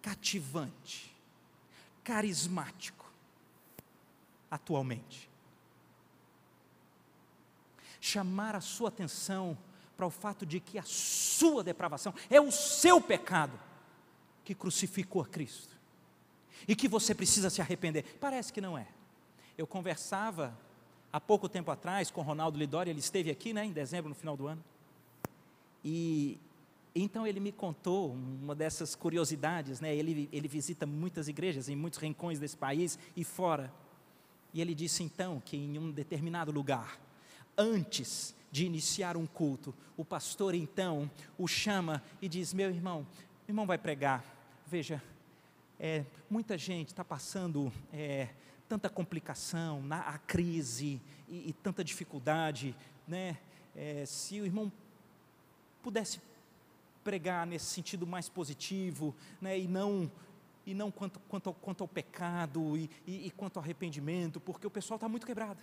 cativante, 0.00 1.14
carismático, 2.02 3.12
atualmente. 4.50 5.28
Chamar 8.00 8.56
a 8.56 8.60
sua 8.62 8.88
atenção 8.88 9.56
para 9.94 10.06
o 10.06 10.10
fato 10.10 10.46
de 10.46 10.60
que 10.60 10.78
a 10.78 10.84
sua 10.84 11.62
depravação 11.62 12.14
é 12.30 12.40
o 12.40 12.50
seu 12.50 13.02
pecado 13.02 13.60
que 14.42 14.54
crucificou 14.54 15.20
a 15.20 15.26
Cristo 15.26 15.76
e 16.66 16.74
que 16.74 16.88
você 16.88 17.14
precisa 17.14 17.50
se 17.50 17.60
arrepender. 17.60 18.16
Parece 18.18 18.50
que 18.50 18.62
não 18.62 18.78
é. 18.78 18.88
Eu 19.58 19.66
conversava 19.66 20.58
há 21.14 21.20
pouco 21.20 21.48
tempo 21.48 21.70
atrás 21.70 22.10
com 22.10 22.22
Ronaldo 22.22 22.58
Lidori, 22.58 22.90
ele 22.90 22.98
esteve 22.98 23.30
aqui, 23.30 23.52
né, 23.52 23.64
em 23.64 23.70
dezembro, 23.70 24.08
no 24.08 24.16
final 24.16 24.36
do 24.36 24.48
ano. 24.48 24.62
E 25.84 26.40
então 26.92 27.24
ele 27.24 27.38
me 27.38 27.52
contou 27.52 28.12
uma 28.12 28.52
dessas 28.52 28.96
curiosidades, 28.96 29.80
né? 29.80 29.94
Ele, 29.94 30.28
ele 30.32 30.48
visita 30.48 30.84
muitas 30.84 31.28
igrejas 31.28 31.68
em 31.68 31.76
muitos 31.76 32.00
rincões 32.00 32.40
desse 32.40 32.56
país 32.56 32.98
e 33.16 33.22
fora. 33.22 33.72
E 34.52 34.60
ele 34.60 34.74
disse 34.74 35.04
então 35.04 35.40
que 35.44 35.56
em 35.56 35.78
um 35.78 35.92
determinado 35.92 36.50
lugar, 36.50 37.00
antes 37.56 38.34
de 38.50 38.66
iniciar 38.66 39.16
um 39.16 39.26
culto, 39.26 39.72
o 39.96 40.04
pastor 40.04 40.52
então 40.52 41.08
o 41.38 41.46
chama 41.46 42.02
e 42.20 42.28
diz: 42.28 42.52
Meu 42.52 42.70
irmão, 42.70 43.06
meu 43.46 43.50
irmão 43.50 43.66
vai 43.66 43.78
pregar. 43.78 44.24
Veja, 44.66 45.00
é, 45.78 46.04
muita 46.28 46.58
gente 46.58 46.88
está 46.88 47.04
passando 47.04 47.72
é, 47.92 48.30
tanta 48.74 48.90
complicação, 48.90 49.80
na, 49.82 50.00
a 50.00 50.18
crise 50.18 51.00
e, 51.28 51.50
e 51.50 51.52
tanta 51.52 51.84
dificuldade, 51.84 52.74
né? 53.06 53.38
É, 53.76 54.04
se 54.04 54.40
o 54.40 54.44
irmão 54.44 54.70
pudesse 55.80 56.20
pregar 57.04 57.46
nesse 57.46 57.66
sentido 57.66 58.04
mais 58.04 58.28
positivo, 58.28 59.14
né? 59.40 59.56
E 59.56 59.68
não 59.68 60.10
e 60.66 60.74
não 60.74 60.90
quanto, 60.90 61.20
quanto, 61.28 61.50
ao, 61.50 61.54
quanto 61.54 61.82
ao 61.82 61.88
pecado 61.88 62.76
e, 62.76 62.90
e, 63.06 63.26
e 63.28 63.30
quanto 63.30 63.58
ao 63.58 63.62
arrependimento, 63.62 64.40
porque 64.40 64.66
o 64.66 64.70
pessoal 64.70 64.96
está 64.96 65.08
muito 65.08 65.24
quebrado. 65.24 65.60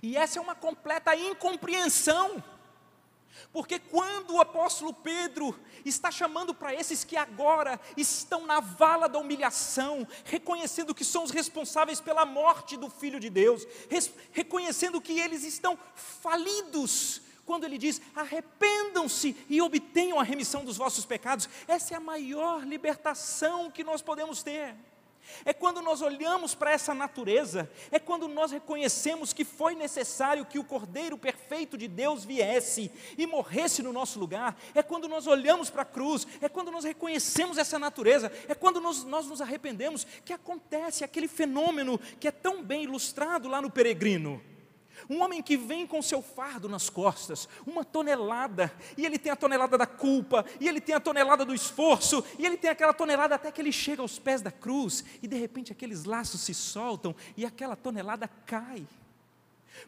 E 0.00 0.16
essa 0.16 0.38
é 0.38 0.42
uma 0.42 0.54
completa 0.54 1.16
incompreensão 1.16 2.40
Porque 3.52 3.78
quando 3.78 4.34
o 4.34 4.40
apóstolo 4.40 4.92
Pedro 4.92 5.58
está 5.84 6.10
chamando 6.10 6.54
para 6.54 6.74
esses 6.74 7.04
que 7.04 7.16
agora 7.16 7.80
estão 7.96 8.46
na 8.46 8.60
vala 8.60 9.08
da 9.08 9.18
humilhação, 9.18 10.06
reconhecendo 10.24 10.94
que 10.94 11.04
são 11.04 11.24
os 11.24 11.30
responsáveis 11.30 12.00
pela 12.00 12.24
morte 12.24 12.76
do 12.76 12.88
Filho 12.90 13.18
de 13.18 13.30
Deus, 13.30 13.66
reconhecendo 14.32 15.00
que 15.00 15.18
eles 15.18 15.44
estão 15.44 15.78
falidos, 15.94 17.22
quando 17.44 17.64
ele 17.64 17.78
diz: 17.78 18.00
arrependam-se 18.14 19.36
e 19.48 19.60
obtenham 19.60 20.20
a 20.20 20.24
remissão 20.24 20.64
dos 20.64 20.76
vossos 20.76 21.04
pecados, 21.04 21.48
essa 21.66 21.94
é 21.94 21.96
a 21.96 22.00
maior 22.00 22.64
libertação 22.64 23.70
que 23.70 23.82
nós 23.82 24.02
podemos 24.02 24.42
ter. 24.42 24.76
É 25.44 25.52
quando 25.52 25.80
nós 25.80 26.02
olhamos 26.02 26.54
para 26.54 26.72
essa 26.72 26.94
natureza, 26.94 27.70
é 27.90 27.98
quando 27.98 28.28
nós 28.28 28.52
reconhecemos 28.52 29.32
que 29.32 29.44
foi 29.44 29.74
necessário 29.74 30.44
que 30.44 30.58
o 30.58 30.64
Cordeiro 30.64 31.16
perfeito 31.16 31.78
de 31.78 31.88
Deus 31.88 32.24
viesse 32.24 32.90
e 33.16 33.26
morresse 33.26 33.82
no 33.82 33.92
nosso 33.92 34.18
lugar, 34.18 34.56
é 34.74 34.82
quando 34.82 35.08
nós 35.08 35.26
olhamos 35.26 35.70
para 35.70 35.82
a 35.82 35.86
cruz, 35.86 36.26
é 36.40 36.48
quando 36.48 36.70
nós 36.70 36.84
reconhecemos 36.84 37.58
essa 37.58 37.78
natureza, 37.78 38.30
é 38.48 38.54
quando 38.54 38.80
nós, 38.80 39.04
nós 39.04 39.26
nos 39.26 39.40
arrependemos 39.40 40.06
que 40.24 40.32
acontece 40.32 41.04
aquele 41.04 41.28
fenômeno 41.28 41.98
que 42.18 42.28
é 42.28 42.32
tão 42.32 42.62
bem 42.62 42.84
ilustrado 42.84 43.48
lá 43.48 43.62
no 43.62 43.70
peregrino. 43.70 44.49
Um 45.10 45.22
homem 45.22 45.42
que 45.42 45.56
vem 45.56 45.88
com 45.88 46.00
seu 46.00 46.22
fardo 46.22 46.68
nas 46.68 46.88
costas, 46.88 47.48
uma 47.66 47.84
tonelada, 47.84 48.72
e 48.96 49.04
ele 49.04 49.18
tem 49.18 49.32
a 49.32 49.36
tonelada 49.36 49.76
da 49.76 49.84
culpa, 49.84 50.46
e 50.60 50.68
ele 50.68 50.80
tem 50.80 50.94
a 50.94 51.00
tonelada 51.00 51.44
do 51.44 51.52
esforço, 51.52 52.24
e 52.38 52.46
ele 52.46 52.56
tem 52.56 52.70
aquela 52.70 52.94
tonelada 52.94 53.34
até 53.34 53.50
que 53.50 53.60
ele 53.60 53.72
chega 53.72 54.02
aos 54.02 54.20
pés 54.20 54.40
da 54.40 54.52
cruz, 54.52 55.04
e 55.20 55.26
de 55.26 55.36
repente 55.36 55.72
aqueles 55.72 56.04
laços 56.04 56.42
se 56.42 56.54
soltam 56.54 57.12
e 57.36 57.44
aquela 57.44 57.74
tonelada 57.74 58.30
cai. 58.46 58.86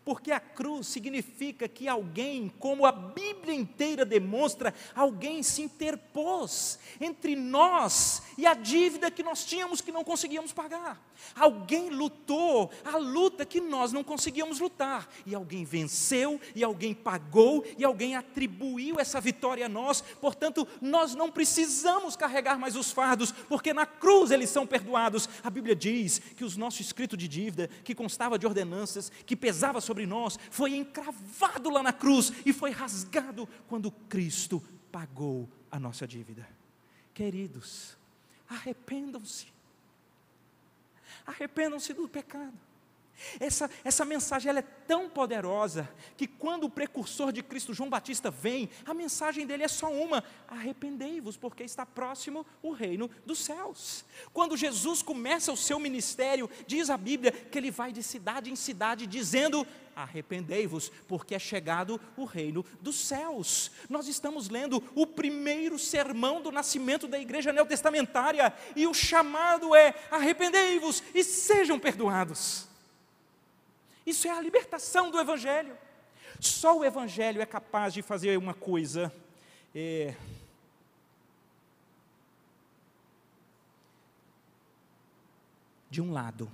Porque 0.05 0.33
a 0.33 0.41
cruz 0.41 0.89
significa 0.89 1.69
que 1.69 1.87
alguém, 1.87 2.53
como 2.59 2.85
a 2.85 2.93
Bíblia 2.93 3.55
inteira 3.55 4.05
demonstra, 4.05 4.75
alguém 4.95 5.43
se 5.43 5.63
interpôs 5.63 6.79
entre 7.01 7.37
nós 7.37 8.23
e 8.37 8.47
a 8.47 8.55
dívida 8.55 9.11
que 9.11 9.23
nós 9.23 9.45
tínhamos 9.45 9.81
que 9.81 9.93
não 9.93 10.03
conseguíamos 10.03 10.53
pagar. 10.53 11.01
Alguém 11.35 11.91
lutou 11.91 12.71
a 12.85 12.97
luta 12.97 13.45
que 13.45 13.61
nós 13.61 13.93
não 13.93 14.03
conseguíamos 14.05 14.61
lutar, 14.61 15.09
e 15.25 15.35
alguém 15.35 15.65
venceu, 15.65 16.41
e 16.55 16.63
alguém 16.63 16.95
pagou, 16.95 17.65
e 17.77 17.85
alguém 17.85 18.17
atribuiu 18.17 18.99
essa 18.99 19.21
vitória 19.21 19.67
a 19.67 19.69
nós. 19.69 20.01
Portanto, 20.21 20.67
nós 20.81 21.15
não 21.15 21.31
precisamos 21.31 22.17
carregar 22.17 22.59
mais 22.59 22.77
os 22.77 22.91
fardos, 22.91 23.33
porque 23.49 23.73
na 23.73 23.87
cruz 23.87 24.31
eles 24.31 24.51
são 24.51 24.67
perdoados. 24.67 25.29
A 25.43 25.51
Bíblia 25.51 25.77
diz 25.77 26.19
que 26.19 26.45
os 26.45 26.57
nossos 26.57 26.81
escritos 26.81 27.19
de 27.19 27.29
dívida, 27.29 27.69
que 27.85 27.95
constava 27.95 28.39
de 28.39 28.47
ordenanças, 28.47 29.11
que 29.25 29.37
pesava 29.37 29.81
sobre 29.81 30.07
nós, 30.07 30.39
foi 30.51 30.75
encravado 30.75 31.71
lá 31.71 31.83
na 31.83 31.93
cruz 31.93 32.33
e 32.45 32.53
foi 32.53 32.71
rasgado 32.71 33.49
quando 33.69 33.91
Cristo 33.91 34.63
pagou 34.91 35.49
a 35.71 35.79
nossa 35.79 36.07
dívida. 36.07 36.47
Queridos, 37.15 37.97
arrependam-se. 38.49 39.52
Arrependam-se 41.27 41.93
do 41.93 42.09
pecado. 42.09 42.53
Essa, 43.39 43.71
essa 43.85 44.05
mensagem 44.05 44.51
ela 44.51 44.59
é 44.59 44.63
tão 44.63 45.09
poderosa 45.09 45.89
que 46.17 46.27
quando 46.27 46.65
o 46.65 46.71
precursor 46.71 47.33
de 47.33 47.43
Cristo, 47.43 47.75
João 47.75 47.89
Batista, 47.89 48.31
vem, 48.31 48.69
a 48.85 48.93
mensagem 48.93 49.47
dele 49.47 49.63
é 49.63 49.69
só 49.69 49.91
uma: 49.93 50.25
arrependei-vos, 50.49 51.37
porque 51.37 51.63
está 51.63 51.87
próximo 51.87 52.47
o 52.63 52.73
reino 52.73 53.11
dos 53.25 53.39
céus. 53.39 54.05
Quando 54.33 54.57
Jesus 54.57 55.03
começa 55.03 55.53
o 55.53 55.57
seu 55.57 55.79
ministério, 55.79 56.51
diz 56.67 56.91
a 56.91 56.97
Bíblia 56.97 57.33
que 57.33 57.59
ele 57.59 57.71
vai 57.71 57.93
de 57.93 58.03
cidade 58.03 58.51
em 58.51 58.57
cidade 58.57 59.07
dizendo: 59.07 59.67
arrependei-vos, 59.95 60.91
porque 61.07 61.35
é 61.35 61.39
chegado 61.39 62.01
o 62.17 62.25
reino 62.25 62.65
dos 62.81 62.97
céus. 62.97 63.71
Nós 63.89 64.09
estamos 64.09 64.49
lendo 64.49 64.83
o 64.95 65.07
primeiro 65.07 65.79
sermão 65.79 66.43
do 66.43 66.51
nascimento 66.51 67.07
da 67.07 67.19
igreja 67.19 67.53
neotestamentária, 67.53 68.53
e 68.75 68.87
o 68.87 68.95
chamado 68.95 69.75
é: 69.75 69.95
arrependei-vos 70.11 71.03
e 71.15 71.23
sejam 71.23 71.79
perdoados. 71.79 72.72
Isso 74.07 74.27
é 74.27 74.31
a 74.31 74.41
libertação 74.41 75.11
do 75.11 75.19
Evangelho. 75.19 75.77
Só 76.41 76.79
o 76.79 76.85
Evangelho 76.85 77.41
é 77.41 77.47
capaz 77.47 77.95
de 77.95 78.03
fazer 78.03 78.37
uma 78.37 78.55
coisa. 78.55 79.13
É, 79.75 80.15
de 85.93 86.01
um 86.01 86.11
lado, 86.11 86.51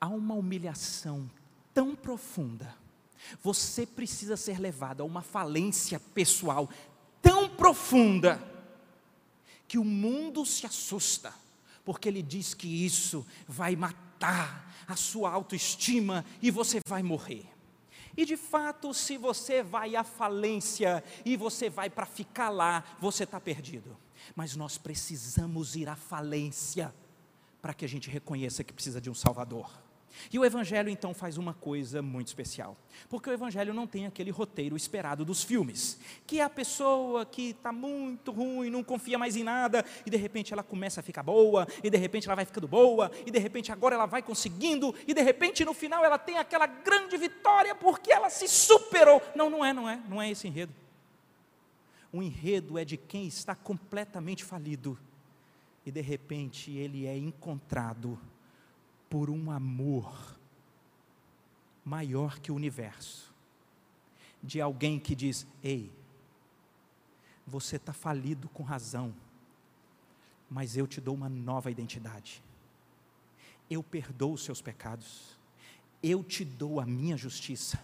há 0.00 0.08
uma 0.08 0.34
humilhação 0.34 1.30
tão 1.74 1.94
profunda, 1.94 2.74
você 3.42 3.84
precisa 3.84 4.34
ser 4.34 4.58
levado 4.58 5.02
a 5.02 5.04
uma 5.04 5.20
falência 5.20 6.00
pessoal 6.00 6.70
tão 7.20 7.50
profunda, 7.50 8.42
que 9.68 9.76
o 9.76 9.84
mundo 9.84 10.46
se 10.46 10.64
assusta, 10.64 11.34
porque 11.84 12.08
ele 12.08 12.22
diz 12.22 12.54
que 12.54 12.86
isso 12.86 13.26
vai 13.46 13.76
matar 13.76 14.67
a 14.88 14.96
sua 14.96 15.30
autoestima 15.30 16.24
e 16.40 16.50
você 16.50 16.80
vai 16.88 17.02
morrer. 17.02 17.46
E 18.16 18.24
de 18.24 18.36
fato, 18.36 18.92
se 18.92 19.16
você 19.16 19.62
vai 19.62 19.94
à 19.94 20.02
falência 20.02 21.04
e 21.24 21.36
você 21.36 21.70
vai 21.70 21.88
para 21.88 22.06
ficar 22.06 22.48
lá, 22.48 22.82
você 22.98 23.22
está 23.22 23.38
perdido. 23.38 23.96
Mas 24.34 24.56
nós 24.56 24.76
precisamos 24.78 25.76
ir 25.76 25.88
à 25.88 25.94
falência 25.94 26.92
para 27.62 27.74
que 27.74 27.84
a 27.84 27.88
gente 27.88 28.10
reconheça 28.10 28.64
que 28.64 28.72
precisa 28.72 29.00
de 29.00 29.08
um 29.08 29.14
Salvador. 29.14 29.70
E 30.32 30.38
o 30.38 30.44
Evangelho 30.44 30.88
então 30.88 31.14
faz 31.14 31.38
uma 31.38 31.54
coisa 31.54 32.02
muito 32.02 32.28
especial, 32.28 32.76
porque 33.08 33.30
o 33.30 33.32
Evangelho 33.32 33.72
não 33.72 33.86
tem 33.86 34.06
aquele 34.06 34.30
roteiro 34.30 34.76
esperado 34.76 35.24
dos 35.24 35.42
filmes, 35.42 35.98
que 36.26 36.40
é 36.40 36.42
a 36.42 36.50
pessoa 36.50 37.24
que 37.24 37.50
está 37.50 37.72
muito 37.72 38.30
ruim, 38.32 38.70
não 38.70 38.82
confia 38.82 39.18
mais 39.18 39.36
em 39.36 39.44
nada, 39.44 39.84
e 40.04 40.10
de 40.10 40.16
repente 40.16 40.52
ela 40.52 40.62
começa 40.62 41.00
a 41.00 41.02
ficar 41.02 41.22
boa, 41.22 41.66
e 41.82 41.90
de 41.90 41.96
repente 41.96 42.26
ela 42.26 42.34
vai 42.34 42.44
ficando 42.44 42.68
boa, 42.68 43.10
e 43.26 43.30
de 43.30 43.38
repente 43.38 43.72
agora 43.72 43.94
ela 43.94 44.06
vai 44.06 44.22
conseguindo, 44.22 44.94
e 45.06 45.14
de 45.14 45.22
repente 45.22 45.64
no 45.64 45.74
final 45.74 46.04
ela 46.04 46.18
tem 46.18 46.38
aquela 46.38 46.66
grande 46.66 47.16
vitória 47.16 47.74
porque 47.74 48.12
ela 48.12 48.30
se 48.30 48.48
superou. 48.48 49.22
Não, 49.34 49.48
não 49.48 49.64
é, 49.64 49.72
não 49.72 49.88
é, 49.88 50.00
não 50.08 50.22
é 50.22 50.30
esse 50.30 50.46
enredo. 50.46 50.74
O 52.12 52.22
enredo 52.22 52.78
é 52.78 52.84
de 52.84 52.96
quem 52.96 53.26
está 53.26 53.54
completamente 53.54 54.44
falido, 54.44 54.98
e 55.84 55.90
de 55.90 56.00
repente 56.00 56.70
ele 56.70 57.06
é 57.06 57.16
encontrado 57.16 58.18
por 59.08 59.30
um 59.30 59.50
amor 59.50 60.38
maior 61.84 62.38
que 62.38 62.52
o 62.52 62.54
universo, 62.54 63.34
de 64.42 64.60
alguém 64.60 64.98
que 65.00 65.14
diz: 65.14 65.46
Ei, 65.62 65.90
você 67.46 67.76
está 67.76 67.92
falido 67.92 68.48
com 68.50 68.62
razão, 68.62 69.14
mas 70.50 70.76
eu 70.76 70.86
te 70.86 71.00
dou 71.00 71.14
uma 71.14 71.28
nova 71.28 71.70
identidade. 71.70 72.42
Eu 73.70 73.82
perdoo 73.82 74.32
os 74.32 74.44
seus 74.44 74.60
pecados, 74.60 75.38
eu 76.02 76.22
te 76.22 76.44
dou 76.44 76.80
a 76.80 76.86
minha 76.86 77.16
justiça. 77.16 77.82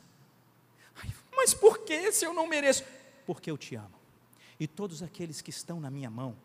Ai, 0.97 1.13
mas 1.33 1.53
por 1.53 1.81
que 1.81 2.13
se 2.13 2.25
eu 2.25 2.33
não 2.33 2.47
mereço? 2.47 2.85
Porque 3.27 3.51
eu 3.51 3.59
te 3.59 3.75
amo. 3.75 3.95
E 4.61 4.67
todos 4.67 5.03
aqueles 5.03 5.41
que 5.41 5.51
estão 5.51 5.81
na 5.81 5.91
minha 5.91 6.11
mão, 6.11 6.37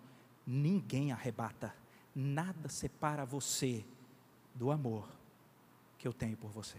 ninguém 0.45 1.11
arrebata, 1.11 1.75
nada 2.15 2.67
separa 2.67 3.25
você 3.25 3.85
do 4.59 4.71
amor 4.71 5.07
que 5.97 6.05
eu 6.05 6.11
tenho 6.11 6.35
por 6.35 6.51
você. 6.51 6.77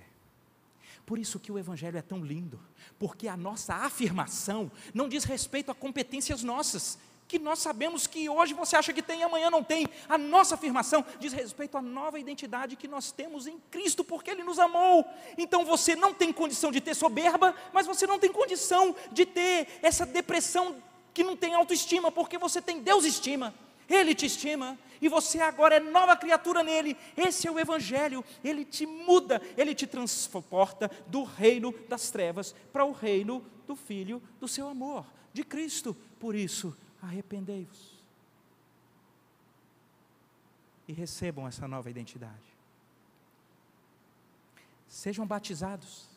Por 1.06 1.18
isso 1.18 1.40
que 1.40 1.50
o 1.50 1.58
Evangelho 1.58 1.96
é 1.96 2.02
tão 2.02 2.22
lindo, 2.22 2.60
porque 2.98 3.26
a 3.26 3.36
nossa 3.36 3.74
afirmação 3.74 4.70
não 4.92 5.08
diz 5.08 5.24
respeito 5.24 5.70
a 5.70 5.74
competências 5.74 6.42
nossas, 6.42 6.98
que 7.26 7.38
nós 7.38 7.60
sabemos 7.60 8.06
que 8.06 8.28
hoje 8.28 8.52
você 8.52 8.76
acha 8.76 8.92
que 8.92 9.00
tem 9.00 9.20
e 9.20 9.22
amanhã 9.22 9.50
não 9.50 9.64
tem. 9.64 9.86
A 10.08 10.18
nossa 10.18 10.56
afirmação 10.56 11.04
diz 11.18 11.32
respeito 11.32 11.78
à 11.78 11.80
nova 11.80 12.18
identidade 12.18 12.76
que 12.76 12.86
nós 12.86 13.12
temos 13.12 13.46
em 13.46 13.58
Cristo, 13.70 14.04
porque 14.04 14.30
Ele 14.30 14.42
nos 14.42 14.58
amou. 14.58 15.06
Então 15.38 15.64
você 15.64 15.96
não 15.96 16.12
tem 16.12 16.32
condição 16.32 16.70
de 16.70 16.80
ter 16.80 16.94
soberba, 16.94 17.54
mas 17.72 17.86
você 17.86 18.06
não 18.06 18.18
tem 18.18 18.30
condição 18.30 18.94
de 19.10 19.24
ter 19.24 19.78
essa 19.80 20.04
depressão 20.04 20.76
que 21.14 21.22
não 21.22 21.36
tem 21.36 21.54
autoestima, 21.54 22.12
porque 22.12 22.36
você 22.36 22.60
tem 22.60 22.82
Deus 22.82 23.04
estima. 23.04 23.54
Ele 23.90 24.14
te 24.14 24.26
estima 24.26 24.78
e 25.02 25.08
você 25.08 25.40
agora 25.40 25.74
é 25.74 25.80
nova 25.80 26.16
criatura 26.16 26.62
nele. 26.62 26.96
Esse 27.16 27.48
é 27.48 27.50
o 27.50 27.58
Evangelho, 27.58 28.24
ele 28.44 28.64
te 28.64 28.86
muda, 28.86 29.42
ele 29.56 29.74
te 29.74 29.84
transporta 29.84 30.88
do 31.08 31.24
reino 31.24 31.74
das 31.88 32.08
trevas 32.08 32.54
para 32.72 32.84
o 32.84 32.92
reino 32.92 33.44
do 33.66 33.74
Filho 33.74 34.22
do 34.38 34.46
seu 34.46 34.68
amor, 34.68 35.04
de 35.32 35.42
Cristo. 35.42 35.96
Por 36.20 36.36
isso, 36.36 36.76
arrependei-vos 37.02 37.98
e 40.86 40.92
recebam 40.92 41.48
essa 41.48 41.66
nova 41.66 41.90
identidade. 41.90 42.54
Sejam 44.86 45.26
batizados. 45.26 46.08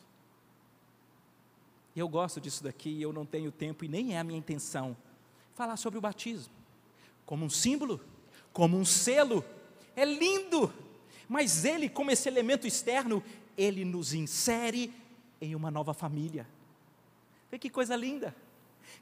Eu 1.96 2.08
gosto 2.08 2.40
disso 2.40 2.62
daqui, 2.62 3.02
eu 3.02 3.12
não 3.12 3.26
tenho 3.26 3.50
tempo 3.50 3.84
e 3.84 3.88
nem 3.88 4.14
é 4.14 4.20
a 4.20 4.24
minha 4.24 4.38
intenção 4.38 4.96
falar 5.54 5.76
sobre 5.76 5.98
o 5.98 6.02
batismo 6.02 6.63
como 7.26 7.44
um 7.44 7.50
símbolo, 7.50 8.00
como 8.52 8.76
um 8.78 8.84
selo. 8.84 9.44
É 9.96 10.04
lindo, 10.04 10.72
mas 11.28 11.64
ele, 11.64 11.88
como 11.88 12.10
esse 12.10 12.28
elemento 12.28 12.66
externo, 12.66 13.22
ele 13.56 13.84
nos 13.84 14.12
insere 14.12 14.92
em 15.40 15.54
uma 15.54 15.70
nova 15.70 15.94
família. 15.94 16.46
Vê 17.50 17.58
que 17.58 17.70
coisa 17.70 17.94
linda. 17.94 18.34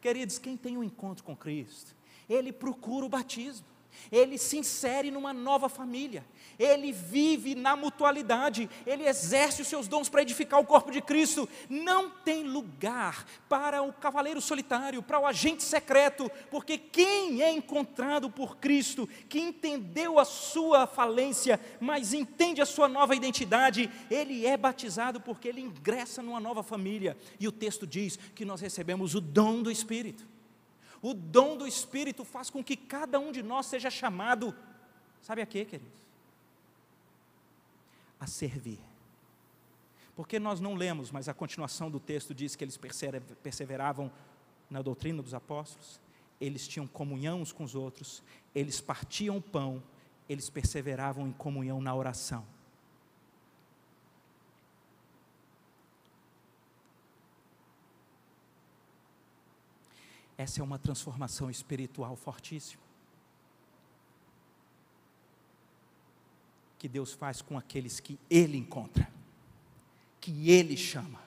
Queridos, 0.00 0.38
quem 0.38 0.56
tem 0.56 0.76
um 0.76 0.84
encontro 0.84 1.24
com 1.24 1.36
Cristo, 1.36 1.94
ele 2.28 2.52
procura 2.52 3.06
o 3.06 3.08
batismo 3.08 3.71
ele 4.10 4.38
se 4.38 4.58
insere 4.58 5.10
numa 5.10 5.32
nova 5.32 5.68
família, 5.68 6.24
ele 6.58 6.92
vive 6.92 7.54
na 7.54 7.76
mutualidade, 7.76 8.68
ele 8.86 9.06
exerce 9.06 9.62
os 9.62 9.68
seus 9.68 9.88
dons 9.88 10.08
para 10.08 10.22
edificar 10.22 10.60
o 10.60 10.66
corpo 10.66 10.90
de 10.90 11.00
Cristo. 11.00 11.48
Não 11.68 12.10
tem 12.10 12.44
lugar 12.44 13.26
para 13.48 13.82
o 13.82 13.92
cavaleiro 13.92 14.40
solitário, 14.40 15.02
para 15.02 15.18
o 15.18 15.26
agente 15.26 15.62
secreto, 15.62 16.30
porque 16.50 16.78
quem 16.78 17.42
é 17.42 17.50
encontrado 17.50 18.30
por 18.30 18.56
Cristo, 18.56 19.08
que 19.28 19.40
entendeu 19.40 20.18
a 20.18 20.24
sua 20.24 20.86
falência, 20.86 21.60
mas 21.80 22.12
entende 22.12 22.60
a 22.60 22.66
sua 22.66 22.88
nova 22.88 23.14
identidade, 23.14 23.90
ele 24.10 24.46
é 24.46 24.56
batizado 24.56 25.20
porque 25.20 25.48
ele 25.48 25.60
ingressa 25.60 26.22
numa 26.22 26.40
nova 26.40 26.62
família. 26.62 27.16
E 27.38 27.48
o 27.48 27.52
texto 27.52 27.86
diz 27.86 28.18
que 28.34 28.44
nós 28.44 28.60
recebemos 28.60 29.14
o 29.14 29.20
dom 29.20 29.62
do 29.62 29.70
Espírito. 29.70 30.31
O 31.02 31.12
dom 31.12 31.56
do 31.56 31.66
Espírito 31.66 32.24
faz 32.24 32.48
com 32.48 32.62
que 32.62 32.76
cada 32.76 33.18
um 33.18 33.32
de 33.32 33.42
nós 33.42 33.66
seja 33.66 33.90
chamado, 33.90 34.54
sabe 35.20 35.42
a 35.42 35.46
quê, 35.46 35.64
queridos? 35.64 36.00
A 38.20 38.26
servir. 38.28 38.78
Porque 40.14 40.38
nós 40.38 40.60
não 40.60 40.74
lemos, 40.74 41.10
mas 41.10 41.28
a 41.28 41.34
continuação 41.34 41.90
do 41.90 41.98
texto 41.98 42.32
diz 42.32 42.54
que 42.54 42.62
eles 42.62 42.78
perseveravam 43.42 44.12
na 44.70 44.80
doutrina 44.80 45.20
dos 45.20 45.34
apóstolos, 45.34 46.00
eles 46.40 46.68
tinham 46.68 46.86
comunhão 46.86 47.40
uns 47.40 47.52
com 47.52 47.64
os 47.64 47.74
outros, 47.74 48.22
eles 48.54 48.80
partiam 48.80 49.38
o 49.38 49.42
pão, 49.42 49.82
eles 50.28 50.48
perseveravam 50.48 51.26
em 51.26 51.32
comunhão 51.32 51.80
na 51.80 51.94
oração. 51.94 52.46
Essa 60.36 60.60
é 60.60 60.64
uma 60.64 60.78
transformação 60.78 61.50
espiritual 61.50 62.16
fortíssima. 62.16 62.82
Que 66.78 66.88
Deus 66.88 67.12
faz 67.12 67.40
com 67.40 67.56
aqueles 67.56 68.00
que 68.00 68.18
Ele 68.28 68.56
encontra, 68.56 69.08
que 70.20 70.50
Ele 70.50 70.76
chama. 70.76 71.20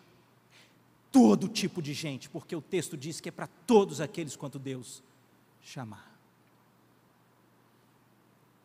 Todo 1.11 1.47
tipo 1.47 1.81
de 1.81 1.93
gente, 1.93 2.29
porque 2.29 2.55
o 2.55 2.61
texto 2.61 2.97
diz 2.97 3.21
que 3.21 3.29
é 3.29 3.31
para 3.31 3.47
todos 3.47 4.01
aqueles 4.01 4.35
quanto 4.35 4.59
Deus 4.59 5.01
chamar. 5.61 6.13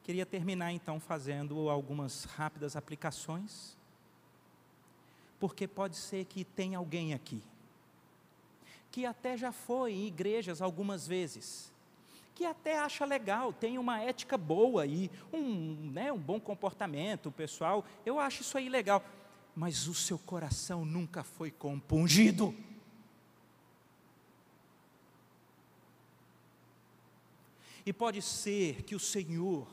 Queria 0.02 0.26
terminar 0.26 0.72
então 0.72 0.98
fazendo 0.98 1.70
algumas 1.70 2.24
rápidas 2.24 2.74
aplicações, 2.74 3.76
porque 5.38 5.68
pode 5.68 5.96
ser 5.96 6.24
que 6.24 6.44
tenha 6.44 6.78
alguém 6.78 7.14
aqui 7.14 7.40
que 8.90 9.06
até 9.06 9.36
já 9.36 9.52
foi 9.52 9.92
em 9.92 10.06
igrejas 10.06 10.60
algumas 10.60 11.06
vezes, 11.06 11.72
que 12.34 12.44
até 12.44 12.78
acha 12.78 13.04
legal, 13.04 13.52
tem 13.52 13.78
uma 13.78 14.00
ética 14.00 14.36
boa 14.38 14.86
e 14.86 15.10
um, 15.32 15.90
né, 15.92 16.10
um 16.10 16.18
bom 16.18 16.40
comportamento 16.40 17.30
pessoal, 17.30 17.84
eu 18.04 18.18
acho 18.18 18.42
isso 18.42 18.56
aí 18.56 18.68
legal, 18.68 19.04
mas 19.54 19.86
o 19.86 19.94
seu 19.94 20.18
coração 20.18 20.84
nunca 20.84 21.22
foi 21.22 21.50
compungido. 21.50 22.54
E 27.84 27.92
pode 27.92 28.22
ser 28.22 28.82
que 28.82 28.94
o 28.94 29.00
Senhor, 29.00 29.66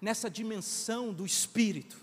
nessa 0.00 0.30
dimensão 0.30 1.12
do 1.12 1.26
Espírito, 1.26 2.00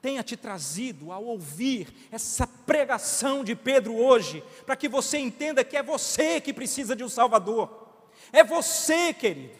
tenha 0.00 0.22
te 0.22 0.36
trazido 0.36 1.12
ao 1.12 1.24
ouvir 1.24 1.94
essa 2.10 2.46
pregação 2.68 3.42
de 3.42 3.56
Pedro 3.56 3.96
hoje, 3.96 4.44
para 4.66 4.76
que 4.76 4.90
você 4.90 5.16
entenda 5.16 5.64
que 5.64 5.74
é 5.74 5.82
você 5.82 6.38
que 6.38 6.52
precisa 6.52 6.94
de 6.94 7.02
um 7.02 7.08
Salvador. 7.08 7.88
É 8.30 8.44
você, 8.44 9.14
querido. 9.14 9.56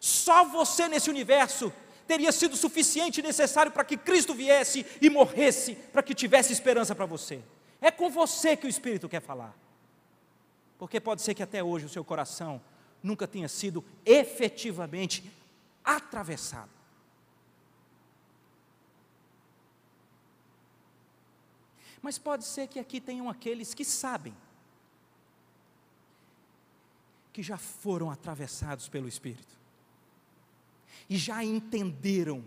Só 0.00 0.42
você 0.42 0.88
nesse 0.88 1.10
universo 1.10 1.70
teria 2.08 2.32
sido 2.32 2.56
suficiente 2.56 3.20
e 3.20 3.22
necessário 3.22 3.70
para 3.70 3.84
que 3.84 3.98
Cristo 3.98 4.32
viesse 4.32 4.86
e 5.02 5.10
morresse, 5.10 5.74
para 5.74 6.02
que 6.02 6.14
tivesse 6.14 6.50
esperança 6.50 6.94
para 6.94 7.04
você. 7.04 7.42
É 7.78 7.90
com 7.90 8.08
você 8.08 8.56
que 8.56 8.66
o 8.66 8.70
Espírito 8.70 9.06
quer 9.06 9.20
falar. 9.20 9.54
Porque 10.78 10.98
pode 10.98 11.20
ser 11.20 11.34
que 11.34 11.42
até 11.42 11.62
hoje 11.62 11.84
o 11.84 11.90
seu 11.90 12.04
coração 12.04 12.60
nunca 13.02 13.26
tenha 13.26 13.48
sido 13.48 13.84
efetivamente 14.06 15.30
atravessado 15.84 16.75
Mas 22.06 22.18
pode 22.18 22.44
ser 22.44 22.68
que 22.68 22.78
aqui 22.78 23.00
tenham 23.00 23.28
aqueles 23.28 23.74
que 23.74 23.84
sabem, 23.84 24.32
que 27.32 27.42
já 27.42 27.58
foram 27.58 28.12
atravessados 28.12 28.88
pelo 28.88 29.08
Espírito, 29.08 29.58
e 31.10 31.16
já 31.16 31.42
entenderam 31.42 32.44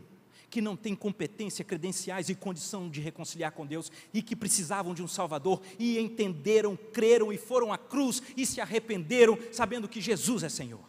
que 0.49 0.61
não 0.61 0.77
têm 0.77 0.95
competência, 0.95 1.65
credenciais 1.65 2.29
e 2.29 2.35
condição 2.35 2.89
de 2.89 3.01
reconciliar 3.01 3.51
com 3.51 3.65
Deus 3.65 3.91
e 4.13 4.21
que 4.21 4.33
precisavam 4.33 4.93
de 4.93 5.03
um 5.03 5.09
Salvador 5.09 5.61
e 5.77 5.99
entenderam, 5.99 6.77
creram 6.93 7.29
e 7.29 7.37
foram 7.37 7.73
à 7.73 7.77
cruz 7.77 8.23
e 8.37 8.45
se 8.45 8.61
arrependeram, 8.61 9.37
sabendo 9.51 9.89
que 9.89 9.99
Jesus 9.99 10.41
é 10.43 10.47
Senhor 10.47 10.88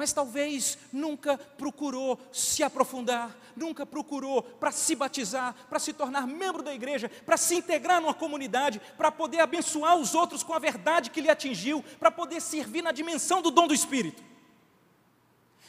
mas 0.00 0.14
talvez 0.14 0.78
nunca 0.90 1.36
procurou 1.36 2.18
se 2.32 2.62
aprofundar, 2.62 3.36
nunca 3.54 3.84
procurou 3.84 4.42
para 4.42 4.72
se 4.72 4.94
batizar, 4.94 5.54
para 5.68 5.78
se 5.78 5.92
tornar 5.92 6.26
membro 6.26 6.62
da 6.62 6.74
igreja, 6.74 7.10
para 7.26 7.36
se 7.36 7.56
integrar 7.56 8.00
numa 8.00 8.14
comunidade, 8.14 8.80
para 8.96 9.12
poder 9.12 9.40
abençoar 9.40 9.98
os 9.98 10.14
outros 10.14 10.42
com 10.42 10.54
a 10.54 10.58
verdade 10.58 11.10
que 11.10 11.20
lhe 11.20 11.28
atingiu, 11.28 11.84
para 11.98 12.10
poder 12.10 12.40
servir 12.40 12.80
na 12.80 12.92
dimensão 12.92 13.42
do 13.42 13.50
dom 13.50 13.68
do 13.68 13.74
Espírito. 13.74 14.24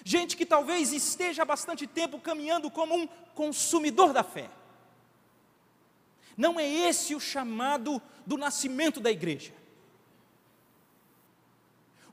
Gente 0.01 0.37
que 0.37 0.45
talvez 0.45 0.93
esteja 0.93 1.41
há 1.41 1.45
bastante 1.45 1.85
tempo 1.85 2.17
caminhando 2.17 2.71
como 2.71 2.95
um 2.95 3.07
consumidor 3.35 4.13
da 4.13 4.23
fé. 4.23 4.49
Não 6.37 6.57
é 6.57 6.65
esse 6.65 7.13
o 7.13 7.19
chamado 7.19 8.01
do 8.25 8.37
nascimento 8.37 9.01
da 9.01 9.11
igreja. 9.11 9.51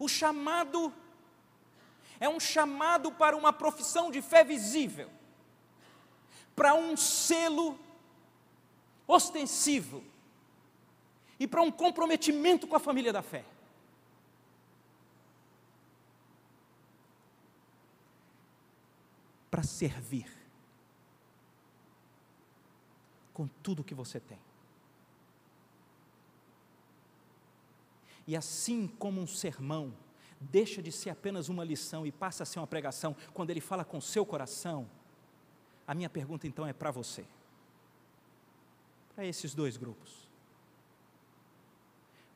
O 0.01 0.09
chamado 0.09 0.93
é 2.21 2.29
um 2.29 2.41
chamado 2.41 3.13
para 3.13 3.37
uma 3.37 3.53
profissão 3.53 4.11
de 4.11 4.21
fé 4.21 4.43
visível, 4.45 5.11
para 6.55 6.75
um 6.75 6.97
selo 6.97 7.79
ostensivo 9.07 10.03
e 11.39 11.47
para 11.47 11.63
um 11.63 11.71
comprometimento 11.71 12.67
com 12.67 12.77
a 12.77 12.81
família 12.81 13.13
da 13.13 13.23
fé. 13.23 13.45
Para 19.51 19.63
servir 19.63 20.31
com 23.33 23.47
tudo 23.63 23.85
que 23.85 23.95
você 23.95 24.19
tem. 24.19 24.39
E 28.27 28.37
assim 28.37 28.87
como 28.87 29.23
um 29.23 29.27
sermão 29.27 29.95
deixa 30.41 30.83
de 30.83 30.93
ser 30.93 31.11
apenas 31.11 31.49
uma 31.49 31.65
lição 31.65 32.07
e 32.07 32.13
passa 32.13 32.43
a 32.43 32.47
ser 32.47 32.59
uma 32.59 32.67
pregação, 32.67 33.17
quando 33.35 33.51
ele 33.51 33.61
fala 33.61 33.85
com 33.85 34.01
seu 34.01 34.25
coração, 34.25 34.89
a 35.87 35.95
minha 35.95 36.09
pergunta 36.09 36.47
então 36.47 36.67
é 36.67 36.73
para 36.73 36.91
você, 36.91 37.25
para 39.15 39.25
esses 39.25 39.55
dois 39.55 39.77
grupos. 39.77 40.29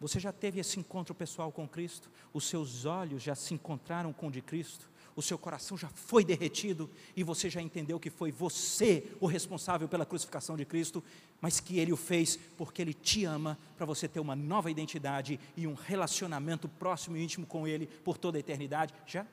Você 0.00 0.18
já 0.18 0.32
teve 0.32 0.58
esse 0.58 0.80
encontro 0.80 1.14
pessoal 1.14 1.52
com 1.52 1.68
Cristo? 1.68 2.10
Os 2.32 2.44
seus 2.48 2.84
olhos 2.84 3.22
já 3.22 3.36
se 3.36 3.54
encontraram 3.54 4.12
com 4.12 4.26
o 4.26 4.30
de 4.32 4.42
Cristo? 4.42 4.90
O 5.14 5.22
seu 5.22 5.38
coração 5.38 5.76
já 5.76 5.88
foi 5.88 6.24
derretido 6.24 6.88
e 7.14 7.22
você 7.22 7.50
já 7.50 7.60
entendeu 7.60 8.00
que 8.00 8.10
foi 8.10 8.32
você 8.32 9.10
o 9.20 9.26
responsável 9.26 9.88
pela 9.88 10.06
crucificação 10.06 10.56
de 10.56 10.64
Cristo, 10.64 11.02
mas 11.40 11.60
que 11.60 11.78
Ele 11.78 11.92
o 11.92 11.96
fez 11.96 12.38
porque 12.56 12.80
Ele 12.80 12.94
te 12.94 13.24
ama, 13.24 13.58
para 13.76 13.86
você 13.86 14.08
ter 14.08 14.20
uma 14.20 14.34
nova 14.36 14.70
identidade 14.70 15.38
e 15.56 15.66
um 15.66 15.74
relacionamento 15.74 16.68
próximo 16.68 17.16
e 17.16 17.22
íntimo 17.22 17.46
com 17.46 17.66
Ele 17.66 17.86
por 17.86 18.16
toda 18.16 18.38
a 18.38 18.40
eternidade? 18.40 18.94
Já? 19.06 19.26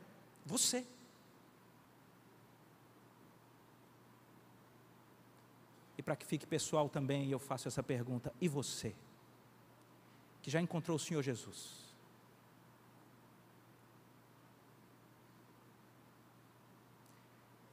Você. 0.45 0.85
E 5.97 6.01
para 6.01 6.15
que 6.15 6.25
fique 6.25 6.47
pessoal 6.47 6.89
também, 6.89 7.29
eu 7.29 7.39
faço 7.39 7.67
essa 7.67 7.83
pergunta: 7.83 8.33
e 8.41 8.47
você? 8.47 8.95
Que 10.41 10.49
já 10.49 10.61
encontrou 10.61 10.95
o 10.95 10.99
Senhor 10.99 11.21
Jesus? 11.21 11.88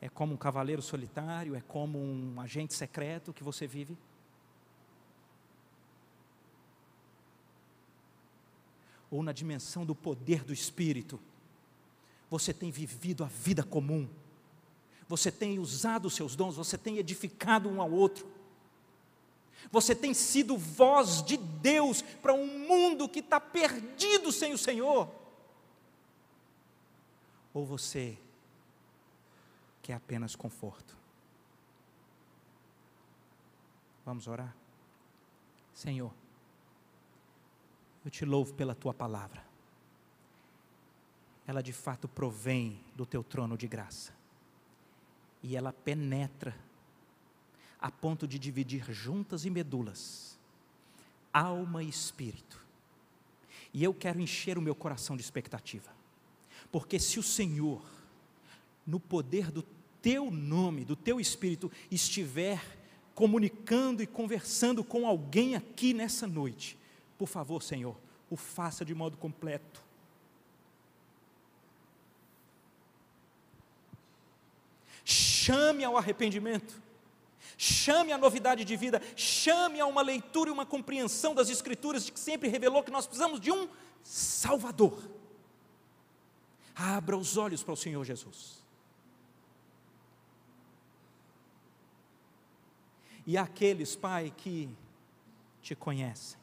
É 0.07 0.09
como 0.09 0.35
um 0.35 0.37
cavaleiro 0.37 0.81
solitário? 0.81 1.57
É 1.57 1.61
como 1.61 1.99
um 1.99 2.41
agente 2.41 2.73
secreto 2.75 3.33
que 3.33 3.43
você 3.43 3.67
vive? 3.67 3.99
Ou 9.11 9.21
na 9.21 9.33
dimensão 9.33 9.85
do 9.85 9.97
poder 9.97 10.45
do 10.45 10.53
Espírito, 10.53 11.19
você 12.31 12.55
tem 12.55 12.71
vivido 12.71 13.25
a 13.25 13.27
vida 13.27 13.65
comum, 13.65 14.09
você 15.09 15.33
tem 15.33 15.59
usado 15.59 16.07
os 16.07 16.15
seus 16.15 16.37
dons, 16.37 16.55
você 16.55 16.79
tem 16.79 16.99
edificado 16.99 17.69
um 17.69 17.81
ao 17.81 17.91
outro, 17.91 18.25
Você 19.73 19.93
tem 19.93 20.15
sido 20.15 20.57
voz 20.57 21.21
de 21.21 21.37
Deus 21.37 22.01
para 22.01 22.33
um 22.33 22.47
mundo 22.47 23.09
que 23.09 23.19
está 23.19 23.41
perdido 23.41 24.31
sem 24.31 24.53
o 24.53 24.59
Senhor? 24.59 25.11
Ou 27.53 27.67
você 27.67 28.17
quer 29.87 29.93
apenas 29.93 30.35
conforto? 30.35 30.97
Vamos 34.05 34.27
orar? 34.27 34.53
Senhor, 35.73 36.13
eu 38.05 38.11
te 38.11 38.25
louvo 38.25 38.53
pela 38.55 38.75
tua 38.75 38.93
palavra. 38.93 39.47
Ela 41.47 41.63
de 41.63 41.73
fato 41.73 42.09
provém 42.09 42.83
do 42.97 43.07
teu 43.07 43.23
trono 43.23 43.57
de 43.57 43.69
graça. 43.69 44.13
E 45.41 45.55
ela 45.57 45.73
penetra 45.73 46.59
a 47.81 47.89
ponto 47.89 48.27
de 48.27 48.41
dividir 48.41 48.93
juntas 48.93 49.45
e 49.45 49.51
medulas, 49.51 50.37
alma 51.33 51.85
e 51.85 51.89
espírito. 51.89 52.61
E 53.73 53.85
eu 53.85 53.95
quero 53.95 54.21
encher 54.21 54.59
o 54.59 54.63
meu 54.63 54.75
coração 54.75 55.17
de 55.17 55.23
expectativa, 55.23 55.93
porque 56.73 56.99
se 56.99 57.21
o 57.21 57.23
Senhor, 57.23 57.85
no 58.85 58.99
poder 58.99 59.53
do 59.53 59.76
teu 60.07 60.31
nome, 60.31 60.85
do 60.85 60.95
teu 60.95 61.19
espírito, 61.19 61.69
estiver 61.91 62.63
comunicando 63.13 64.05
e 64.05 64.07
conversando 64.07 64.85
com 64.85 65.05
alguém 65.05 65.57
aqui 65.57 65.93
nessa 65.93 66.29
noite, 66.29 66.79
por 67.19 67.27
favor, 67.27 67.61
Senhor, 67.61 67.97
o 68.31 68.37
faça 68.37 68.85
de 68.85 68.95
modo 68.95 69.17
completo. 69.17 69.83
Chame 75.05 75.83
ao 75.83 75.97
arrependimento 75.97 76.81
chame 77.59 78.13
a 78.13 78.19
novidade 78.19 78.67
de 78.67 78.77
vida, 78.77 79.01
chame 79.17 79.81
a 79.81 79.87
uma 79.87 80.03
leitura 80.03 80.51
e 80.51 80.53
uma 80.53 80.67
compreensão 80.67 81.35
das 81.35 81.49
Escrituras 81.49 82.11
que 82.11 82.21
sempre 82.21 82.51
revelou 82.51 82.83
que 82.83 82.91
nós 82.91 83.07
precisamos 83.07 83.41
de 83.41 83.51
um 83.51 83.67
Salvador. 84.03 85.03
Abra 86.75 87.17
os 87.17 87.39
olhos 87.39 87.63
para 87.63 87.73
o 87.73 87.77
Senhor 87.77 88.05
Jesus. 88.05 88.66
E 93.27 93.37
aqueles, 93.37 93.97
Pai, 93.97 94.33
que 94.37 94.69
te 95.61 95.75
conhecem, 95.75 96.39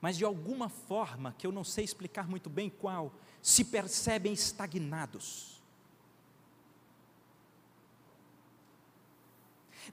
mas 0.00 0.16
de 0.16 0.24
alguma 0.24 0.70
forma, 0.70 1.34
que 1.36 1.46
eu 1.46 1.52
não 1.52 1.62
sei 1.62 1.84
explicar 1.84 2.26
muito 2.26 2.48
bem 2.48 2.70
qual, 2.70 3.12
se 3.42 3.64
percebem 3.64 4.32
estagnados 4.32 5.60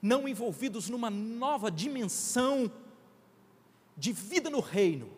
não 0.02 0.28
envolvidos 0.28 0.88
numa 0.88 1.10
nova 1.10 1.70
dimensão 1.70 2.70
de 3.96 4.12
vida 4.12 4.48
no 4.48 4.60
reino. 4.60 5.10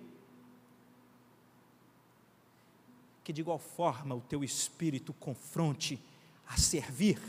Que 3.22 3.32
de 3.32 3.40
igual 3.40 3.58
forma 3.58 4.14
o 4.14 4.20
teu 4.20 4.42
espírito 4.42 5.12
confronte 5.12 6.02
a 6.46 6.56
servir, 6.56 7.20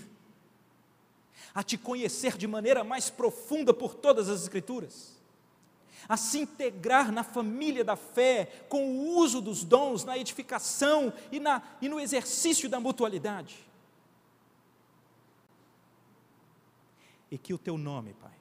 a 1.54 1.64
te 1.64 1.78
conhecer 1.78 2.38
de 2.38 2.48
maneira 2.48 2.84
mais 2.84 3.10
profunda 3.10 3.74
por 3.74 3.94
todas 3.94 4.30
as 4.30 4.42
Escrituras, 4.42 5.20
a 6.08 6.18
se 6.18 6.40
integrar 6.40 7.12
na 7.12 7.24
família 7.24 7.84
da 7.84 7.96
fé, 7.96 8.66
com 8.68 8.90
o 8.90 9.18
uso 9.18 9.42
dos 9.42 9.64
dons, 9.64 10.04
na 10.04 10.18
edificação 10.18 11.14
e, 11.32 11.40
na, 11.40 11.62
e 11.82 11.88
no 11.88 12.00
exercício 12.00 12.68
da 12.68 12.80
mutualidade 12.80 13.72
e 17.32 17.38
que 17.38 17.54
o 17.54 17.58
teu 17.58 17.78
nome, 17.78 18.14
Pai, 18.16 18.38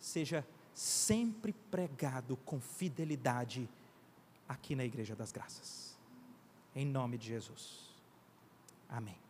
seja 0.00 0.44
sempre 0.74 1.52
pregado 1.52 2.36
com 2.38 2.60
fidelidade 2.60 3.68
aqui 4.48 4.74
na 4.74 4.84
Igreja 4.84 5.14
das 5.14 5.30
Graças. 5.30 5.96
Em 6.74 6.84
nome 6.84 7.16
de 7.16 7.28
Jesus. 7.28 7.94
Amém. 8.88 9.21